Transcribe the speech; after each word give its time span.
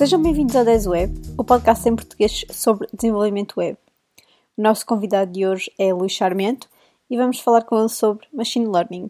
Sejam 0.00 0.22
bem-vindos 0.22 0.56
ao 0.56 0.64
10 0.64 0.86
Web, 0.86 1.20
o 1.36 1.44
podcast 1.44 1.86
em 1.86 1.94
português 1.94 2.46
sobre 2.50 2.88
desenvolvimento 2.90 3.60
web. 3.60 3.76
O 4.56 4.62
nosso 4.62 4.86
convidado 4.86 5.30
de 5.30 5.46
hoje 5.46 5.70
é 5.78 5.92
Luís 5.92 6.12
Charmento 6.12 6.66
e 7.10 7.18
vamos 7.18 7.38
falar 7.38 7.64
com 7.64 7.78
ele 7.78 7.90
sobre 7.90 8.26
Machine 8.32 8.66
Learning. 8.66 9.08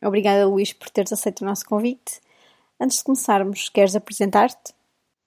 Obrigada, 0.00 0.46
Luís, 0.46 0.72
por 0.72 0.88
teres 0.88 1.12
aceito 1.12 1.40
o 1.40 1.44
nosso 1.44 1.66
convite. 1.66 2.20
Antes 2.80 2.98
de 2.98 3.04
começarmos, 3.04 3.68
queres 3.70 3.96
apresentar-te? 3.96 4.72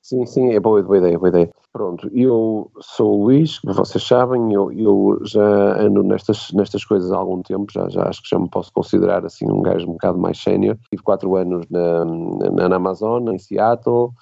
Sim, 0.02 0.26
sim, 0.26 0.54
é 0.54 0.60
boa, 0.62 0.82
boa 0.82 1.00
ideia, 1.00 1.20
boa 1.20 1.28
ideia. 1.28 1.50
Pronto, 1.74 2.10
eu 2.14 2.72
sou 2.80 3.20
o 3.20 3.24
Luís, 3.26 3.60
como 3.60 3.74
vocês 3.74 4.08
sabem, 4.08 4.54
eu, 4.54 4.72
eu, 4.72 5.20
já 5.26 5.82
ando 5.82 6.02
nestas, 6.02 6.50
nestas 6.54 6.86
coisas 6.86 7.12
há 7.12 7.18
algum 7.18 7.42
tempo, 7.42 7.66
já, 7.74 7.90
já 7.90 8.08
acho 8.08 8.24
que 8.24 8.30
já 8.30 8.40
me 8.40 8.50
posso 8.50 8.72
considerar 8.72 9.26
assim 9.26 9.52
um 9.52 9.62
gajo 9.62 9.86
um 9.86 9.94
bocado 9.94 10.18
mais 10.18 10.42
sénior. 10.42 10.78
Tive 10.90 11.04
quatro 11.04 11.36
anos 11.36 11.66
na, 11.70 12.06
na, 12.06 12.70
na 12.70 12.76
Amazon, 12.78 13.28
em 13.34 13.38
Seattle, 13.38 14.14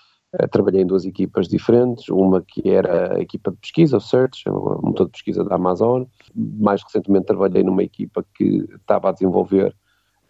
trabalhei 0.52 0.81
em 0.81 0.85
duas 0.85 1.05
equipas 1.05 1.48
diferentes, 1.48 2.08
uma 2.09 2.41
que 2.41 2.70
era 2.70 3.17
a 3.17 3.20
equipa 3.20 3.52
de 3.52 3.58
pesquisa, 3.58 3.98
o 3.98 4.02
Search, 4.02 4.48
o 4.49 4.80
motor 4.81 5.07
de 5.07 5.12
pesquisa 5.12 5.44
da 5.44 5.55
Amazon. 5.55 6.05
Mais 6.34 6.81
recentemente 6.84 7.26
trabalhei 7.26 7.63
numa 7.63 7.84
equipa 7.84 8.26
que 8.35 8.66
estava 8.76 9.09
a 9.09 9.12
desenvolver 9.12 9.76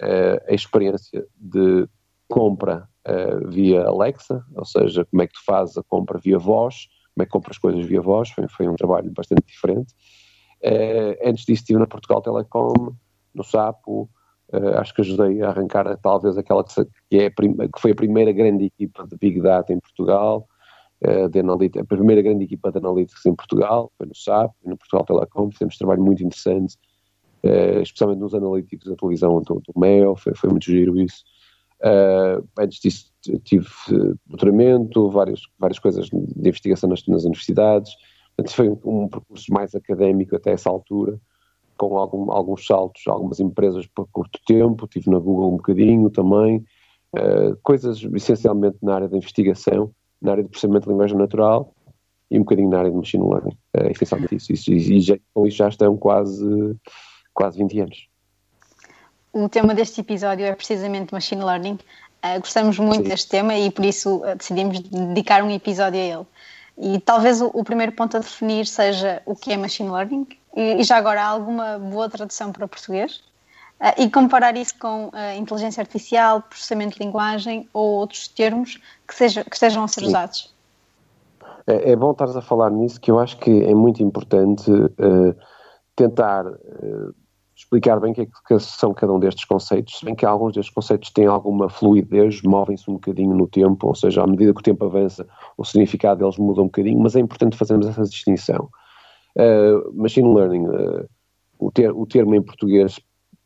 uh, 0.01 0.49
a 0.49 0.53
experiência 0.53 1.25
de 1.37 1.87
compra 2.27 2.87
uh, 3.07 3.47
via 3.49 3.83
Alexa, 3.83 4.43
ou 4.55 4.65
seja, 4.65 5.05
como 5.05 5.21
é 5.21 5.27
que 5.27 5.33
tu 5.33 5.43
fazes 5.45 5.77
a 5.77 5.83
compra 5.83 6.17
via 6.17 6.39
voz, 6.39 6.87
como 7.13 7.23
é 7.23 7.25
que 7.25 7.31
compras 7.31 7.57
coisas 7.57 7.85
via 7.85 8.01
voz, 8.01 8.29
foi, 8.29 8.47
foi 8.47 8.67
um 8.67 8.75
trabalho 8.75 9.11
bastante 9.11 9.43
diferente. 9.45 9.93
Uh, 10.63 11.29
antes 11.29 11.45
disso 11.45 11.61
estive 11.61 11.79
na 11.79 11.87
Portugal 11.87 12.21
Telecom, 12.21 12.95
no 13.33 13.43
Sapo, 13.43 14.09
uh, 14.53 14.79
acho 14.79 14.93
que 14.93 15.01
ajudei 15.01 15.41
a 15.41 15.49
arrancar 15.49 15.97
talvez 15.97 16.37
aquela 16.37 16.63
que, 16.63 17.17
é 17.17 17.29
que, 17.29 17.79
foi 17.79 17.91
a 17.91 17.95
primeira 17.95 18.31
grande 18.31 18.65
equipa 18.65 19.07
de 19.07 19.17
Big 19.17 19.41
Data 19.41 19.73
em 19.73 19.79
Portugal, 19.79 20.47
uh, 21.05 21.29
de 21.29 21.79
a 21.79 21.85
primeira 21.85 22.21
grande 22.21 22.43
equipa 22.43 22.71
de 22.71 22.77
Analytics 22.77 23.25
em 23.25 23.35
Portugal, 23.35 23.91
foi 23.97 24.07
no 24.07 24.15
SAP, 24.15 24.51
no 24.65 24.77
Portugal 24.77 25.05
Telecom, 25.05 25.51
fizemos 25.51 25.77
trabalho 25.77 26.03
muito 26.03 26.23
interessante, 26.23 26.77
especialmente 27.81 28.19
nos 28.19 28.35
Analytics 28.35 28.87
da 28.87 28.95
televisão 28.95 29.41
do, 29.41 29.55
do 29.55 29.79
MEO, 29.79 30.15
foi, 30.15 30.35
foi 30.35 30.49
muito 30.51 30.65
giro 30.65 30.99
isso. 30.99 31.23
Uh, 31.83 32.47
antes 32.59 32.79
disso 32.79 33.11
tive 33.43 33.67
doutoramento, 34.27 35.09
várias, 35.09 35.41
várias 35.57 35.79
coisas 35.79 36.09
de 36.09 36.47
investigação 36.47 36.87
nas, 36.87 37.03
nas 37.07 37.23
universidades, 37.23 37.91
portanto 38.35 38.55
foi 38.55 38.69
um, 38.69 38.79
um, 38.85 39.07
percurso 39.07 39.51
mais 39.51 39.73
académico 39.73 40.35
até 40.35 40.51
essa 40.51 40.69
altura, 40.69 41.19
com 41.81 41.97
algum, 41.97 42.31
alguns 42.31 42.63
saltos, 42.67 43.01
algumas 43.07 43.39
empresas 43.39 43.87
por 43.87 44.07
curto 44.11 44.39
tempo, 44.45 44.87
tive 44.87 45.09
na 45.09 45.17
Google 45.17 45.47
um 45.47 45.57
bocadinho 45.57 46.11
também, 46.11 46.63
uh, 47.15 47.57
coisas 47.63 48.03
essencialmente 48.13 48.77
na 48.83 48.93
área 48.93 49.07
da 49.07 49.17
investigação, 49.17 49.91
na 50.21 50.33
área 50.33 50.43
de 50.43 50.49
processamento 50.49 50.85
de 50.85 50.91
linguagem 50.91 51.17
natural 51.17 51.73
e 52.29 52.37
um 52.37 52.41
bocadinho 52.41 52.69
na 52.69 52.77
área 52.77 52.91
de 52.91 52.97
machine 52.97 53.27
learning, 53.27 53.57
uh, 53.75 53.89
essencialmente 53.89 54.35
isso, 54.35 54.53
isso 54.53 54.71
e, 54.71 54.99
já, 54.99 55.17
já 55.47 55.69
estão 55.69 55.97
quase, 55.97 56.45
quase 57.33 57.57
20 57.57 57.79
anos. 57.79 58.07
O 59.33 59.49
tema 59.49 59.73
deste 59.73 60.01
episódio 60.01 60.45
é 60.45 60.53
precisamente 60.53 61.11
Machine 61.11 61.43
Learning. 61.43 61.79
Uh, 62.23 62.39
gostamos 62.41 62.77
muito 62.77 63.03
Sim. 63.05 63.09
deste 63.09 63.27
tema 63.27 63.55
e 63.55 63.71
por 63.71 63.85
isso 63.85 64.21
decidimos 64.37 64.79
dedicar 64.81 65.43
um 65.43 65.49
episódio 65.49 65.99
a 65.99 66.03
ele. 66.03 66.25
E 66.77 66.99
talvez 66.99 67.41
o, 67.41 67.47
o, 67.47 67.63
primeiro 67.63 67.93
ponto 67.93 68.17
a 68.17 68.19
definir 68.19 68.67
seja 68.67 69.23
o 69.25 69.35
que 69.35 69.51
é 69.51 69.57
Machine 69.57 69.89
Learning 69.89 70.27
e, 70.55 70.81
e 70.81 70.83
já 70.83 70.97
agora 70.97 71.23
há 71.23 71.27
alguma 71.27 71.79
boa 71.79 72.09
tradução 72.09 72.51
para 72.51 72.67
português? 72.67 73.21
Uh, 73.79 74.03
e 74.03 74.09
comparar 74.09 74.55
isso 74.55 74.77
com 74.77 75.11
inteligência 75.37 75.81
artificial, 75.81 76.41
processamento 76.41 76.97
de 76.97 77.03
linguagem 77.03 77.67
ou 77.73 77.91
outros 77.95 78.27
termos 78.27 78.79
que, 79.07 79.15
seja, 79.15 79.43
que 79.43 79.55
estejam 79.55 79.83
a 79.83 79.87
ser 79.87 80.03
usados. 80.03 80.53
É, 81.65 81.91
é, 81.91 81.95
bom 81.95 82.11
estares 82.11 82.35
a 82.35 82.41
falar 82.41 82.69
nisso, 82.69 83.01
que 83.01 83.09
eu 83.09 83.19
acho 83.19 83.37
que 83.37 83.63
é 83.63 83.73
muito 83.73 84.03
importante 84.03 84.71
tentar 85.95 86.45
explicar 87.61 87.99
bem 87.99 88.11
o 88.11 88.15
que, 88.15 88.21
é 88.21 88.25
que 88.25 88.59
são 88.59 88.93
cada 88.93 89.13
um 89.13 89.19
destes 89.19 89.45
conceitos, 89.45 89.99
se 89.99 90.05
bem 90.05 90.15
que 90.15 90.25
alguns 90.25 90.53
destes 90.53 90.73
conceitos 90.73 91.11
têm 91.11 91.27
alguma 91.27 91.69
fluidez, 91.69 92.41
movem-se 92.41 92.89
um 92.89 92.95
bocadinho 92.95 93.35
no 93.35 93.47
tempo, 93.47 93.87
ou 93.87 93.95
seja, 93.95 94.23
à 94.23 94.27
medida 94.27 94.53
que 94.53 94.59
o 94.59 94.63
tempo 94.63 94.85
avança, 94.85 95.27
o 95.57 95.63
significado 95.63 96.19
deles 96.19 96.37
muda 96.37 96.61
um 96.61 96.65
bocadinho, 96.65 96.99
mas 96.99 97.15
é 97.15 97.19
importante 97.19 97.55
fazermos 97.55 97.87
essa 97.87 98.03
distinção. 98.03 98.69
Uh, 99.35 99.93
machine 99.93 100.33
Learning, 100.33 100.67
uh, 100.67 101.07
o, 101.59 101.71
ter, 101.71 101.91
o, 101.91 102.05
termo 102.05 102.35
em 102.35 102.41
português 102.41 102.99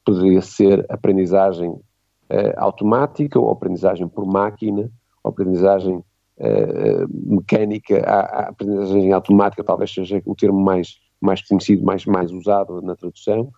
poderia 0.03 0.41
ser 0.41 0.85
aprendizagem 0.90 1.69
uh, 1.69 2.53
automática 2.57 3.40
ou 3.40 3.50
aprendizagem 3.50 4.07
por 4.07 4.25
máquina, 4.25 4.90
ou 5.23 5.29
aprendizagem 5.29 6.03
mecânica, 7.09 8.03
a, 8.06 8.19
a 8.19 8.50
aprendizagem 8.50 9.13
automática 9.13 9.63
talvez 9.63 9.94
seja 9.94 10.22
o 10.25 10.35
termo 10.35 10.59
mais, 10.59 10.97
mais 11.22 11.41
conhecido, 11.41 11.85
mais, 11.85 12.06
mais 12.06 12.29
usado 12.29 12.81
na 12.81 12.94
tradução, 12.94 13.53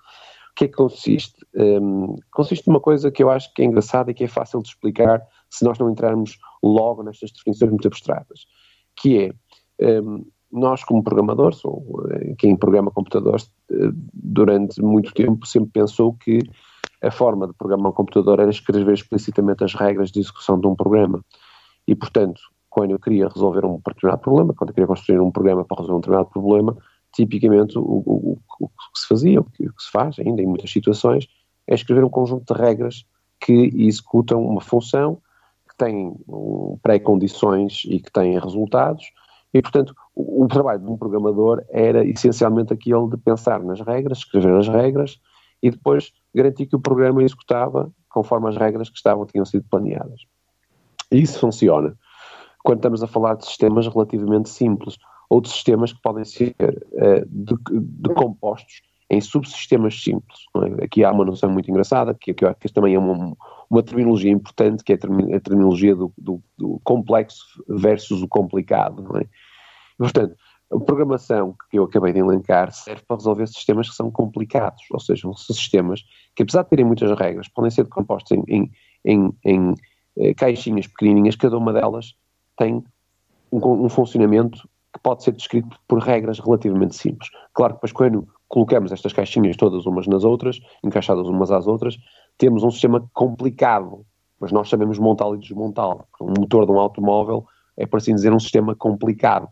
que 0.57 0.65
é 0.65 0.67
que 0.67 0.73
consiste? 0.73 1.45
Um, 1.55 2.15
consiste 2.31 2.67
numa 2.67 2.79
coisa 2.79 3.11
que 3.11 3.21
eu 3.21 3.29
acho 3.29 3.53
que 3.53 3.61
é 3.61 3.65
engraçada 3.65 4.09
e 4.09 4.13
que 4.13 4.23
é 4.23 4.27
fácil 4.27 4.59
de 4.59 4.69
explicar 4.69 5.21
se 5.49 5.63
nós 5.63 5.77
não 5.77 5.89
entrarmos 5.89 6.39
logo 6.63 7.03
nestas 7.03 7.31
definições 7.31 7.69
muito 7.69 7.87
abstratas, 7.87 8.47
que 8.95 9.31
é, 9.79 10.01
um, 10.01 10.25
nós 10.57 10.83
como 10.83 11.03
programadores, 11.03 11.63
ou 11.63 12.05
eh, 12.11 12.35
quem 12.37 12.55
programa 12.55 12.91
computadores, 12.91 13.51
eh, 13.71 13.91
durante 14.13 14.81
muito 14.81 15.13
tempo 15.13 15.45
sempre 15.45 15.71
pensou 15.71 16.13
que 16.13 16.39
a 17.01 17.11
forma 17.11 17.47
de 17.47 17.53
programar 17.53 17.91
um 17.91 17.95
computador 17.95 18.39
era 18.39 18.49
escrever 18.49 18.93
explicitamente 18.93 19.63
as 19.63 19.73
regras 19.73 20.11
de 20.11 20.19
execução 20.19 20.59
de 20.59 20.67
um 20.67 20.75
programa. 20.75 21.23
E, 21.87 21.95
portanto, 21.95 22.41
quando 22.69 22.91
eu 22.91 22.99
queria 22.99 23.27
resolver 23.27 23.65
um 23.65 23.77
determinado 23.77 24.21
problema, 24.21 24.53
quando 24.53 24.69
eu 24.69 24.73
queria 24.73 24.87
construir 24.87 25.19
um 25.19 25.31
programa 25.31 25.63
para 25.63 25.77
resolver 25.77 25.97
um 25.97 26.01
determinado 26.01 26.29
problema, 26.29 26.77
tipicamente 27.13 27.77
o, 27.77 27.81
o, 27.81 28.39
o, 28.59 28.67
que 28.67 28.99
se 28.99 29.07
fazia, 29.07 29.39
o 29.39 29.43
que, 29.43 29.67
o 29.67 29.73
que 29.73 29.83
se 29.83 29.91
faz 29.91 30.17
ainda 30.19 30.41
em 30.41 30.45
muitas 30.45 30.71
situações, 30.71 31.27
é 31.67 31.73
escrever 31.73 32.03
um 32.03 32.09
conjunto 32.09 32.53
de 32.53 32.59
regras 32.59 33.05
que 33.39 33.71
executam 33.75 34.41
uma 34.41 34.61
função 34.61 35.21
que 35.69 35.75
um, 36.27 36.77
pré-condições 36.81 37.83
e 37.85 37.99
que 37.99 38.11
tem 38.11 38.37
resultados, 38.39 39.05
e 39.53 39.61
portanto 39.61 39.93
o, 40.17 40.45
o, 40.45 40.47
trabalho 40.47 40.79
de 40.79 40.89
um 40.89 40.97
programador 40.97 41.63
era 41.69 42.03
essencialmente 42.03 42.73
aquele 42.73 43.07
de 43.07 43.17
pensar 43.17 43.61
nas 43.61 43.79
regras, 43.79 44.19
escrever 44.19 44.55
as 44.55 44.67
regras 44.67 45.19
e 45.61 45.69
depois 45.69 46.11
garantir 46.33 46.65
que 46.65 46.75
o 46.75 46.79
programa 46.79 47.23
executava 47.23 47.91
conforme 48.09 48.49
as 48.49 48.57
regras 48.57 48.89
que 48.89 48.97
estavam 48.97 49.27
tinham 49.27 49.45
sido 49.45 49.65
planeadas. 49.69 50.21
E 51.11 51.21
isso 51.21 51.39
funciona 51.39 51.95
quando 52.63 52.79
estamos 52.79 53.03
a 53.03 53.07
falar 53.07 53.35
de 53.35 53.45
sistemas 53.45 53.87
relativamente 53.87 54.49
simples 54.49 54.97
ou 55.29 55.39
de 55.39 55.49
sistemas 55.49 55.93
que 55.93 56.01
podem 56.01 56.25
ser 56.25 56.55
uh, 56.59 57.25
decompostos 57.71 58.81
em 59.09 59.21
subsistemas 59.21 60.01
simples. 60.01 60.39
É? 60.79 60.85
Aqui 60.85 61.03
há 61.03 61.11
uma 61.11 61.23
noção 61.23 61.49
muito 61.49 61.69
engraçada, 61.69 62.13
que, 62.13 62.33
que 62.33 62.53
que 62.55 62.73
também 62.73 62.95
é 62.95 62.99
uma, 62.99 63.37
uma 63.69 63.83
terminologia 63.83 64.31
importante, 64.31 64.83
que 64.83 64.93
é 64.93 64.95
a 64.95 65.39
terminologia 65.39 65.95
do, 65.95 66.11
do, 66.17 66.41
do 66.57 66.81
complexo 66.83 67.63
versus 67.69 68.21
o 68.21 68.27
complicado. 68.27 69.17
É? 69.17 69.27
Portanto, 69.97 70.35
a 70.71 70.79
programação 70.79 71.55
que 71.69 71.79
eu 71.79 71.83
acabei 71.83 72.13
de 72.13 72.19
elencar 72.19 72.71
serve 72.73 73.01
para 73.07 73.17
resolver 73.17 73.47
sistemas 73.47 73.89
que 73.89 73.95
são 73.95 74.11
complicados, 74.11 74.83
ou 74.91 74.99
seja, 74.99 75.29
sistemas 75.35 76.03
que, 76.35 76.43
apesar 76.43 76.63
de 76.63 76.69
terem 76.69 76.85
muitas 76.85 77.17
regras, 77.17 77.47
podem 77.47 77.71
ser 77.71 77.83
decompostos 77.83 78.31
em, 78.31 78.43
em, 78.47 78.71
em, 79.05 79.33
em 79.45 79.73
eh, 80.17 80.33
caixinhas 80.33 80.87
pequenininhas, 80.87 81.35
cada 81.35 81.57
uma 81.57 81.71
delas 81.71 82.15
tem 82.57 82.83
um, 83.51 83.85
um 83.85 83.89
funcionamento 83.89 84.67
que 84.93 84.99
pode 85.01 85.23
ser 85.23 85.31
descrito 85.31 85.77
por 85.87 85.99
regras 85.99 86.39
relativamente 86.39 86.95
simples. 86.95 87.29
Claro 87.53 87.73
que 87.73 87.77
depois 87.77 87.91
quando 87.93 88.27
colocamos 88.47 88.91
estas 88.91 89.13
caixinhas 89.13 89.55
todas 89.55 89.85
umas 89.85 90.07
nas 90.07 90.23
outras, 90.23 90.59
encaixadas 90.83 91.27
umas 91.27 91.51
às 91.51 91.67
outras, 91.67 91.97
temos 92.37 92.63
um 92.63 92.71
sistema 92.71 93.07
complicado, 93.13 94.05
mas 94.39 94.51
nós 94.51 94.69
sabemos 94.69 94.99
montá-lo 94.99 95.35
e 95.35 95.39
desmontá-lo. 95.39 96.05
Um 96.21 96.33
motor 96.39 96.65
de 96.65 96.71
um 96.71 96.79
automóvel 96.79 97.45
é, 97.77 97.85
por 97.85 97.97
assim 97.97 98.13
dizer, 98.13 98.33
um 98.33 98.39
sistema 98.39 98.75
complicado. 98.75 99.47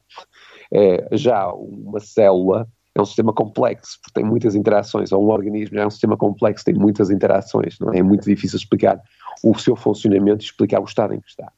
É, 0.74 1.08
já 1.12 1.48
uma 1.54 2.00
célula 2.00 2.68
é 2.96 3.02
um 3.02 3.06
sistema 3.06 3.34
complexo, 3.34 4.00
porque 4.02 4.20
tem 4.20 4.24
muitas 4.24 4.56
interações, 4.56 5.12
ou 5.12 5.24
um 5.24 5.30
organismo 5.30 5.78
é 5.78 5.86
um 5.86 5.90
sistema 5.90 6.16
complexo, 6.16 6.64
tem 6.64 6.74
muitas 6.74 7.10
interações, 7.10 7.78
não 7.80 7.94
é? 7.94 8.00
é 8.00 8.04
muito 8.04 8.24
difícil 8.24 8.58
explicar 8.58 9.02
o 9.44 9.54
seu 9.58 9.76
funcionamento 9.76 10.44
e 10.44 10.46
explicar 10.46 10.80
o 10.80 10.86
estado 10.86 11.14
em 11.14 11.20
que 11.20 11.28
está. 11.28 11.52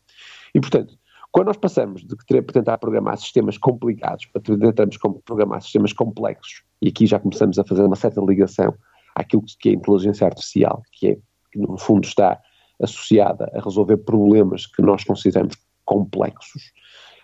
E, 0.53 0.59
portanto, 0.59 0.97
quando 1.31 1.47
nós 1.47 1.57
passamos 1.57 2.03
de 2.03 2.15
tentar 2.41 2.79
programar 2.79 3.17
sistemas 3.17 3.57
complicados 3.57 4.25
para 4.25 4.41
tentarmos 4.41 4.97
programar 5.23 5.61
sistemas 5.61 5.93
complexos, 5.93 6.63
e 6.81 6.87
aqui 6.87 7.05
já 7.05 7.19
começamos 7.19 7.59
a 7.59 7.63
fazer 7.63 7.83
uma 7.83 7.95
certa 7.95 8.19
ligação 8.21 8.73
àquilo 9.15 9.43
que 9.59 9.69
é 9.69 9.71
a 9.73 9.75
inteligência 9.75 10.25
artificial, 10.25 10.81
que 10.91 11.09
é, 11.09 11.17
que 11.51 11.59
no 11.59 11.77
fundo 11.77 12.05
está 12.05 12.39
associada 12.81 13.51
a 13.53 13.61
resolver 13.61 13.97
problemas 13.97 14.65
que 14.65 14.81
nós 14.81 15.03
consideramos 15.03 15.55
complexos, 15.87 16.73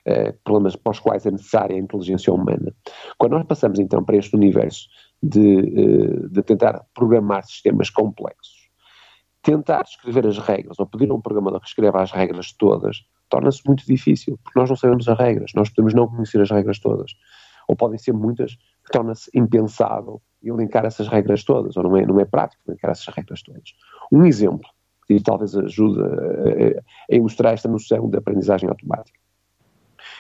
eh, 0.05 0.31
problemas 0.43 0.75
para 0.75 0.91
os 0.91 0.99
quais 0.99 1.25
é 1.25 1.31
necessária 1.31 1.75
a 1.75 1.79
inteligência 1.79 2.33
humana. 2.33 2.73
Quando 3.17 3.33
nós 3.33 3.45
passamos 3.45 3.77
então 3.77 4.03
para 4.03 4.17
este 4.17 4.35
universo 4.35 4.87
de, 5.21 5.59
eh, 5.59 6.27
de 6.31 6.41
tentar 6.41 6.85
programar 6.95 7.43
sistemas 7.45 7.89
complexos, 7.89 8.69
tentar 9.41 9.83
escrever 9.83 10.25
as 10.25 10.37
regras, 10.37 10.79
ou 10.79 10.87
pedir 10.87 11.11
a 11.11 11.13
um 11.13 11.21
programador 11.21 11.59
que 11.59 11.67
escreva 11.67 12.01
as 12.01 12.11
regras 12.11 12.53
todas, 12.53 13.05
torna-se 13.29 13.61
muito 13.67 13.85
difícil, 13.85 14.39
porque 14.43 14.57
nós 14.57 14.69
não 14.69 14.77
sabemos 14.77 15.07
as 15.07 15.17
regras, 15.17 15.51
nós 15.55 15.69
podemos 15.69 15.93
não 15.93 16.07
conhecer 16.07 16.41
as 16.41 16.49
regras 16.49 16.79
todas, 16.79 17.11
ou 17.67 17.75
podem 17.75 17.97
ser 17.97 18.13
muitas, 18.13 18.57
torna-se 18.91 19.29
impensável 19.33 20.21
elencar 20.41 20.85
essas 20.85 21.07
regras 21.07 21.43
todas, 21.43 21.75
ou 21.77 21.83
não 21.83 21.97
é, 21.97 22.05
não 22.05 22.19
é 22.19 22.25
prático 22.25 22.63
elencar 22.67 22.91
essas 22.91 23.13
regras 23.13 23.41
todas. 23.41 23.73
Um 24.11 24.25
exemplo, 24.25 24.69
que 25.07 25.21
talvez 25.21 25.55
ajude 25.55 26.01
a, 26.01 27.15
ilustrar 27.15 27.53
esta 27.53 27.67
noção 27.67 28.09
de 28.09 28.17
aprendizagem 28.17 28.69
automática. 28.69 29.17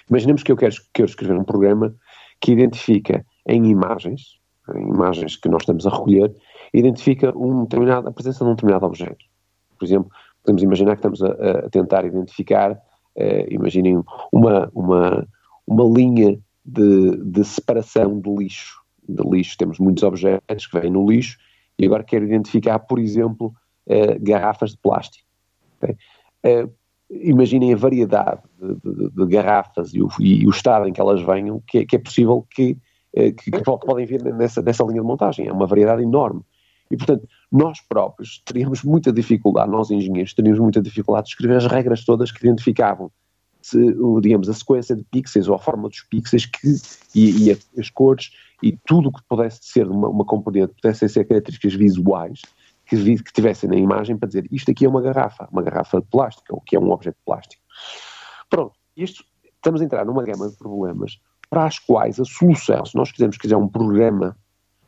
Imaginemos 0.09 0.43
que 0.43 0.51
eu 0.51 0.57
quero, 0.57 0.75
quero 0.93 1.09
escrever 1.09 1.37
um 1.37 1.43
programa 1.43 1.95
que 2.39 2.51
identifica 2.51 3.25
em 3.47 3.65
imagens, 3.67 4.39
em 4.75 4.89
imagens 4.89 5.35
que 5.35 5.49
nós 5.49 5.61
estamos 5.61 5.85
a 5.87 5.89
recolher, 5.89 6.33
identifica 6.73 7.35
um 7.37 7.63
determinado, 7.63 8.07
a 8.07 8.11
presença 8.11 8.43
de 8.43 8.51
um 8.51 8.55
determinado 8.55 8.85
objeto. 8.85 9.25
Por 9.77 9.85
exemplo, 9.85 10.11
podemos 10.43 10.63
imaginar 10.63 10.97
que 10.97 11.07
estamos 11.07 11.21
a, 11.21 11.65
a 11.65 11.69
tentar 11.69 12.05
identificar, 12.05 12.71
uh, 12.71 13.45
imaginem 13.49 14.01
uma, 14.31 14.69
uma, 14.73 15.27
uma 15.65 15.83
linha 15.85 16.39
de, 16.65 17.17
de 17.17 17.43
separação 17.43 18.19
de 18.19 18.29
lixo. 18.29 18.81
De 19.07 19.23
lixo, 19.23 19.57
temos 19.57 19.79
muitos 19.79 20.03
objetos 20.03 20.67
que 20.67 20.79
vêm 20.79 20.91
no 20.91 21.09
lixo 21.09 21.37
e 21.77 21.85
agora 21.85 22.03
quero 22.03 22.25
identificar, 22.25 22.79
por 22.79 22.99
exemplo, 22.99 23.53
uh, 23.87 24.19
garrafas 24.19 24.71
de 24.71 24.77
plástico. 24.77 25.27
Okay? 25.77 25.95
Uh, 26.45 26.71
imaginem 27.09 27.73
a 27.73 27.77
variedade 27.77 28.41
de, 28.59 28.75
de, 28.75 29.09
de 29.09 29.25
garrafas 29.27 29.93
e 29.93 30.01
o, 30.01 30.09
e 30.19 30.47
o, 30.47 30.49
estado 30.49 30.87
em 30.87 30.93
que 30.93 31.01
elas 31.01 31.21
venham, 31.21 31.61
que, 31.67 31.79
é, 31.79 31.85
que 31.85 31.95
é 31.95 31.99
possível 31.99 32.45
que, 32.49 32.77
que, 33.13 33.51
que, 33.51 33.61
podem 33.63 34.05
vir 34.05 34.23
nessa, 34.23 34.61
nessa 34.61 34.83
linha 34.83 35.01
de 35.01 35.07
montagem. 35.07 35.47
É 35.47 35.53
uma 35.53 35.67
variedade 35.67 36.01
enorme. 36.01 36.41
E, 36.89 36.97
portanto, 36.97 37.27
nós 37.51 37.79
próprios 37.81 38.41
teríamos 38.45 38.83
muita 38.83 39.11
dificuldade, 39.11 39.71
nós 39.71 39.89
engenheiros, 39.89 40.33
teríamos 40.33 40.59
muita 40.59 40.81
dificuldade 40.81 41.25
de 41.25 41.33
escrever 41.33 41.57
as 41.57 41.65
regras 41.65 42.05
todas 42.05 42.31
que 42.31 42.45
identificavam, 42.45 43.11
se, 43.61 43.77
digamos, 44.21 44.49
a 44.49 44.53
sequência 44.53 44.95
de 44.95 45.03
pixels 45.03 45.47
ou 45.47 45.55
a 45.55 45.59
forma 45.59 45.87
dos 45.87 46.01
pixels 46.01 46.45
que, 46.45 46.75
e, 47.15 47.49
e 47.49 47.79
as 47.79 47.89
cores 47.89 48.31
e 48.61 48.77
tudo 48.85 49.09
o 49.09 49.11
que 49.11 49.21
pudesse 49.27 49.59
ser 49.61 49.87
uma, 49.87 50.07
uma 50.07 50.25
componente, 50.25 50.73
pudessem 50.81 51.07
ser 51.07 51.25
características 51.25 51.73
visuais 51.73 52.41
que, 52.85 53.23
que 53.23 53.33
tivessem 53.33 53.69
na 53.69 53.75
imagem 53.75 54.17
para 54.17 54.27
dizer 54.27 54.47
isto 54.51 54.71
aqui 54.71 54.85
é 54.85 54.89
uma 54.89 55.01
garrafa, 55.01 55.47
uma 55.51 55.61
garrafa 55.61 56.01
de 56.01 56.07
plástico, 56.07 56.55
ou 56.55 56.61
que 56.61 56.75
é 56.75 56.79
um 56.79 56.91
objeto 56.91 57.17
de 57.17 57.25
plástico. 57.25 57.61
Pronto, 58.49 58.73
isto, 58.95 59.23
estamos 59.55 59.81
a 59.81 59.85
entrar 59.85 60.05
numa 60.05 60.23
gama 60.23 60.49
de 60.49 60.57
problemas 60.57 61.19
para 61.49 61.65
as 61.65 61.79
quais 61.79 62.19
a 62.19 62.25
solução, 62.25 62.85
se 62.85 62.95
nós 62.95 63.11
quisermos 63.11 63.37
criar 63.37 63.57
um 63.57 63.67
programa, 63.67 64.35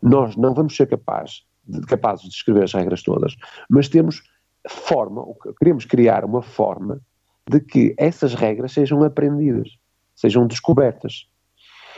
nós 0.01 0.35
não 0.35 0.53
vamos 0.53 0.75
ser 0.75 0.87
capazes 0.87 1.45
de, 1.67 1.81
capazes 1.81 2.23
de 2.23 2.35
escrever 2.35 2.63
as 2.63 2.73
regras 2.73 3.03
todas, 3.03 3.35
mas 3.69 3.89
temos 3.89 4.21
forma, 4.67 5.23
queremos 5.59 5.85
criar 5.85 6.23
uma 6.25 6.41
forma 6.41 7.01
de 7.49 7.59
que 7.59 7.93
essas 7.97 8.33
regras 8.33 8.71
sejam 8.71 9.03
aprendidas, 9.03 9.69
sejam 10.15 10.47
descobertas. 10.47 11.27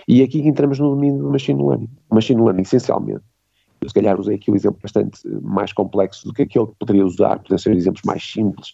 E 0.07 0.21
é 0.21 0.25
aqui 0.25 0.41
que 0.41 0.47
entramos 0.47 0.79
no 0.79 0.89
domínio 0.89 1.21
do 1.21 1.31
machine 1.31 1.61
learning. 1.61 1.89
Machine 2.11 2.41
learning, 2.41 2.61
essencialmente, 2.61 3.23
se 3.87 3.93
calhar 3.93 4.19
usei 4.19 4.35
aqui 4.35 4.51
um 4.51 4.55
exemplo 4.55 4.79
bastante 4.81 5.19
mais 5.41 5.73
complexo 5.73 6.27
do 6.27 6.33
que 6.33 6.43
aquele 6.43 6.67
que 6.67 6.75
poderia 6.79 7.05
usar, 7.05 7.37
poderiam 7.37 7.57
ser 7.57 7.75
exemplos 7.75 8.03
mais 8.05 8.23
simples 8.23 8.73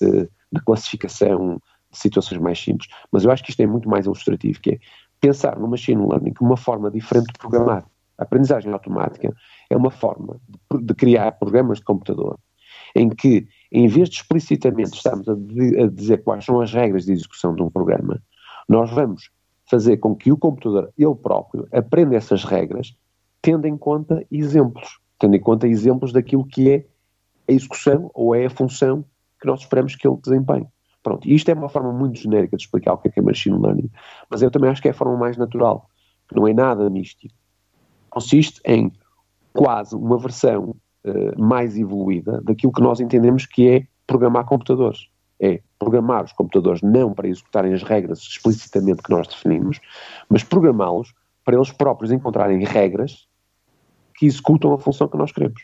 de, 0.00 0.28
de 0.52 0.64
classificação 0.64 1.60
de 1.90 1.98
situações 1.98 2.40
mais 2.40 2.58
simples, 2.58 2.88
mas 3.12 3.24
eu 3.24 3.30
acho 3.30 3.42
que 3.44 3.50
isto 3.50 3.60
é 3.60 3.66
muito 3.66 3.88
mais 3.88 4.06
ilustrativo, 4.06 4.60
que 4.60 4.72
é 4.72 4.78
pensar 5.20 5.58
no 5.58 5.68
machine 5.68 6.06
learning 6.06 6.32
como 6.32 6.50
uma 6.50 6.56
forma 6.56 6.90
diferente 6.90 7.32
de 7.32 7.38
programar. 7.38 7.84
A 8.18 8.22
aprendizagem 8.22 8.72
automática 8.72 9.34
é 9.70 9.76
uma 9.76 9.90
forma 9.90 10.40
de, 10.48 10.82
de 10.82 10.94
criar 10.94 11.32
programas 11.32 11.78
de 11.78 11.84
computador 11.84 12.38
em 12.94 13.08
que, 13.08 13.46
em 13.72 13.88
vez 13.88 14.08
de 14.08 14.16
explicitamente 14.16 14.96
estarmos 14.96 15.28
a, 15.28 15.34
de, 15.34 15.82
a 15.82 15.86
dizer 15.88 16.22
quais 16.22 16.44
são 16.44 16.60
as 16.60 16.72
regras 16.72 17.04
de 17.04 17.12
execução 17.12 17.54
de 17.54 17.62
um 17.62 17.70
programa, 17.70 18.22
nós 18.68 18.90
vamos 18.90 19.30
fazer 19.68 19.96
com 19.96 20.14
que 20.14 20.30
o 20.30 20.36
computador, 20.36 20.92
ele 20.96 21.14
próprio, 21.14 21.66
aprenda 21.72 22.16
essas 22.16 22.44
regras, 22.44 22.94
tendo 23.44 23.66
em 23.66 23.76
conta 23.76 24.24
exemplos, 24.30 24.98
tendo 25.18 25.36
em 25.36 25.40
conta 25.40 25.68
exemplos 25.68 26.12
daquilo 26.12 26.46
que 26.46 26.70
é 26.70 26.86
a 27.46 27.52
execução 27.52 28.10
ou 28.14 28.34
é 28.34 28.46
a 28.46 28.50
função 28.50 29.04
que 29.38 29.46
nós 29.46 29.60
esperamos 29.60 29.94
que 29.94 30.08
ele 30.08 30.16
desempenhe. 30.16 30.66
Pronto, 31.02 31.28
isto 31.28 31.50
é 31.50 31.54
uma 31.54 31.68
forma 31.68 31.92
muito 31.92 32.18
genérica 32.18 32.56
de 32.56 32.62
explicar 32.62 32.94
o 32.94 32.98
que 32.98 33.08
é, 33.08 33.10
que 33.10 33.20
é 33.20 33.22
machine 33.22 33.58
learning, 33.58 33.90
mas 34.30 34.40
eu 34.40 34.50
também 34.50 34.70
acho 34.70 34.80
que 34.80 34.88
é 34.88 34.92
a 34.92 34.94
forma 34.94 35.18
mais 35.18 35.36
natural, 35.36 35.90
que 36.26 36.34
não 36.34 36.48
é 36.48 36.54
nada 36.54 36.88
místico 36.88 37.34
consiste 38.14 38.60
em 38.64 38.92
quase 39.52 39.96
uma 39.96 40.16
versão 40.16 40.76
uh, 41.04 41.42
mais 41.42 41.76
evoluída 41.76 42.40
daquilo 42.42 42.72
que 42.72 42.80
nós 42.80 43.00
entendemos 43.00 43.44
que 43.44 43.68
é 43.68 43.86
programar 44.06 44.44
computadores. 44.44 45.08
É 45.40 45.60
programar 45.80 46.24
os 46.24 46.32
computadores 46.32 46.80
não 46.80 47.12
para 47.12 47.26
executarem 47.26 47.74
as 47.74 47.82
regras 47.82 48.20
explicitamente 48.20 49.02
que 49.02 49.10
nós 49.10 49.26
definimos, 49.26 49.80
mas 50.28 50.44
programá-los 50.44 51.12
para 51.44 51.56
eles 51.56 51.72
próprios 51.72 52.12
encontrarem 52.12 52.64
regras 52.64 53.26
que 54.16 54.26
executam 54.26 54.72
a 54.72 54.78
função 54.78 55.08
que 55.08 55.16
nós 55.16 55.32
queremos. 55.32 55.62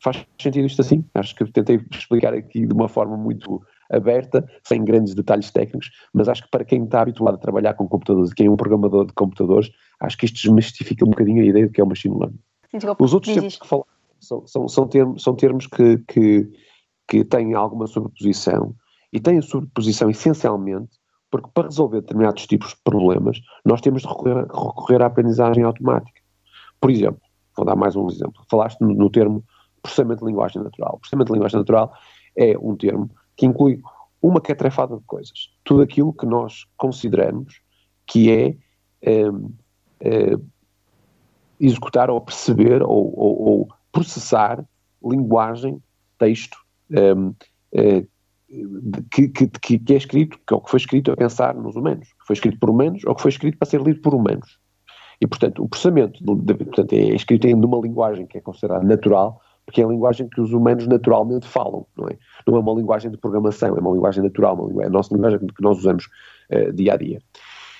Faz 0.00 0.24
sentido 0.38 0.66
isto 0.66 0.82
assim? 0.82 1.04
Acho 1.14 1.34
que 1.34 1.44
tentei 1.50 1.80
explicar 1.90 2.34
aqui 2.34 2.66
de 2.66 2.72
uma 2.72 2.88
forma 2.88 3.16
muito 3.16 3.62
aberta, 3.90 4.46
sem 4.62 4.84
grandes 4.84 5.14
detalhes 5.14 5.50
técnicos, 5.50 5.90
mas 6.12 6.28
acho 6.28 6.42
que 6.42 6.50
para 6.50 6.64
quem 6.64 6.84
está 6.84 7.00
habituado 7.02 7.34
a 7.34 7.38
trabalhar 7.38 7.74
com 7.74 7.88
computadores 7.88 8.30
e 8.30 8.34
quem 8.34 8.46
é 8.46 8.50
um 8.50 8.56
programador 8.56 9.06
de 9.06 9.12
computadores, 9.12 9.70
acho 10.00 10.18
que 10.18 10.26
isto 10.26 10.42
desmistifica 10.42 11.04
um 11.04 11.10
bocadinho 11.10 11.42
a 11.42 11.46
ideia 11.46 11.66
do 11.66 11.72
que 11.72 11.80
é 11.80 11.84
o 11.84 11.86
machine 11.86 12.16
learning. 12.18 12.38
Os 12.98 13.14
outros 13.14 13.32
termos 13.32 13.56
que 13.56 13.66
falar 13.66 13.84
são, 14.20 14.46
são, 14.46 14.68
são, 14.68 14.88
termos, 14.88 15.22
são 15.22 15.34
termos 15.34 15.66
que, 15.66 15.98
que, 16.08 16.50
que 17.06 17.24
têm 17.24 17.54
alguma 17.54 17.86
sobreposição 17.86 18.74
e 19.12 19.20
têm 19.20 19.38
a 19.38 19.42
sobreposição 19.42 20.10
essencialmente 20.10 20.98
porque 21.30 21.48
para 21.52 21.64
resolver 21.64 22.00
determinados 22.00 22.46
tipos 22.46 22.70
de 22.70 22.76
problemas 22.84 23.40
nós 23.64 23.80
temos 23.80 24.02
de 24.02 24.08
recorrer, 24.08 24.42
recorrer 24.42 25.02
à 25.02 25.06
aprendizagem 25.06 25.64
automática. 25.64 26.20
Por 26.80 26.90
exemplo, 26.90 27.20
vou 27.56 27.64
dar 27.64 27.76
mais 27.76 27.96
um 27.96 28.08
exemplo, 28.08 28.44
falaste 28.50 28.80
no, 28.80 28.94
no 28.94 29.10
termo 29.10 29.44
processamento 29.82 30.20
de 30.20 30.26
linguagem 30.26 30.62
natural. 30.62 30.94
O 30.94 30.98
processamento 30.98 31.28
de 31.28 31.34
linguagem 31.34 31.58
natural 31.58 31.92
é 32.36 32.56
um 32.58 32.76
termo 32.76 33.10
que 33.36 33.46
inclui 33.46 33.80
uma 34.20 34.40
catrefada 34.40 34.96
de 34.96 35.04
coisas. 35.04 35.50
Tudo 35.62 35.82
aquilo 35.82 36.12
que 36.12 36.24
nós 36.24 36.66
consideramos 36.76 37.60
que 38.06 38.30
é, 38.30 38.56
é, 39.02 39.22
é 40.00 40.36
executar 41.60 42.10
ou 42.10 42.20
perceber 42.20 42.82
ou, 42.82 43.18
ou, 43.18 43.42
ou, 43.42 43.68
processar 43.92 44.64
linguagem, 45.02 45.80
texto, 46.18 46.56
é, 47.72 48.04
que, 49.10 49.28
que, 49.28 49.78
que, 49.78 49.92
é 49.92 49.96
escrito, 49.96 50.38
que, 50.46 50.54
ou 50.54 50.60
que 50.60 50.70
foi 50.70 50.78
escrito 50.78 51.12
a 51.12 51.16
pensar 51.16 51.54
nos 51.54 51.76
humanos, 51.76 52.08
que 52.08 52.26
foi 52.26 52.34
escrito 52.34 52.58
por 52.58 52.70
humanos 52.70 53.04
ou 53.04 53.14
que 53.14 53.22
foi 53.22 53.30
escrito 53.30 53.58
para 53.58 53.68
ser 53.68 53.80
lido 53.82 54.00
por 54.00 54.14
humanos. 54.14 54.58
E, 55.20 55.26
portanto, 55.26 55.62
o 55.62 55.68
processamento 55.68 56.22
portanto, 56.24 56.92
é 56.92 57.14
escrito 57.14 57.46
em 57.46 57.54
uma 57.54 57.78
linguagem 57.78 58.26
que 58.26 58.38
é 58.38 58.40
considerada 58.40 58.84
natural, 58.84 59.40
porque 59.64 59.80
é 59.80 59.84
a 59.84 59.88
linguagem 59.88 60.28
que 60.28 60.40
os 60.40 60.52
humanos 60.52 60.86
naturalmente 60.86 61.46
falam, 61.46 61.86
não 61.96 62.08
é? 62.08 62.18
Não 62.46 62.56
é 62.56 62.60
uma 62.60 62.74
linguagem 62.74 63.10
de 63.10 63.16
programação, 63.16 63.76
é 63.76 63.80
uma 63.80 63.92
linguagem 63.92 64.22
natural, 64.22 64.54
uma 64.54 64.66
linguagem, 64.66 64.84
é 64.84 64.88
a 64.88 64.92
nossa 64.92 65.14
linguagem 65.14 65.38
que 65.38 65.62
nós 65.62 65.78
usamos 65.78 66.06
uh, 66.50 66.72
dia 66.72 66.92
a 66.92 66.96
dia. 66.96 67.22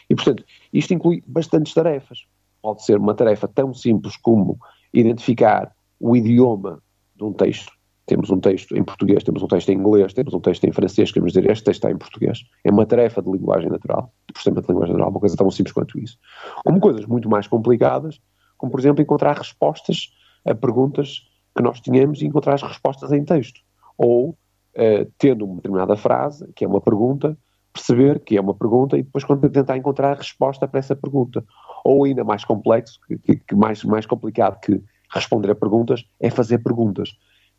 E, 0.09 0.15
portanto, 0.15 0.45
isto 0.73 0.95
inclui 0.95 1.23
bastantes 1.27 1.75
tarefas. 1.75 2.27
Pode 2.63 2.85
ser 2.85 2.99
uma 2.99 3.15
tarefa 3.15 3.47
tão 3.47 3.75
simples 3.75 4.17
como 4.17 4.59
identificar 4.93 5.75
o 6.01 6.17
idioma 6.17 6.83
de 7.15 7.25
um 7.25 7.33
texto. 7.33 7.73
Temos 8.07 8.31
um 8.31 8.39
texto 8.39 8.77
em 8.77 8.85
português, 8.85 9.23
temos 9.23 9.43
um 9.43 9.49
texto 9.49 9.71
em 9.71 9.79
inglês, 9.79 10.13
temos 10.13 10.35
um 10.35 10.41
texto 10.41 10.65
em 10.65 10.73
francês, 10.73 11.11
queremos 11.11 11.33
dizer 11.33 11.51
este 11.51 11.65
texto 11.65 11.79
está 11.79 11.91
em 11.91 11.97
português. 11.97 12.45
É 12.63 12.71
uma 12.71 12.85
tarefa 12.85 13.23
de 13.23 13.31
linguagem 13.31 13.71
natural, 13.71 14.13
de 14.27 14.33
processamento 14.35 14.67
de 14.67 14.73
linguagem 14.73 14.93
natural, 14.93 15.11
uma 15.11 15.21
coisa 15.21 15.37
tão 15.37 15.51
simples 15.51 15.73
quanto 15.73 15.99
isso. 15.99 16.19
Como 16.65 16.81
coisas 16.81 17.07
muito 17.07 17.29
mais 17.31 17.47
complicadas, 17.47 18.21
como 18.59 18.71
por 18.71 18.79
exemplo 18.79 19.03
encontrar 19.03 19.39
respostas 19.39 20.13
a 20.45 20.55
perguntas 20.55 21.23
que 21.57 21.63
nós 21.63 21.81
tínhamos 21.81 22.21
e 22.21 22.27
encontrar 22.27 22.55
as 22.55 22.63
respostas 22.63 23.13
em 23.13 23.25
texto. 23.25 23.61
Ou, 23.97 24.31
uh, 24.31 25.13
tendo 25.19 25.45
uma 25.45 25.57
determinada 25.57 25.97
frase, 25.97 26.47
que 26.55 26.65
é 26.65 26.69
uma 26.69 26.81
pergunta, 26.81 27.39
perceber 27.73 28.21
que 28.21 28.37
é 28.37 28.41
uma 28.41 28.55
pergunta 28.55 28.97
e 28.97 29.03
depois 29.03 29.25
tentar 29.53 29.77
encontrar 29.77 30.13
a 30.13 30.15
resposta 30.15 30.69
para 30.69 30.79
essa 30.79 30.95
pergunta. 30.95 31.45
Ou 31.85 32.05
ainda 32.05 32.23
mais 32.23 32.45
complexo, 32.45 32.99
que, 33.25 33.37
que 33.37 33.55
mais, 33.55 33.83
mais 33.85 34.07
complicado 34.07 34.61
que 34.61 34.83
responder 35.13 35.51
a 35.51 35.55
perguntas, 35.55 36.05
é 36.21 36.31
fazer 36.31 36.59
perguntas. 36.59 37.11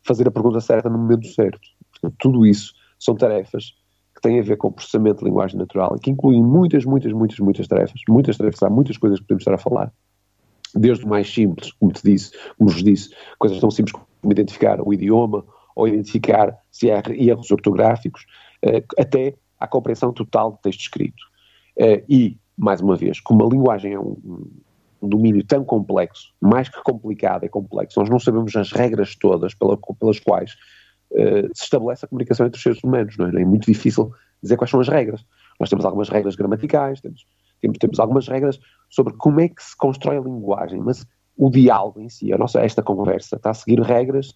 Fazer 0.06 0.28
a 0.28 0.30
pergunta 0.30 0.60
certa 0.60 0.88
no 0.88 0.98
momento 0.98 1.26
certo. 1.26 1.60
Portanto, 1.90 2.16
tudo 2.18 2.46
isso 2.46 2.72
são 2.98 3.14
tarefas 3.14 3.74
que 4.14 4.20
têm 4.22 4.40
a 4.40 4.42
ver 4.42 4.56
com 4.56 4.68
o 4.68 4.72
processamento 4.72 5.18
de 5.18 5.24
linguagem 5.26 5.58
natural 5.58 5.94
e 5.96 6.00
que 6.00 6.10
incluem 6.10 6.42
muitas, 6.42 6.84
muitas, 6.84 7.12
muitas, 7.12 7.38
muitas 7.38 7.68
tarefas. 7.68 8.00
Muitas 8.08 8.36
tarefas, 8.36 8.62
há 8.62 8.70
muitas 8.70 8.96
coisas 8.96 9.18
que 9.18 9.26
podemos 9.26 9.42
estar 9.42 9.54
a 9.54 9.58
falar 9.58 9.92
desde 10.74 11.04
o 11.04 11.08
mais 11.08 11.32
simples, 11.32 11.72
como 11.72 11.92
te 11.92 12.02
disse, 12.02 12.32
como 12.58 12.70
vos 12.70 12.82
disse, 12.82 13.10
coisas 13.38 13.58
tão 13.60 13.70
simples 13.70 13.92
como 13.92 14.32
identificar 14.32 14.80
o 14.80 14.92
idioma 14.92 15.44
ou 15.74 15.88
identificar 15.88 16.56
se 16.70 16.90
há 16.90 17.02
erros 17.10 17.50
ortográficos, 17.50 18.26
uh, 18.64 18.82
até 18.98 19.34
à 19.58 19.66
compreensão 19.66 20.12
total 20.12 20.52
de 20.52 20.62
texto 20.62 20.80
escrito. 20.80 21.22
Uh, 21.78 22.02
e, 22.08 22.38
mais 22.56 22.80
uma 22.80 22.96
vez, 22.96 23.20
como 23.20 23.44
a 23.44 23.48
linguagem 23.48 23.92
é 23.92 24.00
um, 24.00 24.50
um, 25.02 25.08
domínio 25.08 25.44
tão 25.44 25.64
complexo, 25.64 26.32
mais 26.40 26.68
que 26.68 26.82
complicado 26.82 27.44
é 27.44 27.48
complexo, 27.48 28.00
nós 28.00 28.08
não 28.08 28.18
sabemos 28.18 28.54
as 28.56 28.72
regras 28.72 29.14
todas 29.16 29.54
pela, 29.54 29.76
pelas 29.98 30.18
quais 30.18 30.52
uh, 31.12 31.48
se 31.54 31.64
estabelece 31.64 32.04
a 32.04 32.08
comunicação 32.08 32.46
entre 32.46 32.56
os 32.56 32.62
seres 32.62 32.82
humanos, 32.82 33.16
não 33.16 33.26
é? 33.26 33.42
É 33.42 33.44
muito 33.44 33.66
difícil 33.66 34.12
dizer 34.42 34.56
quais 34.56 34.70
são 34.70 34.80
as 34.80 34.88
regras. 34.88 35.24
Nós 35.58 35.70
temos 35.70 35.84
algumas 35.84 36.08
regras 36.08 36.36
gramaticais, 36.36 37.00
temos, 37.00 37.26
temos, 37.60 37.78
temos 37.78 38.00
algumas 38.00 38.28
regras 38.28 38.58
sobre 38.90 39.14
como 39.14 39.40
é 39.40 39.48
que 39.48 39.62
se 39.62 39.76
constrói 39.76 40.18
a 40.18 40.20
linguagem, 40.20 40.80
mas 40.80 41.06
o 41.36 41.50
diálogo 41.50 42.00
em 42.00 42.08
si, 42.08 42.32
a 42.32 42.38
nossa, 42.38 42.60
esta 42.60 42.82
conversa, 42.82 43.36
está 43.36 43.50
a 43.50 43.54
seguir 43.54 43.80
regras 43.80 44.32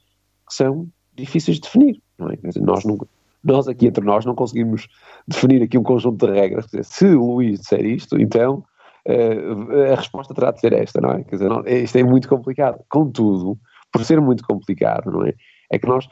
que 0.46 0.54
são 0.54 0.88
difíceis 1.14 1.56
de 1.56 1.62
definir. 1.62 2.02
Não 2.18 2.30
é? 2.30 2.36
Dizer, 2.36 2.60
nós, 2.60 2.84
não, 2.84 2.98
nós 3.42 3.68
aqui 3.68 3.86
entre 3.86 4.04
nós 4.04 4.24
não 4.24 4.34
conseguimos 4.34 4.88
definir 5.26 5.62
aqui 5.62 5.78
um 5.78 5.82
conjunto 5.82 6.26
de 6.26 6.32
regras. 6.32 6.66
Se 6.82 7.06
o 7.06 7.34
Luís 7.34 7.60
disser 7.60 7.84
isto, 7.84 8.20
então 8.20 8.64
uh, 9.08 9.92
a 9.92 9.96
resposta 9.96 10.34
terá 10.34 10.50
de 10.50 10.60
ser 10.60 10.72
esta, 10.72 11.00
não 11.00 11.10
é? 11.10 11.24
Quer 11.24 11.36
dizer, 11.36 11.48
não, 11.48 11.66
isto 11.66 11.96
é 11.96 12.02
muito 12.02 12.28
complicado. 12.28 12.82
Contudo, 12.88 13.58
por 13.92 14.04
ser 14.04 14.20
muito 14.20 14.44
complicado, 14.44 15.10
não 15.10 15.24
é? 15.24 15.34
É 15.70 15.78
que 15.78 15.86
nós, 15.86 16.08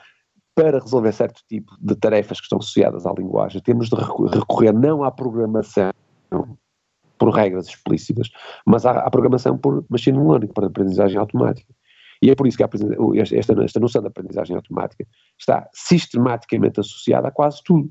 para 0.55 0.79
resolver 0.79 1.13
certo 1.13 1.43
tipo 1.49 1.73
de 1.81 1.95
tarefas 1.95 2.41
que 2.41 2.45
estão 2.45 2.59
associadas 2.59 3.07
à 3.07 3.13
linguagem, 3.13 3.61
temos 3.63 3.89
de 3.89 3.97
recorrer 3.97 4.73
não 4.73 5.03
à 5.03 5.11
programação 5.11 5.91
por 7.19 7.31
regras 7.31 7.67
explícitas, 7.67 8.31
mas 8.65 8.87
à, 8.87 8.93
à 8.93 9.11
programação 9.11 9.59
por 9.59 9.85
machine 9.91 10.19
learning, 10.19 10.49
por 10.49 10.65
aprendizagem 10.65 11.19
automática. 11.19 11.75
E 12.23 12.31
é 12.31 12.35
por 12.35 12.47
isso 12.47 12.57
que 12.57 12.65
esta, 13.35 13.65
esta 13.65 13.81
noção 13.81 14.03
de 14.03 14.09
aprendizagem 14.09 14.57
automática 14.57 15.07
está 15.39 15.69
sistematicamente 15.73 16.81
associada 16.81 17.29
a 17.29 17.31
quase 17.31 17.63
tudo. 17.65 17.91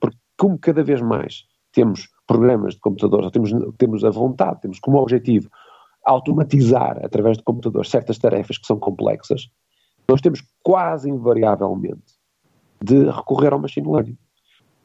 Porque 0.00 0.16
como 0.36 0.58
cada 0.58 0.82
vez 0.82 1.00
mais 1.00 1.44
temos 1.72 2.08
programas 2.30 2.74
de 2.74 2.80
computadores, 2.80 3.28
temos, 3.32 3.50
temos 3.76 4.04
a 4.04 4.10
vontade, 4.10 4.60
temos 4.60 4.78
como 4.78 4.98
objetivo 4.98 5.50
automatizar 6.06 7.04
através 7.04 7.36
de 7.38 7.42
computadores 7.42 7.90
certas 7.90 8.18
tarefas 8.18 8.56
que 8.56 8.68
são 8.68 8.78
complexas, 8.78 9.50
nós 10.08 10.20
temos 10.20 10.40
quase 10.62 11.10
invariavelmente 11.10 12.14
de 12.80 13.10
recorrer 13.10 13.52
ao 13.52 13.58
machine 13.58 13.90
learning. 13.90 14.16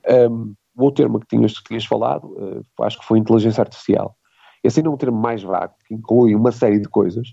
Um, 0.09 0.55
o 0.75 0.91
termo 0.91 1.19
que 1.19 1.27
tinhas, 1.27 1.59
que 1.59 1.65
tinhas 1.65 1.85
falado, 1.85 2.25
uh, 2.25 2.83
acho 2.83 2.99
que 2.99 3.05
foi 3.05 3.19
inteligência 3.19 3.61
artificial. 3.61 4.17
Esse 4.63 4.79
ainda 4.79 4.89
é 4.89 4.93
um 4.93 4.97
termo 4.97 5.17
mais 5.17 5.43
vago, 5.43 5.75
que 5.87 5.93
inclui 5.93 6.33
uma 6.33 6.51
série 6.51 6.79
de 6.79 6.89
coisas, 6.89 7.27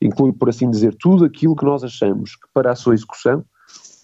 inclui, 0.00 0.30
por 0.34 0.50
assim 0.50 0.68
dizer, 0.68 0.94
tudo 1.00 1.24
aquilo 1.24 1.56
que 1.56 1.64
nós 1.64 1.82
achamos 1.82 2.36
que 2.36 2.46
para 2.52 2.72
a 2.72 2.76
sua 2.76 2.92
execução, 2.92 3.42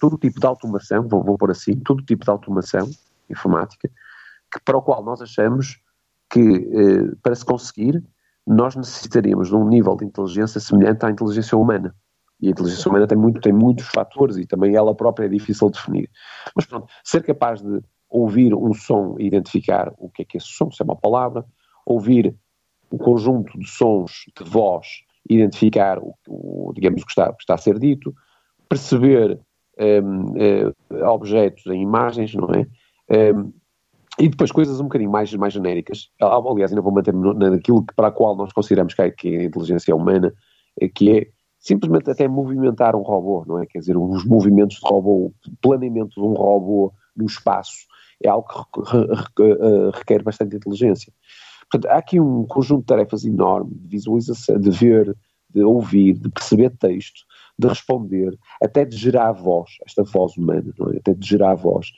todo 0.01 0.17
tipo 0.17 0.41
de 0.41 0.47
automação, 0.47 1.07
vou, 1.07 1.23
vou 1.23 1.37
pôr 1.37 1.51
assim, 1.51 1.77
todo 1.77 2.03
tipo 2.03 2.25
de 2.25 2.31
automação 2.31 2.89
informática, 3.29 3.91
que, 4.53 4.61
para 4.65 4.77
o 4.77 4.83
qual 4.83 5.05
nós 5.05 5.21
achamos 5.23 5.81
que, 6.31 6.41
eh, 6.41 7.15
para 7.23 7.35
se 7.35 7.45
conseguir, 7.45 8.03
nós 8.47 8.75
necessitaríamos 8.75 9.49
de 9.49 9.55
um 9.55 9.67
nível 9.67 9.97
de 9.97 10.05
inteligência 10.05 10.61
semelhante 10.61 11.05
à 11.05 11.11
inteligência 11.11 11.57
humana. 11.57 11.95
E 12.41 12.49
a 12.49 12.51
inteligência 12.51 12.89
humana 12.89 13.07
tem, 13.07 13.19
muito, 13.19 13.41
tem 13.41 13.53
muitos 13.53 13.87
fatores 13.89 14.37
e 14.37 14.47
também 14.47 14.75
ela 14.75 14.95
própria 14.95 15.27
é 15.27 15.29
difícil 15.29 15.69
de 15.71 15.79
definir. 15.79 16.11
Mas 16.57 16.65
pronto, 16.67 16.87
ser 17.05 17.23
capaz 17.23 17.61
de 17.61 17.81
ouvir 18.09 18.55
um 18.55 18.73
som 18.73 19.17
e 19.19 19.27
identificar 19.27 19.93
o 19.99 20.09
que 20.09 20.23
é 20.23 20.25
que 20.25 20.37
é 20.37 20.39
esse 20.39 20.49
som, 20.49 20.71
se 20.71 20.83
é 20.83 20.85
uma 20.85 20.97
palavra, 20.97 21.45
ouvir 21.85 22.35
um 22.91 22.99
conjunto 22.99 23.59
de 23.59 23.69
sons 23.69 24.25
de 24.37 24.49
voz 24.49 24.87
identificar 25.29 25.99
o, 25.99 26.15
o 26.27 26.73
digamos, 26.75 27.03
o 27.03 27.07
que 27.07 27.13
está, 27.13 27.33
que 27.33 27.43
está 27.43 27.55
a 27.55 27.59
ser 27.59 27.79
dito, 27.79 28.15
perceber 28.69 29.39
um, 29.79 30.35
eh, 30.37 31.05
objetos 31.05 31.67
em 31.67 31.83
imagens, 31.83 32.35
não 32.35 32.49
é? 32.51 33.33
Um, 33.35 33.53
e 34.21 34.29
depois 34.29 34.53
coisas 34.53 34.79
um 34.81 34.85
bocadinho 34.85 35.11
mais, 35.11 35.33
mais 35.35 35.55
genéricas. 35.55 36.11
Aliás, 36.21 36.71
ainda 36.71 36.83
vou 36.83 36.93
manter-me 36.93 37.33
naquilo 37.35 37.85
para 37.97 38.09
a 38.09 38.13
qual 38.13 38.37
nós 38.37 38.53
consideramos 38.53 38.93
que 38.93 39.03
é, 39.03 39.11
que 39.11 39.35
é 39.35 39.41
a 39.41 39.45
inteligência 39.45 39.97
humana, 39.97 40.33
eh, 40.81 40.89
que 40.89 41.11
é 41.11 41.27
simplesmente 41.59 42.11
até 42.11 42.29
movimentar 42.29 42.95
um 42.95 43.03
robô, 43.03 43.45
não 43.47 43.59
é? 43.59 43.67
Quer 43.67 43.79
dizer, 43.79 43.97
os 43.97 44.25
movimentos 44.25 44.77
de 44.77 44.87
robô, 44.87 45.27
o 45.27 45.57
planeamento 45.63 46.21
de 46.21 46.27
um 46.27 46.35
robô 46.35 46.93
no 47.17 47.27
espaço, 47.27 47.87
é 48.23 48.29
algo 48.29 48.47
que 49.37 49.43
eh, 49.43 49.91
requer 49.95 50.23
bastante 50.23 50.57
inteligência. 50.57 51.13
Portanto, 51.71 51.91
há 51.91 51.99
aqui 51.99 52.21
um 52.21 52.45
conjunto 52.47 52.81
de 52.81 52.87
tarefas 52.87 53.25
enorme 53.25 53.71
de 53.75 53.89
visualização, 53.89 54.59
de 54.61 54.71
ver, 54.71 55.17
de 55.49 55.63
ouvir, 55.63 56.19
de 56.19 56.29
perceber 56.29 56.71
texto, 56.79 57.21
de 57.59 57.69
responder, 57.69 58.39
até 58.63 58.85
de 58.85 58.97
gerar 58.97 59.33
voz, 59.33 59.71
esta 59.87 60.03
voz 60.03 60.37
humana, 60.37 60.73
é? 60.93 60.99
até 60.99 61.15
de 61.15 61.27
gerar 61.27 61.55
voz. 61.55 61.89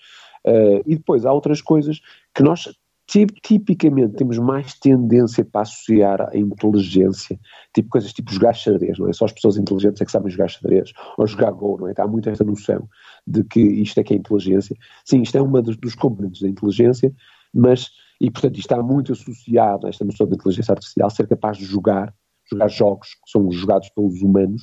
Uh, 0.47 0.83
e 0.87 0.97
depois 0.97 1.25
há 1.25 1.33
outras 1.33 1.63
coisas 1.63 2.01
que 2.35 2.43
nós 2.43 2.69
tipicamente 3.07 4.15
temos 4.15 4.39
mais 4.39 4.79
tendência 4.79 5.45
para 5.45 5.63
associar 5.63 6.23
à 6.23 6.37
inteligência, 6.37 7.39
tipo 7.75 7.91
coisas 7.91 8.13
tipo 8.13 8.33
jogar 8.33 8.55
xadrez, 8.55 8.99
não 8.99 9.09
é? 9.09 9.13
Só 9.13 9.27
as 9.27 9.33
pessoas 9.33 9.57
inteligentes 9.59 10.01
é 10.01 10.05
que 10.05 10.11
sabem 10.11 10.31
jogar 10.31 10.49
xadrez, 10.49 10.93
ou 11.19 11.27
jogar 11.27 11.51
gol, 11.51 11.79
não 11.79 11.89
é? 11.89 11.95
Há 11.99 12.07
muito 12.07 12.31
esta 12.31 12.45
noção 12.45 12.89
de 13.27 13.45
que 13.45 13.61
isto 13.61 13.99
é 13.99 14.05
que 14.05 14.15
é 14.15 14.17
inteligência. 14.17 14.77
Sim, 15.05 15.23
isto 15.23 15.37
é 15.37 15.43
uma 15.43 15.61
dos, 15.61 15.77
dos 15.77 15.95
componentes 15.95 16.41
da 16.41 16.49
inteligência, 16.49 17.13
mas 17.53 17.91
e, 18.23 18.31
portanto, 18.31 18.57
isto 18.57 18.73
está 18.73 18.81
muito 18.81 19.13
associado 19.13 19.87
a 19.87 19.91
esta 19.91 20.05
noção 20.05 20.29
de 20.29 20.37
inteligência 20.37 20.73
artificial, 20.73 21.11
ser 21.11 21.27
capaz 21.27 21.59
de 21.59 21.65
jogar, 21.65 22.15
jogar 22.49 22.69
jogos 22.69 23.09
que 23.15 23.29
são 23.31 23.51
jogados 23.51 23.91
pelos 23.91 24.23
humanos, 24.23 24.63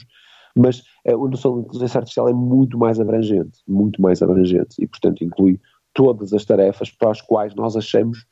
mas 0.59 0.83
a 1.07 1.11
noção 1.13 1.55
de 1.55 1.61
inteligência 1.61 1.99
artificial 1.99 2.27
é 2.27 2.33
muito 2.33 2.77
mais 2.77 2.99
abrangente, 2.99 3.59
muito 3.65 4.01
mais 4.01 4.21
abrangente, 4.21 4.75
e, 4.77 4.85
portanto, 4.85 5.23
inclui 5.23 5.59
todas 5.93 6.33
as 6.33 6.43
tarefas 6.43 6.91
para 6.91 7.11
as 7.11 7.21
quais 7.21 7.55
nós 7.55 7.77
achamos 7.77 8.25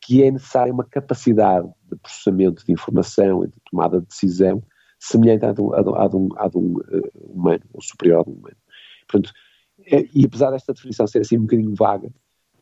que 0.00 0.22
é 0.22 0.30
necessária 0.30 0.72
uma 0.72 0.84
capacidade 0.84 1.68
de 1.90 1.96
processamento 1.96 2.64
de 2.64 2.72
informação 2.72 3.44
e 3.44 3.48
de 3.48 3.56
tomada 3.70 4.00
de 4.00 4.06
decisão 4.06 4.62
semelhante 4.98 5.44
à 5.44 5.52
de, 5.52 5.62
à 5.74 6.08
de, 6.08 6.16
um, 6.16 6.28
à 6.36 6.48
de 6.48 6.56
um 6.56 6.76
uh, 6.78 7.10
humano, 7.14 7.64
ou 7.74 7.82
superior 7.82 8.24
a 8.26 8.30
um 8.30 8.32
humano. 8.32 8.56
Portanto, 9.06 9.32
é, 9.84 10.06
e 10.14 10.24
apesar 10.24 10.50
desta 10.50 10.72
definição 10.72 11.06
ser 11.06 11.20
assim 11.20 11.36
um 11.36 11.42
bocadinho 11.42 11.74
vaga, 11.74 12.10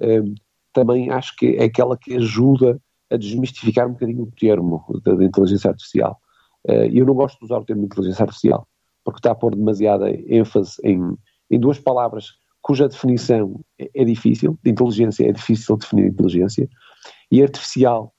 um, 0.00 0.34
também 0.72 1.10
acho 1.10 1.36
que 1.36 1.56
é 1.56 1.64
aquela 1.64 1.96
que 1.96 2.16
ajuda 2.16 2.80
a 3.08 3.16
desmistificar 3.16 3.86
um 3.86 3.92
bocadinho 3.92 4.24
o 4.24 4.32
termo 4.32 4.84
da, 5.04 5.24
inteligência 5.24 5.70
artificial. 5.70 6.18
Eu 6.66 7.04
não 7.04 7.14
gosto 7.14 7.38
de 7.38 7.44
usar 7.44 7.58
o 7.58 7.64
termo 7.64 7.84
inteligência 7.84 8.22
artificial, 8.22 8.66
porque 9.04 9.18
está 9.18 9.32
a 9.32 9.34
pôr 9.34 9.54
demasiada 9.54 10.10
ênfase 10.10 10.76
em, 10.82 11.16
em 11.50 11.60
duas 11.60 11.78
palavras 11.78 12.32
cuja 12.64 12.88
definição 12.88 13.60
é, 13.78 13.90
é 13.94 14.04
difícil, 14.04 14.58
de 14.62 14.70
inteligência 14.70 15.28
é 15.28 15.32
difícil 15.32 15.76
definir 15.76 16.06
inteligência, 16.06 16.66
e 17.30 17.42
artificial, 17.42 18.14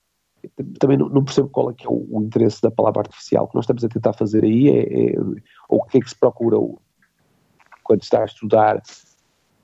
também 0.79 0.97
não, 0.97 1.23
percebo 1.23 1.49
qual 1.49 1.71
é 1.71 1.73
que 1.73 1.87
é 1.87 1.89
o, 1.89 2.05
o, 2.11 2.21
interesse 2.21 2.61
da 2.61 2.69
palavra 2.69 3.01
artificial, 3.01 3.45
o 3.45 3.47
que 3.47 3.55
nós 3.55 3.63
estamos 3.63 3.83
a 3.83 3.89
tentar 3.89 4.13
fazer 4.13 4.43
aí 4.43 4.69
é, 4.69 5.13
é 5.13 5.19
ou 5.67 5.79
o 5.79 5.83
que 5.85 5.97
é 5.97 6.01
que 6.01 6.09
se 6.09 6.19
procura 6.19 6.57
quando 7.83 8.03
está 8.03 8.21
a 8.21 8.25
estudar 8.25 8.83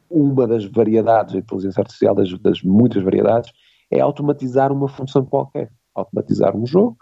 uma 0.10 0.48
das 0.48 0.66
variedades 0.66 1.34
da 1.34 1.40
inteligência 1.40 1.82
artificial, 1.82 2.16
das, 2.16 2.32
das, 2.40 2.64
muitas 2.64 3.04
variedades, 3.04 3.52
é 3.90 4.00
automatizar 4.00 4.72
uma 4.72 4.88
função 4.88 5.24
qualquer. 5.24 5.72
Automatizar 5.94 6.56
um 6.56 6.66
jogo, 6.66 6.98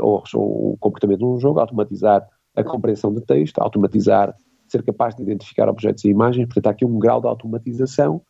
ou, 0.00 0.22
ou, 0.34 0.72
o 0.72 0.76
comportamento 0.78 1.18
de 1.18 1.24
um 1.24 1.38
jogo, 1.40 1.60
automatizar 1.60 2.26
a 2.56 2.62
compreensão 2.62 3.12
de 3.12 3.20
texto, 3.22 3.58
automatizar, 3.58 4.34
ser 4.68 4.82
capaz 4.82 5.14
de 5.14 5.22
identificar 5.22 5.68
objetos 5.68 6.04
e 6.04 6.08
imagens. 6.08 6.46
Portanto, 6.46 6.66
há 6.66 6.70
aqui 6.70 6.84
um 6.84 6.98
grau 6.98 7.20
de 7.20 7.26
automatização 7.26 8.22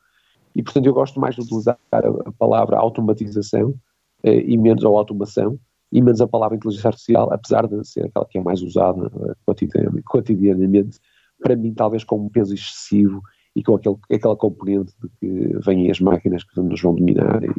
e, 0.54 0.62
portanto, 0.62 0.86
eu 0.86 0.94
gosto 0.94 1.20
mais 1.20 1.34
de 1.34 1.42
utilizar 1.42 1.78
a, 1.92 2.32
palavra 2.32 2.78
automatização 2.78 3.74
eh, 4.22 4.40
e 4.40 4.56
menos 4.56 4.84
a 4.84 4.88
automação 4.88 5.58
e 5.92 6.00
menos 6.02 6.20
a 6.20 6.26
palavra 6.26 6.56
inteligência 6.56 6.88
artificial, 6.88 7.32
apesar 7.32 7.66
de 7.66 7.84
ser 7.86 8.06
aquela 8.06 8.26
que 8.26 8.38
é 8.38 8.42
mais 8.42 8.62
usada 8.62 9.06
eh, 9.06 10.00
cotidianamente 10.04 10.98
para 11.42 11.56
mim 11.56 11.74
talvez 11.74 12.04
com 12.04 12.16
um 12.16 12.28
peso 12.28 12.54
excessivo 12.54 13.20
e 13.54 13.62
com 13.62 13.74
aquele, 13.74 13.96
aquela 14.12 14.36
componente 14.36 14.92
de 15.00 15.08
que 15.20 15.58
vêm 15.64 15.90
as 15.90 16.00
máquinas 16.00 16.44
que 16.44 16.60
nos 16.60 16.80
vão 16.80 16.94
dominar 16.94 17.42
e, 17.44 17.50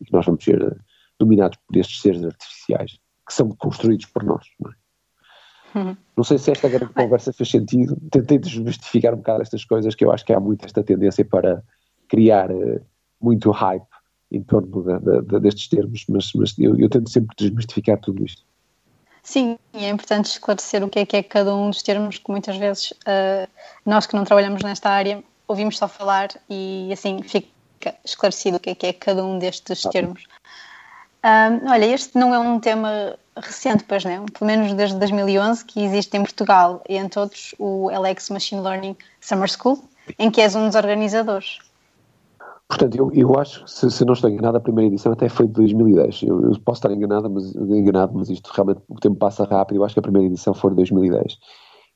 e 0.00 0.04
que 0.04 0.12
nós 0.12 0.24
vamos 0.24 0.44
ser 0.44 0.62
eh, 0.62 0.76
dominados 1.18 1.58
por 1.66 1.76
estes 1.76 2.00
seres 2.00 2.24
artificiais 2.24 2.98
que 3.26 3.34
são 3.34 3.48
construídos 3.50 4.06
por 4.06 4.22
nós. 4.22 4.46
Não, 4.60 4.70
é? 4.70 4.74
Uhum. 5.74 5.96
não 6.16 6.24
sei 6.24 6.38
se 6.38 6.50
esta 6.50 6.68
grande 6.68 6.92
conversa 6.92 7.32
fez 7.32 7.50
sentido. 7.50 7.96
Tentei 8.10 8.38
desmistificar 8.38 9.14
um 9.14 9.18
bocado 9.18 9.42
estas 9.42 9.64
coisas 9.64 9.94
que 9.94 10.04
eu 10.04 10.12
acho 10.12 10.24
que 10.24 10.32
há 10.32 10.40
muito 10.40 10.64
esta 10.64 10.82
tendência 10.82 11.24
para 11.24 11.62
criar 12.08 12.50
uh, 12.50 12.80
muito 13.20 13.50
hype 13.50 13.84
em 14.30 14.42
torno 14.42 14.82
de, 14.82 15.22
de, 15.22 15.40
destes 15.40 15.68
termos, 15.68 16.04
mas, 16.08 16.32
mas 16.34 16.58
eu, 16.58 16.78
eu, 16.78 16.88
tento 16.88 17.08
sempre 17.10 17.34
desmistificar 17.36 17.98
tudo 17.98 18.24
isto. 18.24 18.42
Sim, 19.22 19.58
é 19.74 19.88
importante 19.88 20.26
esclarecer 20.26 20.82
o 20.84 20.88
que 20.88 21.00
é 21.00 21.06
que 21.06 21.16
é 21.16 21.22
cada 21.22 21.54
um 21.54 21.70
dos 21.70 21.82
termos 21.82 22.18
que 22.18 22.30
muitas 22.30 22.56
vezes 22.56 22.92
uh, 22.92 23.48
nós 23.84 24.06
que 24.06 24.14
não 24.14 24.24
trabalhamos 24.24 24.62
nesta 24.62 24.90
área 24.90 25.22
ouvimos 25.46 25.78
só 25.78 25.88
falar 25.88 26.28
e 26.48 26.90
assim 26.92 27.22
fica 27.22 27.48
esclarecido 28.04 28.58
o 28.58 28.60
que 28.60 28.70
é 28.70 28.74
que 28.74 28.86
é 28.86 28.92
cada 28.92 29.24
um 29.24 29.38
destes 29.38 29.82
termos. 29.82 30.24
Uh, 31.24 31.68
olha, 31.68 31.86
este 31.86 32.16
não 32.16 32.34
é 32.34 32.38
um 32.38 32.60
tema 32.60 33.18
recente, 33.40 33.84
pois 33.84 34.04
não? 34.04 34.26
Pelo 34.26 34.46
menos 34.46 34.72
desde 34.74 34.98
2011 34.98 35.64
que 35.64 35.80
existe 35.80 36.16
em 36.16 36.22
Portugal 36.22 36.82
e 36.88 36.96
entre 36.96 37.18
outros 37.20 37.54
o 37.58 37.90
LX 37.90 38.30
Machine 38.30 38.60
Learning 38.60 38.96
Summer 39.20 39.48
School, 39.48 39.82
em 40.18 40.30
que 40.30 40.40
és 40.40 40.54
um 40.54 40.66
dos 40.66 40.74
organizadores. 40.74 41.58
Portanto, 42.68 42.96
eu, 42.96 43.10
eu 43.14 43.38
acho 43.38 43.64
que, 43.64 43.70
se, 43.70 43.90
se, 43.90 44.04
não 44.04 44.12
estou 44.12 44.28
enganado, 44.28 44.58
a 44.58 44.60
primeira 44.60 44.88
edição 44.88 45.12
até 45.12 45.28
foi 45.28 45.46
de 45.46 45.54
2010. 45.54 46.22
Eu, 46.24 46.42
eu 46.42 46.60
posso 46.60 46.80
estar 46.80 46.92
enganado 46.92 47.30
mas, 47.30 47.54
enganado, 47.54 48.12
mas 48.14 48.28
isto 48.28 48.50
realmente, 48.54 48.82
o 48.88 48.96
tempo 48.96 49.16
passa 49.16 49.44
rápido. 49.44 49.78
Eu 49.78 49.84
acho 49.84 49.94
que 49.94 50.00
a 50.00 50.02
primeira 50.02 50.26
edição 50.26 50.52
foi 50.52 50.70
de 50.70 50.76
2010. 50.76 51.38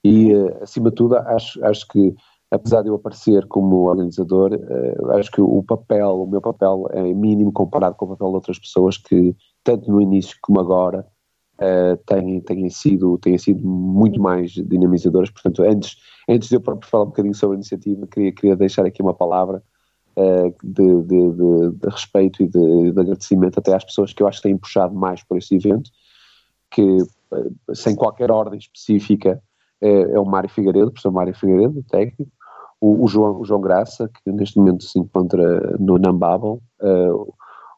E, 0.03 0.35
uh, 0.35 0.63
acima 0.63 0.89
de 0.89 0.97
tudo, 0.97 1.17
acho, 1.17 1.63
acho 1.65 1.87
que 1.89 2.15
apesar 2.51 2.83
de 2.83 2.89
eu 2.89 2.95
aparecer 2.95 3.47
como 3.49 3.85
organizador, 3.85 4.55
uh, 4.55 5.11
acho 5.13 5.31
que 5.31 5.43
o 5.43 5.63
papel, 5.63 6.23
o 6.23 6.27
meu 6.27 6.41
papel 6.41 6.87
é 6.91 7.03
mínimo 7.03 7.53
comparado 7.53 7.95
com 7.95 8.07
o 8.07 8.09
papel 8.09 8.29
de 8.29 8.35
outras 8.35 8.59
pessoas 8.59 8.97
que, 8.97 9.37
tanto 9.63 9.91
no 9.91 10.01
início 10.01 10.39
como 10.41 10.59
agora, 10.59 11.07
uh, 11.63 11.97
têm, 12.07 12.41
têm, 12.41 12.69
sido, 12.69 13.19
têm 13.19 13.39
sido 13.39 13.67
muito 13.67 14.21
mais 14.21 14.51
dinamizadoras. 14.53 15.31
Portanto, 15.31 15.63
antes, 15.63 15.97
antes 16.29 16.49
de 16.49 16.57
eu 16.57 16.61
próprio 16.61 16.91
falar 16.91 17.05
um 17.05 17.09
bocadinho 17.09 17.35
sobre 17.35 17.55
a 17.55 17.59
iniciativa, 17.59 18.07
queria, 18.07 18.33
queria 18.33 18.57
deixar 18.57 18.85
aqui 18.85 19.01
uma 19.01 19.15
palavra 19.15 19.63
uh, 20.17 20.55
de, 20.63 21.03
de, 21.03 21.33
de, 21.33 21.71
de, 21.79 21.89
respeito 21.89 22.43
e 22.43 22.49
de, 22.49 23.01
agradecimento 23.01 23.59
até 23.59 23.75
às 23.75 23.85
pessoas 23.85 24.13
que 24.13 24.23
eu 24.23 24.29
acho 24.29 24.43
que 24.43 24.49
têm 24.49 24.59
puxado 24.59 24.95
mais 24.95 25.23
por 25.23 25.39
este 25.39 25.55
evento, 25.55 25.91
que 26.71 26.99
sem 27.75 27.95
qualquer 27.95 28.31
ordem 28.31 28.59
específica 28.59 29.43
é, 29.81 29.89
é 30.15 30.21
o 30.21 30.25
Mário 30.25 30.51
Figueiredo, 30.51 30.89
o 30.89 30.91
professor 30.91 31.13
Mário 31.13 31.35
Figueiredo, 31.35 31.83
técnico, 31.91 32.31
o, 32.81 33.05
o, 33.05 33.09
João, 33.09 33.41
o 33.41 33.45
João 33.45 33.61
Graça, 33.61 34.09
que 34.09 34.33
neste 34.33 34.59
momento 34.59 34.83
se 34.85 34.99
encontra 34.99 35.77
no 35.79 35.99
Nambabel, 35.99 36.61
uh, 36.83 37.35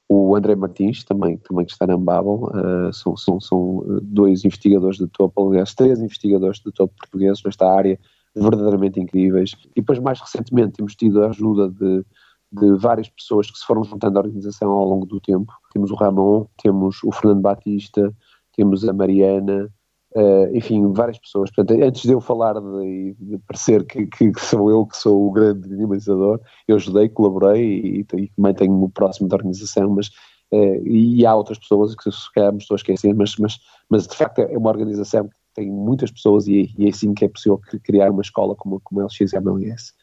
o 0.08 0.36
André 0.36 0.54
Martins, 0.54 1.02
também, 1.02 1.38
também 1.38 1.64
que 1.64 1.72
está 1.72 1.86
na 1.86 1.94
Ambabel, 1.94 2.50
uh, 2.52 2.92
são, 2.92 3.16
são, 3.16 3.40
são 3.40 3.84
dois 4.02 4.44
investigadores 4.44 4.98
de 4.98 5.06
topo, 5.06 5.48
aliás, 5.48 5.74
três 5.74 5.98
investigadores 5.98 6.58
de 6.58 6.70
topo 6.72 6.94
portugueses 6.98 7.42
nesta 7.42 7.66
área, 7.66 7.98
verdadeiramente 8.34 9.00
incríveis. 9.00 9.54
E 9.74 9.80
depois, 9.80 9.98
mais 9.98 10.20
recentemente, 10.20 10.74
temos 10.74 10.94
tido 10.94 11.22
a 11.22 11.28
ajuda 11.28 11.70
de, 11.70 12.04
de 12.52 12.76
várias 12.76 13.08
pessoas 13.08 13.50
que 13.50 13.58
se 13.58 13.64
foram 13.64 13.84
juntando 13.84 14.18
à 14.18 14.22
organização 14.22 14.70
ao 14.70 14.84
longo 14.84 15.06
do 15.06 15.20
tempo. 15.20 15.52
Temos 15.72 15.90
o 15.90 15.94
Ramon, 15.94 16.46
temos 16.62 17.02
o 17.02 17.10
Fernando 17.10 17.40
Batista, 17.40 18.14
temos 18.54 18.86
a 18.86 18.92
Mariana, 18.92 19.70
Uh, 20.16 20.56
enfim, 20.56 20.92
várias 20.92 21.18
pessoas. 21.18 21.50
Portanto, 21.50 21.82
antes 21.82 22.02
de 22.02 22.12
eu 22.12 22.20
falar 22.20 22.54
de, 22.54 23.16
de 23.18 23.38
parecer 23.48 23.84
que, 23.84 24.06
que, 24.06 24.32
sou 24.38 24.70
eu 24.70 24.86
que 24.86 24.96
sou 24.96 25.26
o 25.26 25.32
grande 25.32 25.68
dinamizador, 25.68 26.40
eu 26.68 26.76
ajudei, 26.76 27.08
colaborei 27.08 27.64
e, 27.64 28.06
e 28.16 28.30
mantenho-me 28.38 28.88
próximo 28.90 29.28
da 29.28 29.34
organização, 29.34 29.90
mas 29.90 30.06
uh, 30.52 30.86
e 30.86 31.26
há 31.26 31.34
outras 31.34 31.58
pessoas 31.58 31.96
que 31.96 32.12
se 32.12 32.32
calhar 32.32 32.52
me 32.52 32.58
estou 32.58 32.76
a 32.76 32.78
esquecer, 32.78 33.12
mas, 33.12 33.34
mas, 33.38 33.58
mas 33.90 34.06
de 34.06 34.14
facto 34.14 34.38
é 34.38 34.56
uma 34.56 34.70
organização 34.70 35.26
que 35.26 35.34
tem 35.52 35.68
muitas 35.68 36.12
pessoas 36.12 36.46
e, 36.46 36.72
e 36.78 36.86
é 36.86 36.90
assim 36.90 37.12
que 37.12 37.24
é 37.24 37.28
possível 37.28 37.60
criar 37.82 38.12
uma 38.12 38.22
escola 38.22 38.54
como, 38.54 38.80
como 38.84 39.00
a 39.00 39.04
LXMLS. 39.06 39.94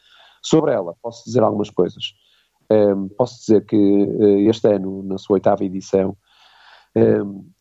Sobre 0.44 0.74
ela, 0.74 0.94
posso 1.02 1.24
dizer 1.24 1.42
algumas 1.42 1.70
coisas. 1.70 2.14
Um, 2.70 2.76
ehm, 2.76 3.08
posso 3.18 3.40
dizer 3.40 3.66
que 3.66 3.78
este 4.50 4.68
ano, 4.68 5.04
na 5.04 5.18
sua 5.18 5.36
oitava 5.36 5.64
edição, 5.64 6.18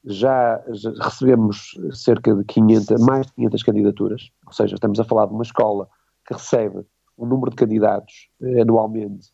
já, 0.05 0.63
recebemos 1.01 1.79
cerca 1.93 2.35
de 2.35 2.45
500, 2.45 3.01
mais 3.05 3.27
de 3.27 3.33
500 3.35 3.63
candidaturas, 3.63 4.31
ou 4.47 4.53
seja, 4.53 4.75
estamos 4.75 4.99
a 4.99 5.05
falar 5.05 5.27
de 5.27 5.35
uma 5.35 5.43
escola 5.43 5.89
que 6.27 6.35
recebe 6.35 6.85
um 7.17 7.27
número 7.27 7.51
de 7.51 7.57
candidatos 7.57 8.29
eh, 8.43 8.63
anualmente 8.63 9.29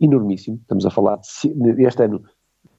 enormíssimo, 0.00 0.58
estamos 0.62 0.86
a 0.86 0.90
falar 0.90 1.18
de, 1.18 1.84
este 1.84 2.04
ano 2.04 2.22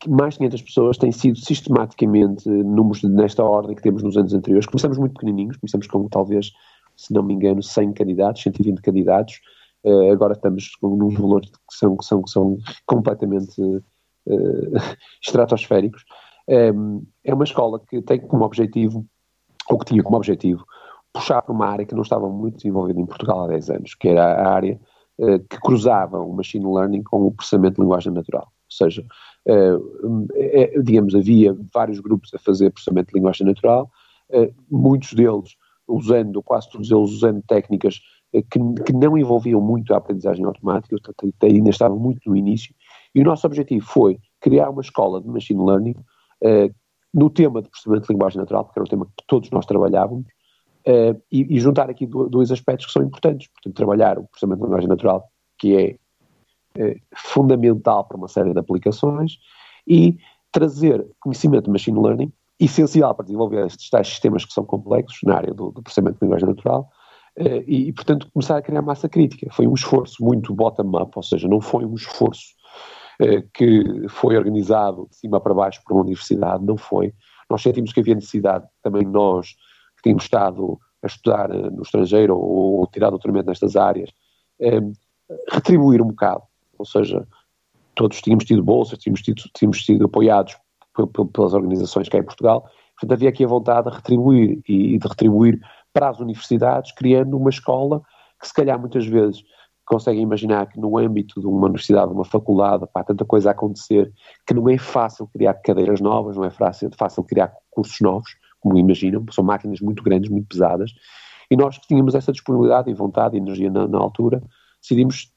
mais 0.07 0.33
de 0.33 0.39
500 0.39 0.61
pessoas 0.61 0.97
têm 0.97 1.11
sido 1.11 1.37
sistematicamente 1.37 2.49
números 2.49 3.03
nesta 3.03 3.43
ordem 3.43 3.75
que 3.75 3.81
temos 3.81 4.03
nos 4.03 4.17
anos 4.17 4.33
anteriores. 4.33 4.65
Começamos 4.65 4.97
muito 4.97 5.13
pequenininhos, 5.13 5.57
começamos 5.57 5.87
com 5.87 6.07
talvez, 6.09 6.51
se 6.95 7.13
não 7.13 7.23
me 7.23 7.33
engano, 7.33 7.63
100 7.63 7.93
candidatos, 7.93 8.41
120 8.43 8.81
candidatos, 8.81 9.39
uh, 9.83 10.11
agora 10.11 10.33
estamos 10.33 10.75
com 10.75 10.87
uns 11.01 11.13
valores 11.17 11.49
que 11.49 11.57
são, 11.77 11.95
que 11.95 12.05
são, 12.05 12.21
que 12.21 12.31
são 12.31 12.57
completamente 12.85 13.61
uh, 13.61 13.81
estratosféricos. 15.23 16.03
É 16.47 17.33
uma 17.33 17.43
escola 17.43 17.79
que 17.79 18.01
tem 18.01 18.19
como 18.19 18.43
objetivo, 18.43 19.05
ou 19.69 19.77
que 19.77 19.85
tinha 19.85 20.03
como 20.03 20.17
objetivo, 20.17 20.65
puxar 21.13 21.41
para 21.41 21.53
uma 21.53 21.67
área 21.67 21.85
que 21.85 21.93
não 21.93 22.01
estava 22.01 22.27
muito 22.27 22.57
desenvolvida 22.57 22.99
em 22.99 23.05
Portugal 23.05 23.43
há 23.43 23.47
10 23.47 23.69
anos, 23.69 23.95
que 23.95 24.07
era 24.07 24.23
a 24.23 24.51
área 24.51 24.79
uh, 25.19 25.39
que 25.47 25.59
cruzava 25.61 26.19
o 26.19 26.33
machine 26.33 26.65
learning 26.65 27.03
com 27.03 27.27
o 27.27 27.31
processamento 27.31 27.75
de 27.75 27.81
linguagem 27.81 28.11
natural. 28.11 28.47
Ou 28.47 28.75
seja, 28.75 29.05
uh, 29.47 30.27
é, 30.33 30.81
digamos, 30.81 31.13
havia 31.13 31.55
vários 31.71 31.99
grupos 31.99 32.33
a 32.33 32.39
fazer 32.39 32.71
processamento 32.71 33.11
de 33.13 33.19
linguagem 33.19 33.45
natural, 33.45 33.89
muitos 34.71 35.13
deles 35.13 35.55
usando, 35.87 36.41
quase 36.41 36.67
todos 36.71 36.89
eles 36.89 37.11
usando 37.11 37.43
técnicas 37.47 38.01
que, 38.31 38.59
que, 38.83 38.93
não 38.93 39.15
envolviam 39.15 39.61
muito 39.61 39.93
a 39.93 39.97
aprendizagem 39.97 40.43
automática, 40.43 40.95
portanto, 40.95 41.31
ainda 41.43 41.69
estavam 41.69 41.99
muito 41.99 42.27
no 42.27 42.35
início, 42.35 42.73
e 43.13 43.21
o 43.21 43.23
nosso 43.23 43.45
objetivo 43.45 43.85
foi 43.85 44.17
criar 44.41 44.71
uma 44.71 44.81
escola 44.81 45.21
de 45.21 45.27
machine 45.27 45.63
learning 45.63 45.93
uh, 46.43 46.73
no 47.13 47.29
tema 47.29 47.61
de 47.61 47.69
processamento 47.69 48.07
de 48.07 48.13
linguagem 48.13 48.39
natural, 48.39 48.65
porque 48.65 48.79
era 48.79 48.85
um 48.85 48.89
tema 48.89 49.05
que 49.05 49.23
todos 49.27 49.49
nós 49.51 49.65
trabalhávamos, 49.65 50.27
uh, 50.87 51.21
e, 51.31 51.55
e, 51.55 51.59
juntar 51.59 51.89
aqui 51.89 52.05
dois 52.05 52.51
aspectos 52.51 52.87
que 52.87 52.91
são 52.91 53.03
importantes. 53.03 53.47
Portanto, 53.47 53.75
trabalhar 53.75 54.19
o 54.19 54.27
processamento 54.27 54.59
de 54.59 54.65
linguagem 54.65 54.89
natural, 54.89 55.29
que 55.57 55.77
é 55.77 55.95
uh, 56.81 56.99
fundamental 57.15 58.03
para 58.05 58.17
uma 58.17 58.27
série 58.27 58.53
de 58.53 58.59
aplicações, 58.59 59.37
e 59.87 60.17
trazer 60.51 61.05
conhecimento 61.19 61.65
de 61.65 61.71
machine 61.71 61.99
learning, 61.99 62.31
essencial 62.59 63.15
para 63.15 63.25
desenvolver 63.25 63.65
estes 63.65 63.89
tais 63.89 64.07
sistemas 64.07 64.45
que 64.45 64.53
são 64.53 64.63
complexos 64.63 65.19
na 65.23 65.35
área 65.35 65.53
do, 65.53 65.71
do 65.71 65.81
processamento 65.81 66.19
de 66.19 66.25
linguagem 66.25 66.47
natural, 66.47 66.89
e, 67.65 67.87
e, 67.87 67.93
portanto, 67.93 68.29
começar 68.31 68.57
a 68.57 68.61
criar 68.61 68.83
massa 68.83 69.09
crítica. 69.09 69.47
Foi 69.51 69.65
um 69.65 69.73
esforço 69.73 70.23
muito 70.23 70.53
bottom-up, 70.53 71.11
ou 71.15 71.23
seja, 71.23 71.47
não 71.47 71.59
foi 71.59 71.83
um 71.83 71.95
esforço 71.95 72.53
eh, 72.53 72.62
que 73.53 74.07
foi 74.09 74.35
organizado 74.37 75.07
de 75.09 75.15
cima 75.15 75.39
para 75.39 75.53
baixo 75.53 75.81
por 75.85 75.93
uma 75.93 76.01
universidade, 76.01 76.65
não 76.65 76.77
foi. 76.77 77.13
Nós 77.49 77.61
sentimos 77.61 77.93
que 77.93 77.99
havia 77.99 78.15
necessidade, 78.15 78.65
também 78.81 79.05
nós, 79.05 79.49
que 79.97 80.03
tínhamos 80.03 80.23
estado 80.23 80.79
a 81.03 81.07
estudar 81.07 81.51
eh, 81.51 81.69
no 81.69 81.83
estrangeiro 81.83 82.35
ou, 82.35 82.79
ou 82.79 82.87
tirar 82.87 83.09
doutoramento 83.09 83.47
nestas 83.47 83.75
áreas, 83.75 84.09
eh, 84.59 84.81
retribuir 85.51 86.01
um 86.01 86.07
bocado, 86.07 86.43
ou 86.77 86.85
seja, 86.85 87.27
todos 87.95 88.21
tínhamos 88.21 88.45
tido 88.45 88.63
bolsas, 88.63 88.97
tínhamos, 88.99 89.21
tido, 89.21 89.43
tínhamos 89.53 89.85
sido 89.85 90.05
apoiados 90.05 90.57
pelas 91.33 91.53
organizações 91.53 92.07
cá 92.07 92.17
em 92.17 92.23
Portugal, 92.23 92.61
portanto 92.93 93.13
havia 93.13 93.29
aqui 93.29 93.43
a 93.43 93.47
vontade 93.47 93.89
de 93.89 93.95
retribuir 93.95 94.61
e 94.67 94.97
de 94.97 95.07
retribuir 95.07 95.59
para 95.91 96.09
as 96.09 96.19
universidades, 96.19 96.91
criando 96.93 97.37
uma 97.37 97.49
escola 97.49 98.01
que 98.39 98.47
se 98.47 98.53
calhar 98.53 98.79
muitas 98.79 99.05
vezes 99.05 99.43
conseguem 99.85 100.21
imaginar 100.21 100.67
que 100.67 100.79
no 100.79 100.97
âmbito 100.97 101.39
de 101.39 101.47
uma 101.47 101.65
universidade, 101.65 102.09
de 102.09 102.13
uma 102.13 102.25
faculdade, 102.25 102.85
há 102.93 103.03
tanta 103.03 103.25
coisa 103.25 103.49
a 103.49 103.51
acontecer 103.51 104.11
que 104.45 104.53
não 104.53 104.69
é 104.69 104.77
fácil 104.77 105.27
criar 105.27 105.53
cadeiras 105.55 105.99
novas, 105.99 106.35
não 106.35 106.45
é 106.45 106.49
fácil, 106.49 106.89
fácil 106.97 107.23
criar 107.23 107.53
cursos 107.69 107.99
novos, 107.99 108.35
como 108.59 108.77
imaginam, 108.77 109.25
são 109.31 109.43
máquinas 109.43 109.81
muito 109.81 110.01
grandes, 110.01 110.29
muito 110.29 110.47
pesadas, 110.47 110.93
e 111.51 111.55
nós 111.55 111.77
que 111.77 111.87
tínhamos 111.87 112.15
essa 112.15 112.31
disponibilidade 112.31 112.89
e 112.89 112.93
vontade 112.93 113.35
e 113.35 113.39
energia 113.39 113.69
na, 113.69 113.87
na 113.87 113.97
altura, 113.97 114.41
decidimos 114.81 115.31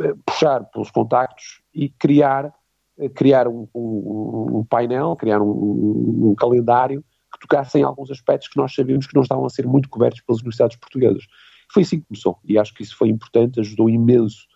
eh, 0.00 0.14
puxar 0.24 0.64
pelos 0.64 0.90
contactos 0.90 1.62
e 1.74 1.88
criar, 1.88 2.52
eh, 2.98 3.08
criar 3.08 3.48
um, 3.48 3.66
um, 3.74 4.58
um 4.58 4.64
painel, 4.64 5.16
criar 5.16 5.40
um, 5.40 6.30
um 6.30 6.34
calendário 6.34 7.02
que 7.32 7.40
tocasse 7.40 7.78
em 7.78 7.82
alguns 7.82 8.10
aspectos 8.10 8.48
que 8.48 8.56
nós 8.56 8.74
sabíamos 8.74 9.06
que 9.06 9.14
não 9.14 9.22
estavam 9.22 9.46
a 9.46 9.50
ser 9.50 9.66
muito 9.66 9.88
cobertos 9.88 10.20
pelas 10.20 10.40
universidades 10.40 10.76
portuguesas. 10.76 11.24
Foi 11.72 11.82
assim 11.82 12.00
que 12.00 12.06
começou 12.06 12.38
e 12.44 12.58
acho 12.58 12.74
que 12.74 12.82
isso 12.82 12.96
foi 12.96 13.08
importante, 13.08 13.58
ajudou 13.58 13.88
imenso 13.88 14.46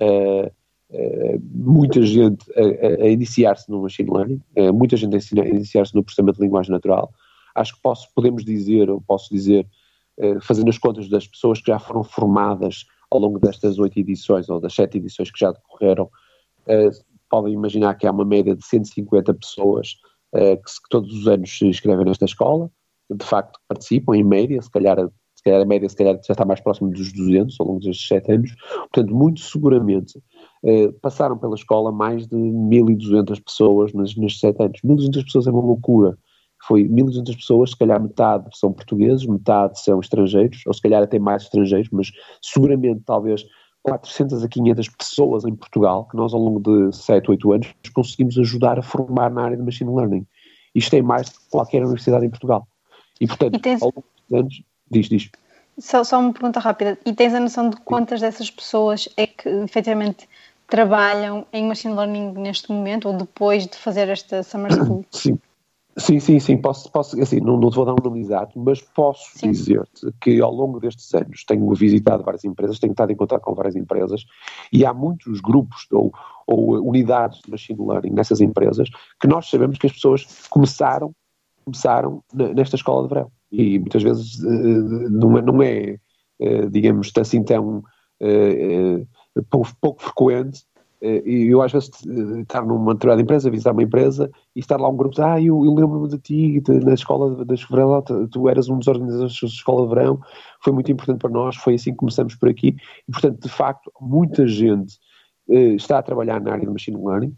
uh, 0.00 0.46
uh, 0.46 1.42
muita 1.52 2.02
gente 2.02 2.44
a, 2.52 3.04
a 3.04 3.08
iniciar-se 3.08 3.70
no 3.70 3.82
machine 3.82 4.10
learning, 4.10 4.40
uh, 4.58 4.72
muita 4.72 4.96
gente 4.96 5.14
a 5.14 5.46
iniciar-se 5.46 5.94
no 5.94 6.02
processamento 6.02 6.38
de 6.38 6.44
linguagem 6.44 6.72
natural. 6.72 7.12
Acho 7.54 7.76
que 7.76 7.80
posso, 7.80 8.08
podemos 8.12 8.44
dizer, 8.44 8.90
ou 8.90 9.00
posso 9.00 9.32
dizer, 9.32 9.64
fazendo 10.42 10.68
as 10.68 10.78
contas 10.78 11.08
das 11.08 11.26
pessoas 11.26 11.60
que 11.60 11.68
já 11.68 11.78
foram 11.78 12.02
formadas 12.02 12.84
ao 13.08 13.20
longo 13.20 13.38
destas 13.38 13.78
oito 13.78 13.96
edições 13.98 14.48
ou 14.48 14.60
das 14.60 14.74
sete 14.74 14.98
edições 14.98 15.30
que 15.30 15.38
já 15.38 15.52
decorreram, 15.52 16.10
podem 17.30 17.52
imaginar 17.52 17.94
que 17.94 18.08
há 18.08 18.10
uma 18.10 18.24
média 18.24 18.56
de 18.56 18.66
150 18.66 19.32
pessoas 19.34 19.94
que, 20.32 20.56
que 20.56 20.88
todos 20.90 21.14
os 21.14 21.28
anos 21.28 21.56
se 21.56 21.64
inscrevem 21.64 22.04
nesta 22.04 22.24
escola, 22.24 22.68
de 23.08 23.24
facto 23.24 23.60
participam 23.68 24.16
em 24.16 24.24
média, 24.24 24.60
se 24.60 24.70
calhar 24.70 24.98
calhar 25.44 25.60
a 25.60 25.64
média 25.64 25.88
se 25.88 25.96
calhar 25.96 26.14
já 26.14 26.32
está 26.32 26.44
mais 26.44 26.60
próximo 26.60 26.90
dos 26.90 27.12
200 27.12 27.56
ao 27.60 27.66
longo 27.66 27.80
destes 27.80 28.08
7 28.08 28.32
anos, 28.32 28.54
portanto 28.92 29.14
muito 29.14 29.40
seguramente 29.40 30.20
eh, 30.64 30.92
passaram 31.00 31.38
pela 31.38 31.54
escola 31.54 31.92
mais 31.92 32.26
de 32.26 32.36
1200 32.36 33.40
pessoas 33.40 33.92
nestes 33.92 34.40
7 34.40 34.62
anos, 34.62 34.80
1200 34.82 35.24
pessoas 35.24 35.46
é 35.46 35.50
uma 35.50 35.62
loucura, 35.62 36.18
foi 36.66 36.88
1200 36.88 37.36
pessoas, 37.36 37.70
se 37.70 37.76
calhar 37.76 38.00
metade 38.00 38.48
são 38.54 38.72
portugueses, 38.72 39.26
metade 39.26 39.80
são 39.80 40.00
estrangeiros, 40.00 40.62
ou 40.66 40.72
se 40.72 40.80
calhar 40.80 41.02
até 41.02 41.18
mais 41.18 41.42
estrangeiros, 41.42 41.88
mas 41.92 42.10
seguramente 42.40 43.02
talvez 43.04 43.44
400 43.82 44.42
a 44.42 44.48
500 44.48 44.88
pessoas 44.88 45.44
em 45.44 45.54
Portugal, 45.54 46.06
que 46.06 46.16
nós 46.16 46.32
ao 46.32 46.40
longo 46.40 46.60
de 46.60 46.96
7, 46.96 47.30
8 47.30 47.52
anos 47.52 47.74
conseguimos 47.92 48.38
ajudar 48.38 48.78
a 48.78 48.82
formar 48.82 49.30
na 49.30 49.44
área 49.44 49.56
de 49.56 49.62
Machine 49.62 49.94
Learning. 49.94 50.26
Isto 50.74 50.96
é 50.96 51.02
mais 51.02 51.28
do 51.28 51.38
que 51.38 51.50
qualquer 51.50 51.82
universidade 51.82 52.24
em 52.24 52.30
Portugal. 52.30 52.66
E 53.20 53.26
portanto, 53.26 53.56
e 53.56 53.60
tens... 53.60 53.82
ao 53.82 53.88
longo 53.94 54.04
dos 54.28 54.38
anos 54.38 54.62
Diz, 54.90 55.08
diz. 55.08 55.30
Só, 55.78 56.04
só 56.04 56.20
uma 56.20 56.32
pergunta 56.32 56.60
rápida. 56.60 56.98
E 57.04 57.12
tens 57.12 57.34
a 57.34 57.40
noção 57.40 57.68
de 57.68 57.76
quantas 57.78 58.20
dessas 58.20 58.50
pessoas 58.50 59.08
é 59.16 59.26
que 59.26 59.48
efetivamente 59.48 60.28
trabalham 60.66 61.46
em 61.52 61.66
Machine 61.66 61.94
Learning 61.94 62.32
neste 62.32 62.70
momento 62.70 63.08
ou 63.08 63.16
depois 63.16 63.66
de 63.66 63.76
fazer 63.76 64.08
esta 64.08 64.42
Summer 64.42 64.72
School? 64.74 65.04
Sim. 65.10 65.38
Sim, 65.96 66.18
sim, 66.18 66.40
sim, 66.40 66.56
posso, 66.56 66.90
posso 66.90 67.20
assim, 67.22 67.38
não, 67.38 67.56
não 67.56 67.70
te 67.70 67.76
vou 67.76 67.84
dar 67.84 67.92
um 67.92 68.02
nome 68.02 68.18
exato, 68.18 68.58
mas 68.58 68.80
posso 68.80 69.38
dizer-te 69.40 70.10
que 70.20 70.40
ao 70.40 70.52
longo 70.52 70.80
destes 70.80 71.14
anos 71.14 71.44
tenho 71.44 71.72
visitado 71.72 72.24
várias 72.24 72.44
empresas, 72.44 72.80
tenho 72.80 72.90
estado 72.90 73.12
em 73.12 73.16
contato 73.16 73.42
com 73.42 73.54
várias 73.54 73.76
empresas 73.76 74.24
e 74.72 74.84
há 74.84 74.92
muitos 74.92 75.40
grupos 75.40 75.86
ou, 75.92 76.12
ou 76.48 76.80
unidades 76.84 77.40
de 77.42 77.48
machine 77.48 77.78
learning 77.80 78.10
nessas 78.10 78.40
empresas 78.40 78.88
que 79.20 79.28
nós 79.28 79.48
sabemos 79.48 79.78
que 79.78 79.86
as 79.86 79.92
pessoas 79.92 80.26
começaram, 80.50 81.12
começaram 81.64 82.24
nesta 82.32 82.74
escola 82.74 83.04
de 83.04 83.14
verão 83.14 83.30
e 83.54 83.78
muitas 83.78 84.02
vezes 84.02 84.42
eh, 84.42 85.08
não 85.10 85.38
é, 85.38 85.42
não 85.42 85.62
é 85.62 85.98
eh, 86.40 86.66
digamos 86.70 87.12
assim 87.16 87.42
tão 87.42 87.82
eh, 88.20 89.04
pouco, 89.50 89.70
pouco 89.80 90.02
frequente 90.02 90.64
eh, 91.04 91.22
e 91.26 91.48
eu 91.48 91.60
às 91.60 91.70
vezes 91.70 91.90
eh, 92.06 92.40
estar 92.40 92.64
numa 92.64 92.94
determinada 92.94 93.20
empresa, 93.20 93.50
visitar 93.50 93.72
uma 93.72 93.82
empresa 93.82 94.30
e 94.56 94.60
estar 94.60 94.80
lá 94.80 94.88
um 94.88 94.96
grupo 94.96 95.20
ah, 95.20 95.38
eu, 95.40 95.62
eu 95.64 95.74
lembro-me 95.74 96.08
de 96.08 96.18
ti 96.18 96.60
de, 96.60 96.80
na 96.80 96.94
escola 96.94 97.44
de 97.44 97.66
verão, 97.70 98.00
tu, 98.00 98.26
tu 98.28 98.48
eras 98.48 98.70
um 98.70 98.78
dos 98.78 98.88
organizadores 98.88 99.38
da 99.38 99.46
escola 99.46 99.82
de 99.86 99.94
verão, 99.94 100.20
foi 100.62 100.72
muito 100.72 100.90
importante 100.90 101.18
para 101.20 101.30
nós, 101.30 101.56
foi 101.56 101.74
assim 101.74 101.90
que 101.90 101.98
começamos 101.98 102.34
por 102.36 102.48
aqui. 102.48 102.74
E 103.06 103.12
portanto 103.12 103.42
de 103.42 103.48
facto 103.50 103.92
muita 104.00 104.46
gente 104.46 104.98
eh, 105.50 105.74
está 105.74 105.98
a 105.98 106.02
trabalhar 106.02 106.40
na 106.40 106.52
área 106.52 106.64
de 106.64 106.72
machine 106.72 106.96
learning, 106.96 107.36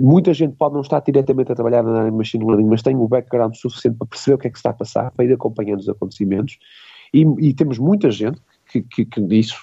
muita 0.00 0.34
gente 0.34 0.56
pode 0.56 0.74
não 0.74 0.80
estar 0.80 1.00
diretamente 1.00 1.52
a 1.52 1.54
trabalhar 1.54 1.82
na 1.82 1.98
área 2.00 2.10
de 2.10 2.16
machine 2.16 2.44
learning, 2.44 2.66
mas 2.66 2.82
tem 2.82 2.96
o 2.96 3.06
background 3.06 3.54
suficiente 3.54 3.96
para 3.98 4.06
perceber 4.06 4.34
o 4.34 4.38
que 4.38 4.48
é 4.48 4.50
que 4.50 4.56
está 4.56 4.70
a 4.70 4.74
passar, 4.74 5.10
para 5.12 5.24
ir 5.24 5.32
acompanhando 5.32 5.80
os 5.80 5.88
acontecimentos 5.88 6.58
e, 7.12 7.24
e 7.38 7.54
temos 7.54 7.78
muita 7.78 8.10
gente 8.10 8.40
que, 8.70 8.82
que, 8.82 9.04
que 9.04 9.20
isso 9.34 9.56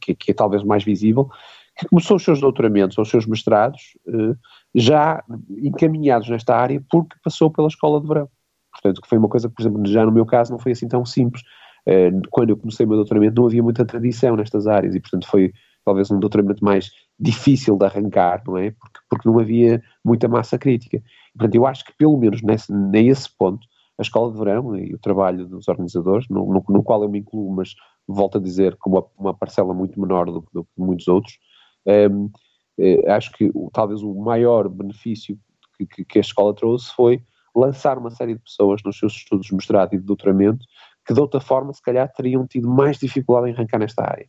que, 0.00 0.14
que 0.14 0.30
é 0.30 0.34
talvez 0.34 0.62
mais 0.62 0.84
visível, 0.84 1.28
que 1.76 1.86
começou 1.88 2.16
os 2.16 2.24
seus 2.24 2.40
doutoramentos 2.40 2.96
ou 2.98 3.02
os 3.02 3.10
seus 3.10 3.26
mestrados 3.26 3.96
eh, 4.06 4.34
já 4.74 5.22
encaminhados 5.50 6.28
nesta 6.28 6.54
área 6.54 6.82
porque 6.90 7.16
passou 7.22 7.50
pela 7.50 7.68
escola 7.68 8.00
de 8.00 8.06
verão. 8.06 8.28
Portanto, 8.70 9.00
que 9.02 9.08
foi 9.08 9.18
uma 9.18 9.28
coisa 9.28 9.48
que, 9.48 9.54
por 9.54 9.62
exemplo, 9.62 9.86
já 9.86 10.04
no 10.04 10.12
meu 10.12 10.24
caso 10.24 10.52
não 10.52 10.58
foi 10.58 10.72
assim 10.72 10.88
tão 10.88 11.04
simples. 11.04 11.42
Eh, 11.86 12.10
quando 12.30 12.50
eu 12.50 12.56
comecei 12.56 12.86
o 12.86 12.88
meu 12.88 12.96
doutoramento 12.96 13.40
não 13.40 13.46
havia 13.46 13.62
muita 13.62 13.84
tradição 13.84 14.36
nestas 14.36 14.66
áreas 14.66 14.94
e, 14.94 15.00
portanto, 15.00 15.26
foi 15.26 15.52
talvez 15.84 16.10
um 16.10 16.18
doutoramento 16.18 16.64
mais 16.64 16.90
difícil 17.18 17.76
de 17.76 17.84
arrancar, 17.84 18.42
não 18.46 18.56
é? 18.56 18.70
Porque, 18.70 19.00
porque 19.08 19.28
não 19.28 19.38
havia 19.38 19.82
muita 20.04 20.28
massa 20.28 20.58
crítica. 20.58 21.02
Portanto, 21.34 21.54
eu 21.54 21.66
acho 21.66 21.84
que 21.84 21.92
pelo 21.96 22.16
menos 22.16 22.42
nesse, 22.42 22.72
nesse 22.72 23.28
ponto, 23.36 23.66
a 23.98 24.02
escola 24.02 24.32
de 24.32 24.38
verão 24.38 24.76
e 24.76 24.94
o 24.94 24.98
trabalho 24.98 25.46
dos 25.46 25.68
organizadores, 25.68 26.28
no, 26.28 26.46
no, 26.46 26.64
no 26.68 26.82
qual 26.82 27.02
eu 27.02 27.08
me 27.08 27.20
incluo, 27.20 27.54
mas 27.54 27.74
volto 28.06 28.38
a 28.38 28.40
dizer 28.40 28.76
com 28.76 28.90
uma, 28.90 29.04
uma 29.18 29.34
parcela 29.34 29.72
muito 29.74 30.00
menor 30.00 30.26
do, 30.26 30.42
que 30.42 30.66
muitos 30.76 31.08
outros, 31.08 31.38
um, 31.86 32.30
eh, 32.78 33.10
acho 33.10 33.32
que 33.32 33.50
talvez 33.72 34.02
o 34.02 34.14
maior 34.14 34.68
benefício 34.68 35.38
que, 35.76 35.86
que, 35.86 36.04
que, 36.04 36.18
a 36.18 36.20
escola 36.20 36.54
trouxe 36.54 36.92
foi 36.94 37.22
lançar 37.54 37.98
uma 37.98 38.10
série 38.10 38.34
de 38.34 38.40
pessoas 38.40 38.80
nos 38.84 38.98
seus 38.98 39.14
estudos 39.14 39.46
de 39.46 39.54
mestrado 39.54 39.94
e 39.94 39.98
de 39.98 40.04
doutoramento 40.04 40.64
que 41.06 41.12
de 41.12 41.20
outra 41.20 41.40
forma 41.40 41.72
se 41.72 41.82
calhar 41.82 42.10
teriam 42.12 42.46
tido 42.46 42.68
mais 42.68 42.98
dificuldade 42.98 43.50
em 43.50 43.54
arrancar 43.54 43.78
nesta 43.78 44.02
área. 44.02 44.28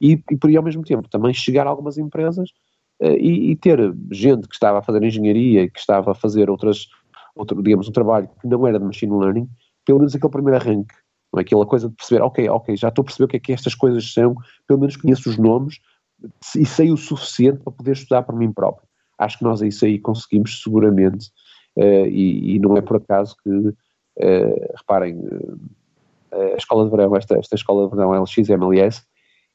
E, 0.00 0.22
e 0.30 0.36
por 0.36 0.48
aí 0.48 0.56
ao 0.56 0.62
mesmo 0.62 0.82
tempo 0.82 1.08
também 1.08 1.34
chegar 1.34 1.66
a 1.66 1.70
algumas 1.70 1.98
empresas 1.98 2.50
uh, 3.02 3.16
e, 3.18 3.50
e, 3.50 3.56
ter 3.56 3.78
gente 4.10 4.48
que 4.48 4.54
estava 4.54 4.78
a 4.78 4.82
fazer 4.82 5.02
engenharia 5.02 5.68
que 5.68 5.78
estava 5.78 6.12
a 6.12 6.14
fazer 6.14 6.48
outras, 6.48 6.88
outro, 7.34 7.62
digamos, 7.62 7.88
um 7.88 7.92
trabalho 7.92 8.28
que 8.40 8.46
não 8.48 8.66
era 8.66 8.78
de 8.78 8.84
machine 8.84 9.12
learning, 9.12 9.48
pelo 9.84 9.98
menos 9.98 10.14
aquele 10.14 10.32
primeiro 10.32 10.56
arranque, 10.56 10.94
não 11.32 11.38
é? 11.38 11.42
aquela 11.42 11.66
coisa 11.66 11.88
de 11.88 11.94
perceber, 11.94 12.22
ok, 12.22 12.48
ok, 12.48 12.76
já 12.76 12.88
estou 12.88 13.02
a 13.02 13.04
perceber 13.04 13.24
o 13.24 13.28
que 13.28 13.36
é 13.36 13.40
que 13.40 13.52
estas 13.52 13.74
coisas 13.74 14.12
são, 14.12 14.34
pelo 14.66 14.80
menos 14.80 14.96
conheço 14.96 15.28
os 15.28 15.36
nomes, 15.36 15.78
e 16.56 16.66
sei 16.66 16.90
o 16.90 16.96
suficiente 16.96 17.60
para 17.62 17.72
poder 17.72 17.92
estudar 17.92 18.22
por 18.22 18.36
mim 18.36 18.52
próprio. 18.52 18.86
Acho 19.18 19.38
que 19.38 19.44
nós 19.44 19.60
isso 19.62 19.84
aí 19.84 19.98
conseguimos 19.98 20.62
seguramente, 20.62 21.28
uh, 21.76 22.06
e, 22.06 22.56
e, 22.56 22.58
não 22.58 22.76
é 22.76 22.80
por 22.80 22.96
acaso 22.96 23.36
que, 23.42 23.50
uh, 23.50 24.76
reparem, 24.76 25.18
a 26.32 26.56
escola 26.56 26.84
de 26.84 26.90
verão, 26.90 27.16
esta, 27.16 27.36
esta 27.36 27.56
escola 27.56 27.88
de 27.88 27.96
verão 27.96 28.12
LXMLS, 28.12 29.02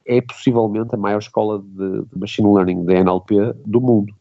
é 0.05 0.21
possivelmente 0.21 0.93
a 0.93 0.97
maior 0.97 1.19
escola 1.19 1.59
de, 1.59 2.03
de 2.03 2.19
machine 2.19 2.53
learning, 2.53 2.85
de 2.85 2.93
NLP, 2.93 3.53
do 3.65 3.81
mundo. 3.81 4.13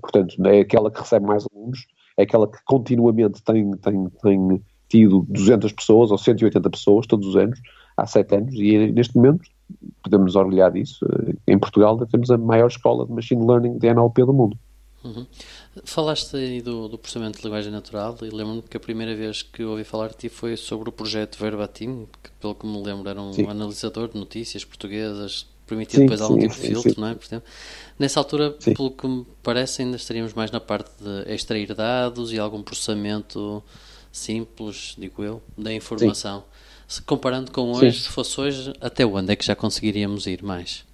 portanto, 0.00 0.34
é 0.46 0.60
aquela 0.60 0.90
que 0.90 1.00
recebe 1.00 1.26
mais 1.26 1.46
alunos, 1.52 1.86
é 2.16 2.22
aquela 2.22 2.50
que 2.50 2.58
continuamente 2.64 3.42
tem, 3.42 3.70
tem, 3.72 4.08
tem 4.22 4.62
tido 4.88 5.26
200 5.28 5.72
pessoas 5.72 6.10
ou 6.10 6.18
180 6.18 6.70
pessoas 6.70 7.06
todos 7.06 7.28
os 7.28 7.36
anos, 7.36 7.60
há 7.96 8.06
7 8.06 8.36
anos, 8.36 8.54
e 8.54 8.90
neste 8.92 9.16
momento 9.16 9.48
podemos 10.02 10.36
orgulhar 10.36 10.72
disso. 10.72 11.04
Em 11.46 11.58
Portugal 11.58 11.96
temos 12.06 12.30
a 12.30 12.38
maior 12.38 12.68
escola 12.68 13.06
de 13.06 13.12
Machine 13.12 13.46
Learning 13.46 13.78
de 13.78 13.88
NLP 13.88 14.24
do 14.24 14.32
mundo. 14.32 14.58
Uhum. 15.04 15.26
Falaste 15.84 16.36
aí 16.36 16.62
do, 16.62 16.88
do, 16.88 16.96
processamento 16.96 17.38
de 17.38 17.44
linguagem 17.44 17.70
natural 17.70 18.16
e 18.22 18.30
lembro-me 18.30 18.62
que 18.62 18.76
a 18.76 18.80
primeira 18.80 19.14
vez 19.14 19.42
que 19.42 19.62
ouvi 19.62 19.84
falar 19.84 20.08
de 20.08 20.16
ti 20.16 20.28
foi 20.28 20.56
sobre 20.56 20.88
o 20.88 20.92
projeto 20.92 21.38
Verbatim, 21.38 22.06
que 22.22 22.30
pelo 22.40 22.54
que 22.54 22.66
me 22.66 22.82
lembro 22.82 23.08
era 23.08 23.20
um 23.20 23.32
sim. 23.32 23.46
analisador 23.46 24.08
de 24.08 24.18
notícias 24.18 24.64
portuguesas, 24.64 25.46
permitia 25.66 26.00
depois 26.00 26.20
algum 26.20 26.38
tipo 26.38 26.54
de 26.54 26.60
filtro, 26.60 26.94
sim. 26.94 27.00
não 27.00 27.08
é? 27.08 27.14
Portanto, 27.14 27.44
nessa 27.98 28.20
altura, 28.20 28.56
sim. 28.58 28.72
pelo 28.72 28.90
que 28.90 29.06
me 29.06 29.26
parece, 29.42 29.82
ainda 29.82 29.96
estaríamos 29.96 30.32
mais 30.32 30.50
na 30.50 30.60
parte 30.60 30.90
de 31.02 31.32
extrair 31.32 31.74
dados 31.74 32.32
e 32.32 32.38
algum 32.38 32.62
processamento 32.62 33.62
simples, 34.10 34.94
digo 34.96 35.22
eu, 35.22 35.42
da 35.58 35.72
informação. 35.72 36.44
Se 36.88 37.02
comparando 37.02 37.50
com 37.50 37.72
hoje, 37.72 37.98
Sim. 37.98 38.04
se 38.04 38.08
fosse 38.08 38.40
hoje, 38.40 38.72
até 38.80 39.04
onde 39.04 39.32
é 39.32 39.36
que 39.36 39.44
já 39.44 39.56
conseguiríamos 39.56 40.26
ir 40.26 40.42
mais? 40.42 40.85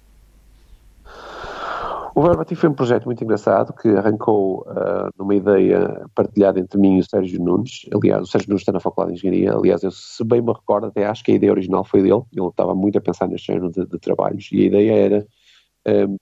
O 2.15 2.21
Verbatim 2.21 2.53
foi 2.53 2.69
um 2.69 2.75
projeto 2.75 3.05
muito 3.05 3.23
engraçado 3.23 3.73
que 3.73 3.87
arrancou 3.89 4.61
uh, 4.67 5.09
numa 5.17 5.33
ideia 5.33 6.05
partilhada 6.13 6.59
entre 6.59 6.79
mim 6.79 6.97
e 6.97 6.99
o 6.99 7.03
Sérgio 7.03 7.41
Nunes. 7.41 7.87
Aliás, 7.91 8.21
o 8.21 8.27
Sérgio 8.27 8.49
Nunes 8.49 8.61
está 8.61 8.71
na 8.71 8.79
Faculdade 8.79 9.13
de 9.13 9.27
Engenharia. 9.27 9.57
Aliás, 9.57 9.81
eu, 9.81 9.89
se 9.89 10.23
bem 10.23 10.39
me 10.39 10.53
recordo, 10.53 10.85
até 10.85 11.07
acho 11.07 11.23
que 11.23 11.31
a 11.31 11.35
ideia 11.35 11.51
original 11.51 11.83
foi 11.83 12.03
dele. 12.03 12.21
Ele 12.31 12.47
estava 12.47 12.75
muito 12.75 12.99
a 12.99 13.01
pensar 13.01 13.27
neste 13.27 13.47
género 13.47 13.71
de, 13.71 13.87
de 13.87 13.97
trabalhos 13.97 14.47
e 14.51 14.61
a 14.61 14.65
ideia 14.65 14.91
era 14.91 15.27
um, 16.07 16.17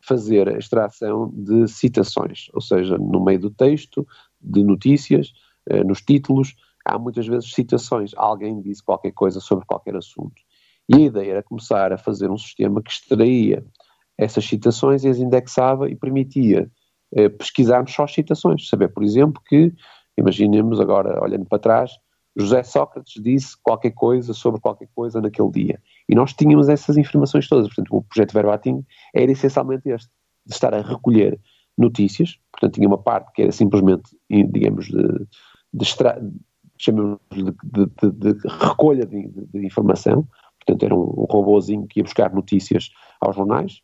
fazer 0.00 0.48
a 0.48 0.58
extração 0.58 1.32
de 1.34 1.66
citações, 1.66 2.48
ou 2.54 2.60
seja, 2.60 2.96
no 2.96 3.24
meio 3.24 3.40
do 3.40 3.50
texto, 3.50 4.06
de 4.40 4.62
notícias, 4.62 5.32
uh, 5.68 5.84
nos 5.84 6.02
títulos, 6.02 6.54
há 6.84 6.96
muitas 7.00 7.26
vezes 7.26 7.52
citações. 7.52 8.12
Alguém 8.16 8.60
disse 8.60 8.80
qualquer 8.80 9.10
coisa 9.10 9.40
sobre 9.40 9.66
qualquer 9.66 9.96
assunto. 9.96 10.40
E 10.88 10.94
a 10.94 11.00
ideia 11.00 11.30
era 11.32 11.42
começar 11.42 11.92
a 11.92 11.98
fazer 11.98 12.30
um 12.30 12.38
sistema 12.38 12.80
que 12.80 12.92
extraía 12.92 13.64
essas 14.18 14.44
citações 14.44 15.04
e 15.04 15.08
as 15.08 15.18
indexava 15.18 15.90
e 15.90 15.94
permitia 15.94 16.70
eh, 17.14 17.28
pesquisarmos 17.28 17.92
só 17.92 18.04
as 18.04 18.12
citações. 18.12 18.68
Saber, 18.68 18.88
por 18.88 19.02
exemplo, 19.02 19.40
que, 19.46 19.72
imaginemos 20.16 20.80
agora, 20.80 21.22
olhando 21.22 21.44
para 21.44 21.58
trás, 21.58 21.92
José 22.36 22.62
Sócrates 22.62 23.22
disse 23.22 23.56
qualquer 23.62 23.92
coisa 23.92 24.34
sobre 24.34 24.60
qualquer 24.60 24.88
coisa 24.94 25.20
naquele 25.20 25.50
dia. 25.50 25.82
E 26.08 26.14
nós 26.14 26.34
tínhamos 26.34 26.68
essas 26.68 26.96
informações 26.96 27.48
todas. 27.48 27.66
Portanto, 27.68 27.96
o 27.96 28.02
projeto 28.02 28.32
Verbatim 28.32 28.84
era 29.14 29.32
essencialmente 29.32 29.88
este, 29.88 30.10
de 30.44 30.54
estar 30.54 30.74
a 30.74 30.82
recolher 30.82 31.40
notícias, 31.78 32.38
portanto, 32.52 32.74
tinha 32.74 32.88
uma 32.88 32.98
parte 32.98 33.32
que 33.32 33.42
era 33.42 33.52
simplesmente, 33.52 34.16
digamos, 34.30 34.86
de, 34.86 35.26
de, 35.72 35.82
extra, 35.82 36.18
de, 36.20 36.92
de, 36.92 38.32
de, 38.32 38.48
recolha 38.48 39.04
de, 39.04 39.66
informação, 39.66 40.26
portanto 40.58 40.82
era 40.82 40.94
um, 40.94 41.02
um 41.02 41.26
robôzinho 41.28 41.86
que 41.86 42.00
ia 42.00 42.04
buscar 42.04 42.32
notícias 42.32 42.90
aos 43.20 43.36
jornais, 43.36 43.82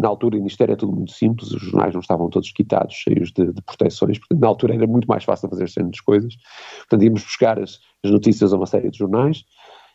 na 0.00 0.08
altura 0.08 0.38
isto 0.38 0.62
era 0.62 0.76
tudo 0.76 0.92
muito 0.92 1.12
simples, 1.12 1.50
os 1.52 1.62
jornais 1.62 1.92
não 1.92 2.00
estavam 2.00 2.28
todos 2.28 2.50
quitados, 2.52 2.94
cheios 2.94 3.32
de, 3.32 3.52
de 3.52 3.62
proteções, 3.62 4.18
portanto 4.18 4.40
na 4.40 4.48
altura 4.48 4.74
era 4.74 4.86
muito 4.86 5.06
mais 5.06 5.24
fácil 5.24 5.48
fazer 5.48 5.68
certas 5.68 6.00
coisas, 6.00 6.34
portanto 6.80 7.02
íamos 7.02 7.22
buscar 7.22 7.58
as, 7.58 7.78
as, 8.04 8.10
notícias 8.10 8.52
a 8.52 8.56
uma 8.56 8.66
série 8.66 8.90
de 8.90 8.98
jornais, 8.98 9.44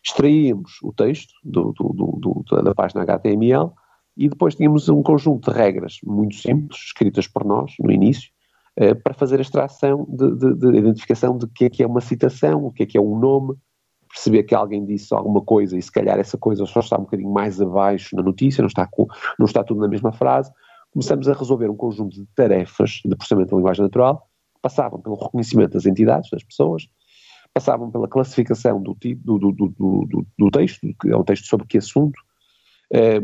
extraíamos 0.03 0.71
o 0.83 0.91
texto 0.93 1.33
do, 1.43 1.73
do, 1.73 2.43
do, 2.43 2.61
da 2.63 2.73
página 2.73 3.03
HTML 3.03 3.71
e 4.17 4.29
depois 4.29 4.55
tínhamos 4.55 4.87
um 4.89 5.03
conjunto 5.03 5.51
de 5.51 5.57
regras 5.57 5.97
muito 6.03 6.35
simples, 6.35 6.79
escritas 6.85 7.27
por 7.27 7.43
nós 7.43 7.73
no 7.79 7.91
início, 7.91 8.29
eh, 8.77 8.93
para 8.93 9.13
fazer 9.13 9.39
a 9.39 9.41
extração 9.41 10.05
de, 10.09 10.35
de, 10.35 10.55
de, 10.55 10.77
identificação 10.77 11.37
de 11.37 11.47
que 11.47 11.65
é 11.65 11.69
que 11.69 11.83
é 11.83 11.87
uma 11.87 12.01
citação, 12.01 12.65
o 12.65 12.71
que 12.71 12.83
é 12.83 12.85
que 12.85 12.97
é 12.97 13.01
um 13.01 13.17
nome, 13.17 13.55
perceber 14.15 14.43
que 14.43 14.55
alguém 14.55 14.85
disse 14.85 15.13
alguma 15.13 15.41
coisa 15.41 15.77
e 15.77 15.81
se 15.81 15.91
calhar 15.91 16.17
essa 16.17 16.37
coisa 16.37 16.65
só 16.65 16.79
está 16.79 16.97
um 16.97 17.01
bocadinho 17.01 17.29
mais 17.29 17.61
abaixo 17.61 18.15
na 18.15 18.23
notícia, 18.23 18.61
não 18.61 18.67
está, 18.67 18.87
com, 18.87 19.05
não 19.37 19.45
está 19.45 19.61
tudo 19.61 19.81
na 19.81 19.89
mesma 19.89 20.13
frase. 20.13 20.49
Começamos 20.91 21.27
a 21.27 21.33
resolver 21.33 21.69
um 21.69 21.75
conjunto 21.75 22.15
de 22.15 22.25
tarefas 22.33 23.01
de 23.03 23.13
processamento 23.13 23.51
da 23.51 23.57
linguagem 23.57 23.83
natural, 23.83 24.29
passavam 24.61 25.01
pelo 25.01 25.15
reconhecimento 25.15 25.73
das 25.73 25.85
entidades, 25.85 26.29
das 26.29 26.43
pessoas, 26.43 26.87
passavam 27.53 27.91
pela 27.91 28.07
classificação 28.07 28.81
do, 28.81 28.97
do, 29.17 29.37
do, 29.37 29.51
do, 29.51 30.25
do 30.39 30.51
texto, 30.51 30.87
que 31.01 31.09
é 31.09 31.17
um 31.17 31.23
texto 31.23 31.45
sobre 31.45 31.67
que 31.67 31.77
assunto, 31.77 32.17
eh, 32.93 33.19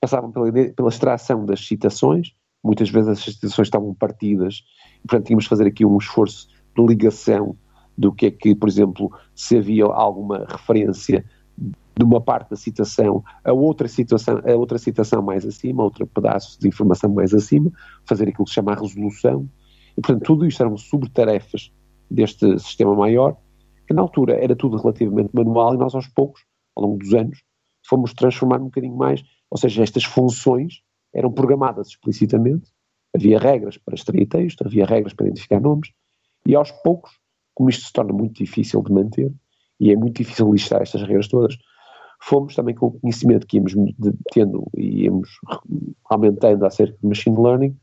passavam 0.00 0.30
pela, 0.30 0.52
pela 0.52 0.88
extração 0.88 1.44
das 1.44 1.66
citações, 1.66 2.32
muitas 2.62 2.88
vezes 2.88 3.08
as 3.08 3.20
citações 3.20 3.66
estavam 3.66 3.92
partidas 3.92 4.62
portanto, 5.06 5.26
tínhamos 5.26 5.44
de 5.44 5.50
fazer 5.50 5.66
aqui 5.66 5.84
um 5.84 5.98
esforço 5.98 6.48
de 6.76 6.86
ligação 6.86 7.56
do 7.98 8.12
que 8.12 8.26
é 8.26 8.30
que, 8.30 8.54
por 8.54 8.68
exemplo, 8.68 9.12
se 9.34 9.58
havia 9.58 9.84
alguma 9.84 10.46
referência 10.48 11.24
de 11.58 12.04
uma 12.04 12.20
parte 12.20 12.50
da 12.50 12.56
citação 12.56 13.24
a 13.44 13.52
outra 13.52 13.88
citação, 13.88 14.40
a 14.46 14.54
outra 14.54 14.78
citação 14.78 15.20
mais 15.20 15.44
acima, 15.44 15.82
outro 15.82 16.06
pedaço 16.06 16.60
de 16.60 16.68
informação 16.68 17.12
mais 17.12 17.34
acima, 17.34 17.72
fazer 18.06 18.28
aquilo 18.28 18.44
que 18.44 18.50
se 18.50 18.54
chama 18.54 18.72
a 18.72 18.76
resolução. 18.76 19.48
E, 19.96 20.00
portanto, 20.00 20.22
tudo 20.22 20.46
isto 20.46 20.62
eram 20.62 20.76
subtarefas 20.76 21.72
deste 22.08 22.56
sistema 22.60 22.94
maior, 22.94 23.36
que 23.84 23.92
na 23.92 24.02
altura 24.02 24.34
era 24.34 24.54
tudo 24.54 24.76
relativamente 24.76 25.30
manual 25.34 25.74
e 25.74 25.78
nós 25.78 25.92
aos 25.92 26.06
poucos, 26.06 26.42
ao 26.76 26.84
longo 26.84 26.98
dos 26.98 27.12
anos, 27.12 27.42
fomos 27.84 28.14
transformando 28.14 28.62
um 28.62 28.66
bocadinho 28.66 28.96
mais, 28.96 29.24
ou 29.50 29.58
seja, 29.58 29.82
estas 29.82 30.04
funções 30.04 30.82
eram 31.12 31.32
programadas 31.32 31.88
explicitamente, 31.88 32.70
havia 33.12 33.38
regras 33.40 33.76
para 33.76 33.94
extrair 33.94 34.26
texto, 34.26 34.64
havia 34.64 34.86
regras 34.86 35.14
para 35.14 35.26
identificar 35.26 35.60
nomes, 35.60 35.90
e 36.46 36.54
aos 36.54 36.70
poucos, 36.70 37.17
como 37.58 37.70
isto 37.70 37.86
se 37.86 37.92
torna 37.92 38.12
muito 38.12 38.34
difícil 38.34 38.80
de 38.84 38.92
manter, 38.92 39.32
e 39.80 39.90
é 39.90 39.96
muito 39.96 40.18
difícil 40.18 40.52
listar 40.52 40.80
estas 40.80 41.02
regras 41.02 41.26
todas, 41.26 41.58
fomos 42.22 42.54
também 42.54 42.72
com 42.72 42.86
o 42.86 43.00
conhecimento 43.00 43.48
que 43.48 43.56
íamos 43.56 43.72
tendo 44.32 44.64
e 44.76 45.02
íamos 45.02 45.28
aumentando 46.08 46.64
acerca 46.64 46.96
de 47.02 47.08
machine 47.08 47.36
learning, 47.36 47.76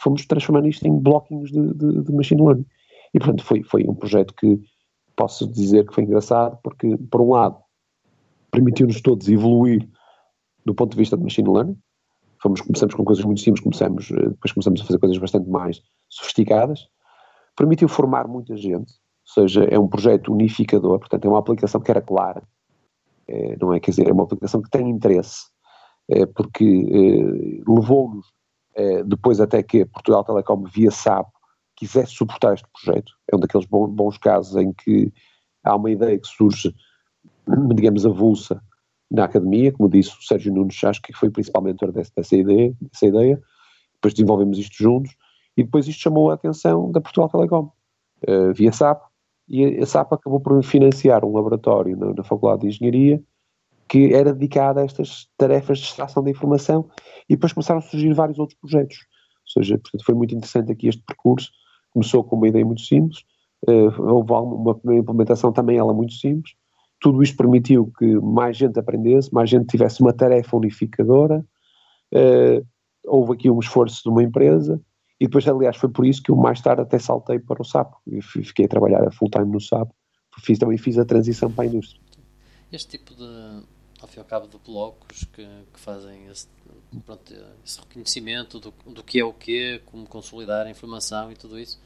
fomos 0.00 0.24
transformando 0.24 0.68
isto 0.68 0.86
em 0.86 0.96
bloquinhos 0.96 1.50
de, 1.50 1.74
de, 1.74 2.02
de 2.04 2.12
machine 2.12 2.42
learning. 2.42 2.66
E, 3.12 3.18
portanto, 3.18 3.44
foi, 3.44 3.64
foi 3.64 3.84
um 3.88 3.94
projeto 3.94 4.32
que 4.34 4.60
posso 5.16 5.48
dizer 5.48 5.84
que 5.84 5.94
foi 5.94 6.04
engraçado, 6.04 6.56
porque, 6.62 6.96
por 7.10 7.20
um 7.22 7.30
lado, 7.30 7.56
permitiu-nos 8.52 9.00
todos 9.00 9.28
evoluir 9.28 9.88
do 10.64 10.76
ponto 10.76 10.92
de 10.92 10.98
vista 10.98 11.16
de 11.16 11.24
machine 11.24 11.48
learning. 11.48 11.76
Fomos, 12.40 12.60
começamos 12.60 12.94
com 12.94 13.04
coisas 13.04 13.24
muito 13.24 13.40
simples, 13.40 13.64
começamos, 13.64 14.12
eh, 14.12 14.28
depois 14.28 14.52
começamos 14.52 14.80
a 14.80 14.84
fazer 14.84 14.98
coisas 15.00 15.18
bastante 15.18 15.50
mais 15.50 15.82
sofisticadas. 16.08 16.86
Permitiu 17.56 17.88
formar 17.88 18.26
muita 18.26 18.56
gente, 18.56 18.92
ou 18.92 19.34
seja, 19.34 19.64
é 19.64 19.78
um 19.78 19.88
projeto 19.88 20.32
unificador, 20.32 20.98
portanto, 20.98 21.24
é 21.24 21.28
uma 21.28 21.38
aplicação 21.38 21.80
que 21.80 21.90
era 21.90 22.00
clara, 22.00 22.42
é, 23.28 23.56
não 23.60 23.72
é? 23.72 23.80
Quer 23.80 23.92
dizer, 23.92 24.08
é 24.08 24.12
uma 24.12 24.24
aplicação 24.24 24.60
que 24.62 24.70
tem 24.70 24.88
interesse, 24.88 25.46
é, 26.08 26.26
porque 26.26 26.64
é, 26.64 27.70
levou-nos 27.70 28.26
depois 29.04 29.38
até 29.38 29.62
que 29.62 29.84
Portugal 29.84 30.24
Telecom, 30.24 30.64
via 30.64 30.90
SAP, 30.90 31.28
quisesse 31.76 32.12
suportar 32.12 32.54
este 32.54 32.66
projeto. 32.72 33.12
É 33.30 33.36
um 33.36 33.40
daqueles 33.40 33.66
bons, 33.66 33.90
bons 33.90 34.16
casos 34.16 34.56
em 34.56 34.72
que 34.72 35.12
há 35.64 35.76
uma 35.76 35.90
ideia 35.90 36.18
que 36.18 36.26
surge, 36.26 36.74
digamos, 37.74 38.06
avulsa 38.06 38.62
na 39.10 39.24
academia, 39.24 39.72
como 39.72 39.90
disse 39.90 40.10
o 40.10 40.22
Sérgio 40.22 40.52
Nunes, 40.54 40.82
acho 40.84 41.02
que 41.02 41.12
foi 41.12 41.30
principalmente 41.30 41.86
dessa, 41.88 42.12
dessa, 42.16 42.36
ideia, 42.36 42.74
dessa 42.80 43.06
ideia, 43.06 43.42
depois 43.94 44.14
desenvolvemos 44.14 44.58
isto 44.58 44.76
juntos, 44.76 45.14
e 45.56 45.62
depois 45.62 45.86
isto 45.86 46.00
chamou 46.00 46.30
a 46.30 46.34
atenção 46.34 46.90
da 46.90 47.00
Portugal 47.00 47.28
Telecom, 47.28 47.70
uh, 48.28 48.52
via 48.54 48.72
SAP, 48.72 49.02
e 49.48 49.78
a 49.78 49.86
SAP 49.86 50.12
acabou 50.12 50.40
por 50.40 50.62
financiar 50.62 51.24
um 51.24 51.32
laboratório 51.34 51.96
na, 51.96 52.14
na 52.14 52.24
Faculdade 52.24 52.62
de 52.62 52.68
Engenharia 52.68 53.22
que 53.92 54.14
era 54.14 54.32
dedicado 54.32 54.80
a 54.80 54.84
estas 54.84 55.28
tarefas 55.36 55.78
de 55.78 55.84
extração 55.84 56.22
de 56.22 56.30
informação 56.30 56.88
e 57.28 57.34
depois 57.34 57.52
começaram 57.52 57.78
a 57.78 57.82
surgir 57.82 58.10
vários 58.14 58.38
outros 58.38 58.58
projetos. 58.58 58.96
Ou 58.96 59.62
seja, 59.62 59.76
portanto, 59.76 60.02
foi 60.02 60.14
muito 60.14 60.34
interessante 60.34 60.72
aqui 60.72 60.88
este 60.88 61.02
percurso. 61.06 61.50
Começou 61.90 62.24
com 62.24 62.36
uma 62.36 62.48
ideia 62.48 62.64
muito 62.64 62.80
simples, 62.80 63.18
uh, 63.68 64.02
houve 64.02 64.32
uma 64.32 64.74
primeira 64.74 65.02
implementação 65.02 65.52
também 65.52 65.76
ela 65.76 65.92
muito 65.92 66.14
simples. 66.14 66.54
Tudo 67.02 67.22
isto 67.22 67.36
permitiu 67.36 67.92
que 67.98 68.18
mais 68.18 68.56
gente 68.56 68.78
aprendesse, 68.78 69.30
mais 69.30 69.50
gente 69.50 69.66
tivesse 69.66 70.00
uma 70.00 70.14
tarefa 70.14 70.56
unificadora. 70.56 71.44
Uh, 72.14 72.66
houve 73.06 73.34
aqui 73.34 73.50
um 73.50 73.58
esforço 73.58 74.02
de 74.04 74.08
uma 74.08 74.22
empresa 74.22 74.80
e 75.22 75.26
depois, 75.26 75.46
aliás, 75.46 75.76
foi 75.76 75.88
por 75.88 76.04
isso 76.04 76.20
que 76.20 76.32
eu 76.32 76.36
mais 76.36 76.60
tarde 76.60 76.82
até 76.82 76.98
saltei 76.98 77.38
para 77.38 77.62
o 77.62 77.64
SAP. 77.64 77.94
e 78.08 78.20
fiquei 78.20 78.64
a 78.64 78.68
trabalhar 78.68 79.06
a 79.06 79.12
full 79.12 79.30
time 79.30 79.46
no 79.46 79.60
SAP. 79.60 79.88
Fiz, 80.40 80.58
também 80.58 80.76
fiz 80.76 80.98
a 80.98 81.04
transição 81.04 81.48
para 81.48 81.62
a 81.62 81.66
indústria. 81.68 82.02
Este 82.72 82.98
tipo 82.98 83.14
de, 83.14 83.62
ao 84.00 84.08
fim 84.08 84.16
e 84.16 84.18
ao 84.18 84.24
cabo, 84.24 84.48
de 84.48 84.58
blocos 84.58 85.22
que, 85.32 85.46
que 85.72 85.78
fazem 85.78 86.26
esse, 86.26 86.48
pronto, 87.06 87.32
esse 87.64 87.78
reconhecimento 87.78 88.58
do, 88.58 88.74
do 88.84 89.04
que 89.04 89.20
é 89.20 89.24
o 89.24 89.32
que, 89.32 89.80
como 89.86 90.08
consolidar 90.08 90.66
a 90.66 90.70
informação 90.70 91.30
e 91.30 91.36
tudo 91.36 91.56
isso, 91.56 91.80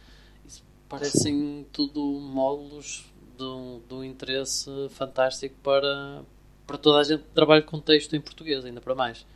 isso 0.47 0.65
parecem 0.89 1.67
tudo 1.71 2.01
módulos 2.01 3.05
de 3.37 3.45
um, 3.45 3.83
de 3.87 3.95
um 3.97 4.03
interesse 4.03 4.71
fantástico 4.93 5.57
para, 5.63 6.23
para 6.67 6.79
toda 6.79 7.01
a 7.01 7.05
gente 7.05 7.25
que 7.25 7.35
trabalha 7.35 7.61
com 7.61 7.79
texto 7.81 8.17
em 8.17 8.21
português, 8.21 8.65
ainda 8.65 8.81
para 8.81 8.95
mais 8.95 9.27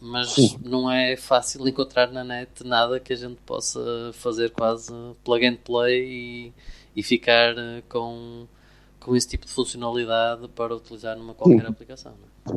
mas 0.00 0.30
Sim. 0.30 0.58
não 0.64 0.90
é 0.90 1.16
fácil 1.16 1.66
encontrar 1.68 2.10
na 2.10 2.24
net 2.24 2.64
nada 2.64 2.98
que 2.98 3.12
a 3.12 3.16
gente 3.16 3.38
possa 3.46 4.10
fazer 4.14 4.50
quase 4.50 4.92
plug 5.24 5.46
and 5.46 5.56
play 5.64 6.04
e, 6.04 6.52
e 6.96 7.02
ficar 7.02 7.54
uh, 7.54 7.82
com, 7.88 8.46
com 8.98 9.14
esse 9.14 9.28
tipo 9.28 9.46
de 9.46 9.52
funcionalidade 9.52 10.48
para 10.48 10.74
utilizar 10.74 11.16
numa 11.16 11.34
qualquer 11.34 11.60
sim. 11.60 11.66
aplicação. 11.66 12.12
É? 12.12 12.50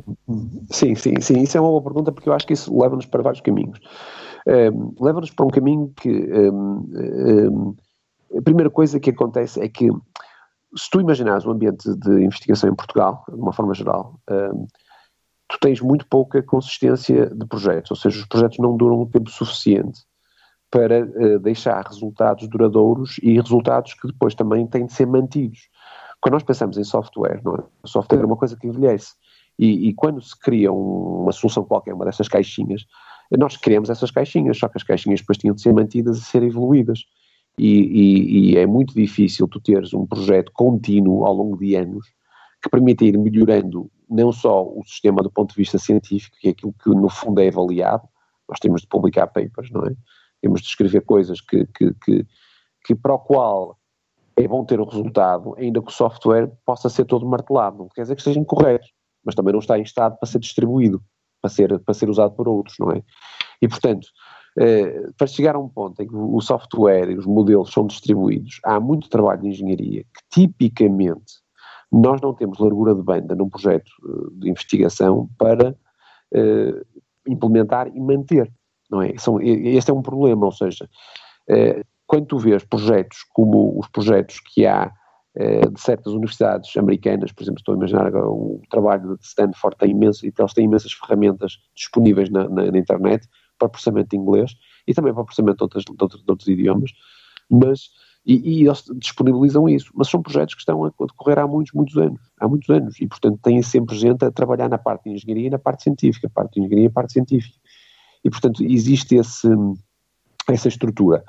Sim, 0.71 0.95
sim, 0.95 1.21
sim. 1.21 1.41
Isso 1.41 1.57
é 1.57 1.61
uma 1.61 1.69
boa 1.69 1.83
pergunta 1.83 2.11
porque 2.11 2.27
eu 2.27 2.33
acho 2.33 2.47
que 2.47 2.53
isso 2.53 2.75
leva-nos 2.75 3.05
para 3.05 3.21
vários 3.21 3.41
caminhos. 3.41 3.79
Um, 4.47 4.95
leva-nos 4.99 5.31
para 5.31 5.45
um 5.45 5.49
caminho 5.49 5.93
que 5.95 6.09
um, 6.09 6.89
um, 6.91 7.75
a 8.37 8.41
primeira 8.41 8.69
coisa 8.69 8.99
que 8.99 9.11
acontece 9.11 9.61
é 9.61 9.69
que 9.69 9.89
se 10.75 10.89
tu 10.89 10.99
imaginares 10.99 11.45
o 11.45 11.51
ambiente 11.51 11.87
de 11.95 12.23
investigação 12.23 12.69
em 12.69 12.75
Portugal, 12.75 13.23
de 13.29 13.39
uma 13.39 13.53
forma 13.53 13.75
geral, 13.75 14.19
tu 15.53 15.59
tens 15.59 15.79
muito 15.79 16.07
pouca 16.07 16.41
consistência 16.41 17.27
de 17.27 17.45
projetos, 17.45 17.91
ou 17.91 17.97
seja, 17.97 18.19
os 18.19 18.25
projetos 18.25 18.57
não 18.57 18.75
duram 18.75 19.01
um 19.01 19.05
tempo 19.05 19.29
suficiente 19.29 20.01
para 20.71 21.05
uh, 21.05 21.39
deixar 21.39 21.85
resultados 21.85 22.47
duradouros 22.47 23.19
e 23.21 23.33
resultados 23.33 23.93
que 23.93 24.07
depois 24.07 24.33
também 24.33 24.65
têm 24.65 24.87
de 24.87 24.93
ser 24.93 25.05
mantidos. 25.05 25.69
Quando 26.19 26.33
nós 26.33 26.43
pensamos 26.43 26.75
em 26.79 26.83
software, 26.83 27.39
não 27.45 27.55
é? 27.55 27.63
o 27.83 27.87
software 27.87 28.21
é 28.21 28.25
uma 28.25 28.35
coisa 28.35 28.57
que 28.57 28.65
envelhece. 28.65 29.13
E, 29.59 29.89
e 29.89 29.93
quando 29.93 30.19
se 30.23 30.37
cria 30.39 30.73
um, 30.73 31.21
uma 31.21 31.31
solução 31.31 31.63
qualquer, 31.63 31.93
uma 31.93 32.05
dessas 32.05 32.27
caixinhas, 32.27 32.85
nós 33.37 33.55
criamos 33.55 33.91
essas 33.91 34.09
caixinhas, 34.09 34.57
só 34.57 34.67
que 34.67 34.77
as 34.77 34.83
caixinhas 34.83 35.19
depois 35.19 35.37
tinham 35.37 35.53
de 35.53 35.61
ser 35.61 35.71
mantidas 35.71 36.17
e 36.17 36.21
ser 36.21 36.41
evoluídas. 36.41 37.03
E, 37.59 37.67
e, 37.67 38.53
e, 38.53 38.57
é 38.57 38.65
muito 38.65 38.95
difícil 38.95 39.47
tu 39.47 39.59
teres 39.59 39.93
um 39.93 40.07
projeto 40.07 40.51
contínuo 40.51 41.23
ao 41.23 41.33
longo 41.35 41.57
de 41.57 41.75
anos 41.75 42.07
que 42.63 42.69
permita 42.69 43.05
ir 43.05 43.15
melhorando 43.19 43.91
não 44.09 44.31
só 44.31 44.63
o 44.63 44.83
sistema 44.85 45.21
do 45.21 45.31
ponto 45.31 45.51
de 45.51 45.57
vista 45.57 45.77
científico, 45.77 46.37
que 46.39 46.47
é 46.47 46.51
aquilo 46.51 46.73
que 46.73 46.89
no 46.89 47.09
fundo 47.09 47.41
é 47.41 47.47
avaliado, 47.47 48.07
nós 48.47 48.59
temos 48.59 48.81
de 48.81 48.87
publicar 48.87 49.27
papers, 49.27 49.71
não 49.71 49.83
é? 49.85 49.95
Temos 50.41 50.61
de 50.61 50.67
escrever 50.67 51.01
coisas 51.01 51.39
que, 51.41 51.65
que, 51.67 51.93
que, 52.03 52.25
que 52.85 52.95
para 52.95 53.13
o 53.13 53.19
qual 53.19 53.77
é 54.35 54.47
bom 54.47 54.65
ter 54.65 54.79
o 54.79 54.85
resultado, 54.85 55.55
ainda 55.57 55.81
que 55.81 55.89
o 55.89 55.93
software 55.93 56.51
possa 56.65 56.89
ser 56.89 57.05
todo 57.05 57.25
martelado. 57.25 57.77
Não 57.77 57.87
quer 57.89 58.01
dizer 58.01 58.15
que 58.15 58.21
esteja 58.21 58.39
incorreto, 58.39 58.87
mas 59.23 59.35
também 59.35 59.53
não 59.53 59.59
está 59.59 59.77
em 59.77 59.83
estado 59.83 60.17
para 60.17 60.27
ser 60.27 60.39
distribuído, 60.39 61.01
para 61.41 61.49
ser, 61.49 61.79
para 61.79 61.93
ser 61.93 62.09
usado 62.09 62.35
por 62.35 62.47
outros, 62.47 62.75
não 62.79 62.91
é? 62.91 63.01
E, 63.61 63.67
portanto, 63.67 64.07
eh, 64.59 65.09
para 65.17 65.27
chegar 65.27 65.55
a 65.55 65.59
um 65.59 65.69
ponto 65.69 66.01
em 66.01 66.07
que 66.07 66.15
o 66.15 66.41
software 66.41 67.09
e 67.09 67.17
os 67.17 67.25
modelos 67.25 67.71
são 67.71 67.87
distribuídos, 67.87 68.59
há 68.63 68.79
muito 68.79 69.09
trabalho 69.09 69.41
de 69.41 69.49
engenharia 69.49 70.03
que 70.03 70.41
tipicamente 70.41 71.42
nós 71.93 72.19
não 72.21 72.33
temos 72.33 72.57
largura 72.57 72.95
de 72.95 73.03
banda 73.03 73.35
num 73.35 73.47
projeto 73.47 73.91
eh, 74.03 74.29
de 74.39 74.49
investigação 74.49 75.29
para 75.37 75.69
uh, 75.71 77.01
implementar 77.27 77.87
e 77.87 77.99
manter, 77.99 78.51
não 78.89 78.99
é? 78.99 79.15
São, 79.19 79.39
este 79.39 79.91
é 79.91 79.93
um 79.93 80.01
problema, 80.01 80.47
ou 80.47 80.51
seja, 80.51 80.89
uh, 81.49 81.85
quando 82.07 82.25
tu 82.25 82.39
vês 82.39 82.63
projetos 82.63 83.23
como 83.31 83.79
os 83.79 83.87
projetos 83.87 84.39
que 84.39 84.65
há 84.65 84.91
de 85.35 85.81
certas 85.81 86.13
universidades 86.13 86.77
americanas, 86.77 87.31
por 87.31 87.41
exemplo, 87.41 87.57
estou 87.57 87.73
a 87.73 87.77
imaginar 87.77 88.05
agora 88.05 88.29
um 88.29 88.61
trabalho 88.69 89.17
de 89.17 89.25
Stanford, 89.25 89.75
tem 89.79 89.89
imenso, 89.89 90.23
e 90.27 90.31
eles 90.37 90.53
têm 90.53 90.65
imensas 90.65 90.93
ferramentas 90.93 91.57
disponíveis 91.73 92.29
na, 92.29 92.47
na, 92.47 92.71
na, 92.71 92.77
internet 92.77 93.27
para 93.57 93.67
processamento 93.67 94.09
de 94.09 94.17
inglês 94.17 94.55
e 94.85 94.93
também 94.93 95.11
para 95.11 95.23
processamento 95.23 95.57
de, 95.57 95.63
outras, 95.63 95.83
de, 95.85 95.91
outros, 95.99 96.23
de 96.23 96.31
outros 96.31 96.47
idiomas, 96.47 96.91
mas 97.49 97.89
e, 98.25 98.61
e, 98.61 98.65
eles 98.65 98.83
disponibilizam 98.95 99.67
isso, 99.67 99.91
mas 99.93 100.07
são 100.07 100.21
projetos 100.21 100.55
que 100.55 100.61
estão 100.61 100.85
a 100.85 100.89
decorrer 100.89 101.39
há 101.39 101.47
muitos, 101.47 101.73
muitos 101.73 101.97
anos, 101.97 102.21
há 102.39 102.47
muitos 102.47 102.69
anos, 102.69 102.99
e 103.01 103.07
portanto 103.07 103.39
têm 103.43 103.61
sempre 103.61 103.95
gente 103.97 104.23
a 104.23 104.31
trabalhar 104.31 104.69
na 104.69 104.77
parte 104.77 105.03
de 105.03 105.15
engenharia 105.15 105.47
e 105.47 105.49
na 105.49 105.59
parte 105.59 105.83
científica, 105.83 106.29
parte 106.29 106.53
de 106.53 106.61
engenharia 106.61 106.85
e 106.85 106.89
parte 106.89 107.13
científica. 107.13 107.57
E 108.23 108.29
portanto 108.29 108.63
existe 108.63 109.15
esse, 109.15 109.49
essa 110.47 110.69
estrutura. 110.69 111.23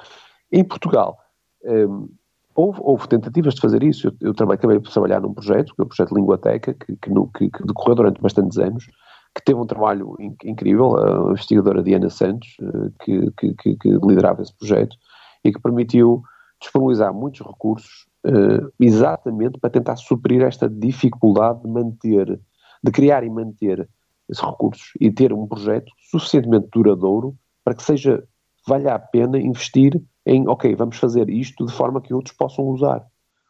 Em 0.52 0.62
Portugal, 0.62 1.18
um, 1.64 2.09
houve, 2.54 2.78
houve, 2.80 3.09
tentativas 3.09 3.54
de 3.54 3.61
fazer 3.61 3.83
isso, 3.83 4.07
eu, 4.07 4.28
eu 4.28 4.35
trabalhei, 4.35 4.59
acabei 4.59 4.78
de 4.78 4.90
trabalhar 4.90 5.20
num 5.20 5.35
projeto, 5.35 5.74
que 5.74 5.83
é 5.83 5.85
o 5.85 5.88
projeto 5.88 6.14
Linguateca, 6.14 6.74
que, 6.74 6.96
que, 6.96 7.11
no, 7.11 7.28
que, 7.28 7.50
que 7.50 7.66
decorreu 7.66 7.96
durante 7.96 8.20
bastantes 8.20 8.57
anos, 8.59 8.87
que 9.35 9.44
teve 9.44 9.59
um 9.59 9.66
trabalho 9.66 10.14
in, 10.20 10.37
incrível, 10.44 10.96
a 10.96 11.30
investigadora 11.33 11.83
Diana 11.83 12.09
Santos, 12.09 12.57
eh, 12.62 12.90
que, 13.04 13.54
que, 13.57 13.76
que 13.76 13.88
liderava 13.88 14.42
esse 14.42 14.57
projeto, 14.57 14.96
e 15.44 15.52
que 15.52 15.61
permitiu 15.61 16.22
disponibilizar 16.64 17.12
muitos 17.12 17.46
recursos 17.46 18.07
uh, 18.27 18.72
exatamente 18.81 19.59
para 19.59 19.70
tentar 19.70 19.96
suprir 19.96 20.42
esta 20.42 20.68
dificuldade 20.68 21.62
de 21.62 21.68
manter, 21.68 22.40
de 22.83 22.90
criar 22.90 23.24
e 23.24 23.31
manter 23.31 23.88
esses 24.29 24.42
recursos 24.42 24.92
e 25.00 25.11
ter 25.11 25.33
um 25.33 25.46
projeto 25.46 25.92
suficientemente 26.11 26.68
duradouro 26.72 27.37
para 27.62 27.74
que 27.74 27.83
seja, 27.83 28.24
valha 28.66 28.94
a 28.94 28.98
pena 28.98 29.38
investir 29.38 30.03
em, 30.27 30.48
ok, 30.48 30.74
vamos 30.74 30.96
fazer 30.96 31.29
isto 31.29 31.66
de 31.66 31.72
forma 31.72 32.00
que 32.00 32.14
outros 32.14 32.35
possam 32.37 32.66
usar. 32.66 33.05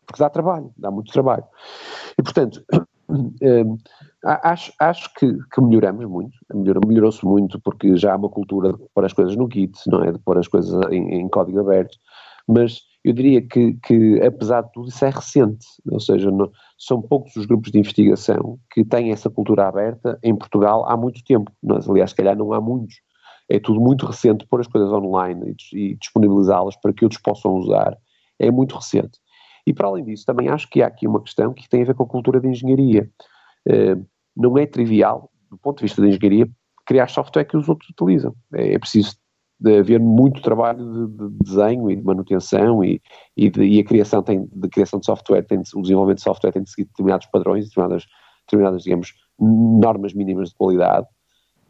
Porque 0.07 0.23
dá 0.23 0.29
trabalho, 0.29 0.71
dá 0.77 0.91
muito 0.91 1.13
trabalho. 1.13 1.45
E, 2.19 2.23
portanto, 2.23 2.65
uh, 3.09 3.79
acho, 4.25 4.73
acho 4.81 5.13
que, 5.15 5.39
que, 5.53 5.61
melhoramos 5.61 6.05
muito, 6.07 6.37
melhorou-se 6.53 7.25
muito 7.25 7.61
porque 7.61 7.97
já 7.97 8.13
há 8.13 8.17
uma 8.17 8.29
cultura 8.29 8.73
de 8.73 8.85
pôr 8.95 9.05
as 9.05 9.13
coisas 9.13 9.37
no 9.37 9.49
Git, 9.51 9.79
não 9.87 10.03
é? 10.05 10.13
De 10.13 10.19
pôr 10.19 10.39
as 10.39 10.49
coisas 10.49 10.75
em, 10.91 11.21
em 11.21 11.29
código 11.29 11.61
aberto, 11.61 11.97
mas 12.47 12.83
eu 13.05 13.13
diria 13.13 13.43
que, 13.43 13.75
que, 13.75 14.21
apesar 14.23 14.63
de 14.63 14.73
tudo, 14.73 14.89
isso 14.89 15.05
é 15.05 15.11
recente, 15.11 15.67
ou 15.91 16.01
seja, 16.01 16.31
não, 16.31 16.51
são 16.79 17.03
poucos 17.03 17.37
os 17.37 17.45
grupos 17.45 17.71
de 17.71 17.79
investigação 17.79 18.59
que 18.73 18.83
têm 18.83 19.13
essa 19.13 19.29
cultura 19.29 19.69
aberta 19.69 20.19
em 20.23 20.35
Portugal 20.35 20.89
há 20.89 20.97
muito 20.97 21.23
tempo, 21.23 21.53
mas 21.63 21.89
aliás, 21.89 22.11
se 22.11 22.17
calhar 22.17 22.35
não 22.35 22.53
há 22.55 22.61
muitos. 22.61 22.97
É 23.47 23.61
tudo 23.61 23.79
muito 23.79 24.07
recente, 24.07 24.47
pôr 24.47 24.61
as 24.61 24.67
coisas 24.67 24.91
online 24.91 25.55
e, 25.75 25.91
e 25.91 25.97
disponibilizá-las 25.97 26.77
para 26.77 26.95
que 26.95 27.05
outros 27.05 27.21
possam 27.21 27.53
usar, 27.53 27.95
é 28.39 28.51
muito 28.51 28.75
recente. 28.75 29.19
E 29.67 29.75
para 29.75 29.87
além 29.87 30.05
disso, 30.05 30.25
também 30.25 30.49
acho 30.49 30.69
que 30.71 30.83
há 30.83 30.87
aqui 30.87 31.07
uma 31.07 31.23
questão 31.23 31.53
que 31.53 31.69
tem 31.69 31.83
a 31.83 31.85
ver 31.85 31.95
com 31.95 32.05
a 32.05 32.09
cultura 32.09 32.41
de 32.41 32.49
engenharia. 32.49 33.11
Uh, 33.69 34.05
não 34.35 34.57
é 34.57 34.67
trivial, 34.67 35.31
do 35.51 35.59
ponto 35.59 35.79
de 35.79 35.85
vista 35.85 36.01
da 36.01 36.09
engenharia, 36.09 36.49
criar 36.87 37.09
software 37.09 37.45
que 37.45 37.57
os 37.57 37.69
outros 37.69 37.91
utilizam. 37.91 38.35
É, 38.55 38.75
é 38.75 38.79
preciso 38.79 39.15
de 39.61 39.79
haver 39.79 40.01
muito 40.01 40.43
trabalho 40.43 41.09
de, 41.09 41.17
de, 41.17 41.45
desenho 41.45 41.91
e 41.91 41.97
de 41.97 42.03
manutenção 42.03 42.85
e, 42.85 43.01
e, 43.37 43.51
de, 43.51 43.63
e, 43.63 43.81
a 43.81 43.85
criação 43.85 44.23
tem, 44.23 44.49
de 44.53 44.69
criação 44.69 44.99
de 44.99 45.07
software, 45.07 45.43
tem, 45.43 45.61
o 45.75 45.83
desenvolvimento 45.83 46.19
de 46.19 46.25
software 46.25 46.53
tem 46.53 46.63
de 46.63 46.71
seguir 46.71 46.85
determinados 46.85 47.27
padrões, 47.27 47.69
determinadas, 47.69 48.07
determinadas, 48.47 48.83
digamos, 48.83 49.15
normas 49.39 50.13
mínimas 50.13 50.51
de 50.51 50.57
qualidade, 50.57 51.07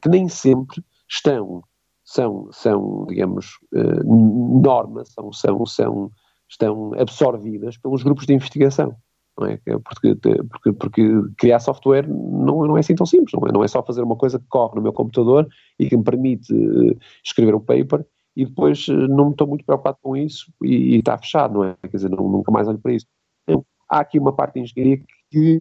que 0.03 0.09
nem 0.09 0.29
sempre 0.29 0.83
estão, 1.09 1.63
são, 2.05 2.49
são 2.53 3.07
digamos, 3.07 3.59
uh, 3.75 4.61
normas, 4.63 5.13
são, 5.13 5.33
são, 5.33 5.67
são, 5.67 6.11
estão 6.49 6.93
absorvidas 6.99 7.77
pelos 7.77 8.03
grupos 8.03 8.27
de 8.27 8.35
investigação. 8.35 8.97
Não 9.39 9.49
é? 9.49 9.59
porque, 9.59 10.15
porque, 10.49 10.73
porque, 10.73 11.23
criar 11.37 11.59
software 11.59 12.07
não, 12.09 12.67
não 12.67 12.77
é 12.77 12.81
assim 12.81 12.95
tão 12.95 13.05
simples, 13.05 13.33
não 13.33 13.49
é? 13.49 13.53
não 13.53 13.65
é 13.65 13.69
só 13.69 13.83
fazer 13.83 14.03
uma 14.03 14.15
coisa 14.15 14.39
que 14.39 14.47
corre 14.49 14.77
no 14.77 14.83
meu 14.83 14.93
computador 14.93 15.49
e 15.77 15.89
que 15.89 15.97
me 15.97 16.05
permite 16.05 16.55
uh, 16.55 16.97
escrever 17.25 17.53
um 17.53 17.61
paper 17.61 18.07
e 18.37 18.47
depois 18.47 18.87
uh, 18.87 19.09
não 19.09 19.31
estou 19.31 19.49
muito 19.49 19.65
preocupado 19.65 19.99
com 20.01 20.17
isso 20.17 20.53
e, 20.63 20.95
e, 20.95 20.99
está 20.99 21.19
fechado, 21.19 21.55
não 21.55 21.65
é? 21.65 21.77
Quer 21.83 21.97
dizer, 21.97 22.11
não, 22.11 22.29
nunca 22.29 22.53
mais 22.53 22.69
olho 22.69 22.79
para 22.79 22.93
isso. 22.93 23.07
Então, 23.43 23.67
há 23.89 23.99
aqui 24.01 24.21
uma 24.21 24.33
parte 24.33 24.55
de 24.55 24.61
engenharia 24.61 25.05
que 25.31 25.61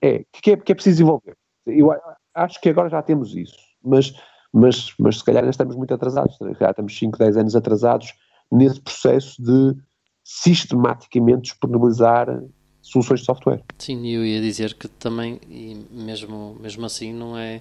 é, 0.00 0.24
que 0.32 0.52
é, 0.52 0.56
que 0.56 0.72
é 0.72 0.74
preciso 0.74 0.98
desenvolver. 0.98 1.36
Eu 1.66 1.92
acho 2.34 2.60
que 2.60 2.68
agora 2.68 2.88
já 2.88 3.02
temos 3.02 3.34
isso, 3.34 3.58
mas, 3.82 4.12
mas, 4.52 4.94
mas 4.98 5.18
se 5.18 5.24
calhar 5.24 5.42
ainda 5.42 5.50
estamos 5.50 5.74
muito 5.74 5.92
atrasados, 5.92 6.36
já 6.60 6.70
estamos 6.70 6.96
5, 6.96 7.18
10 7.18 7.36
anos 7.36 7.56
atrasados 7.56 8.14
nesse 8.50 8.80
processo 8.80 9.42
de 9.42 9.76
sistematicamente 10.24 11.42
disponibilizar 11.42 12.28
soluções 12.90 13.20
de 13.20 13.26
software. 13.26 13.62
Sim, 13.78 14.06
eu 14.08 14.24
ia 14.24 14.40
dizer 14.40 14.74
que 14.74 14.88
também, 14.88 15.40
e 15.48 15.76
mesmo, 15.90 16.56
mesmo 16.60 16.86
assim, 16.86 17.12
não 17.12 17.36
é, 17.36 17.60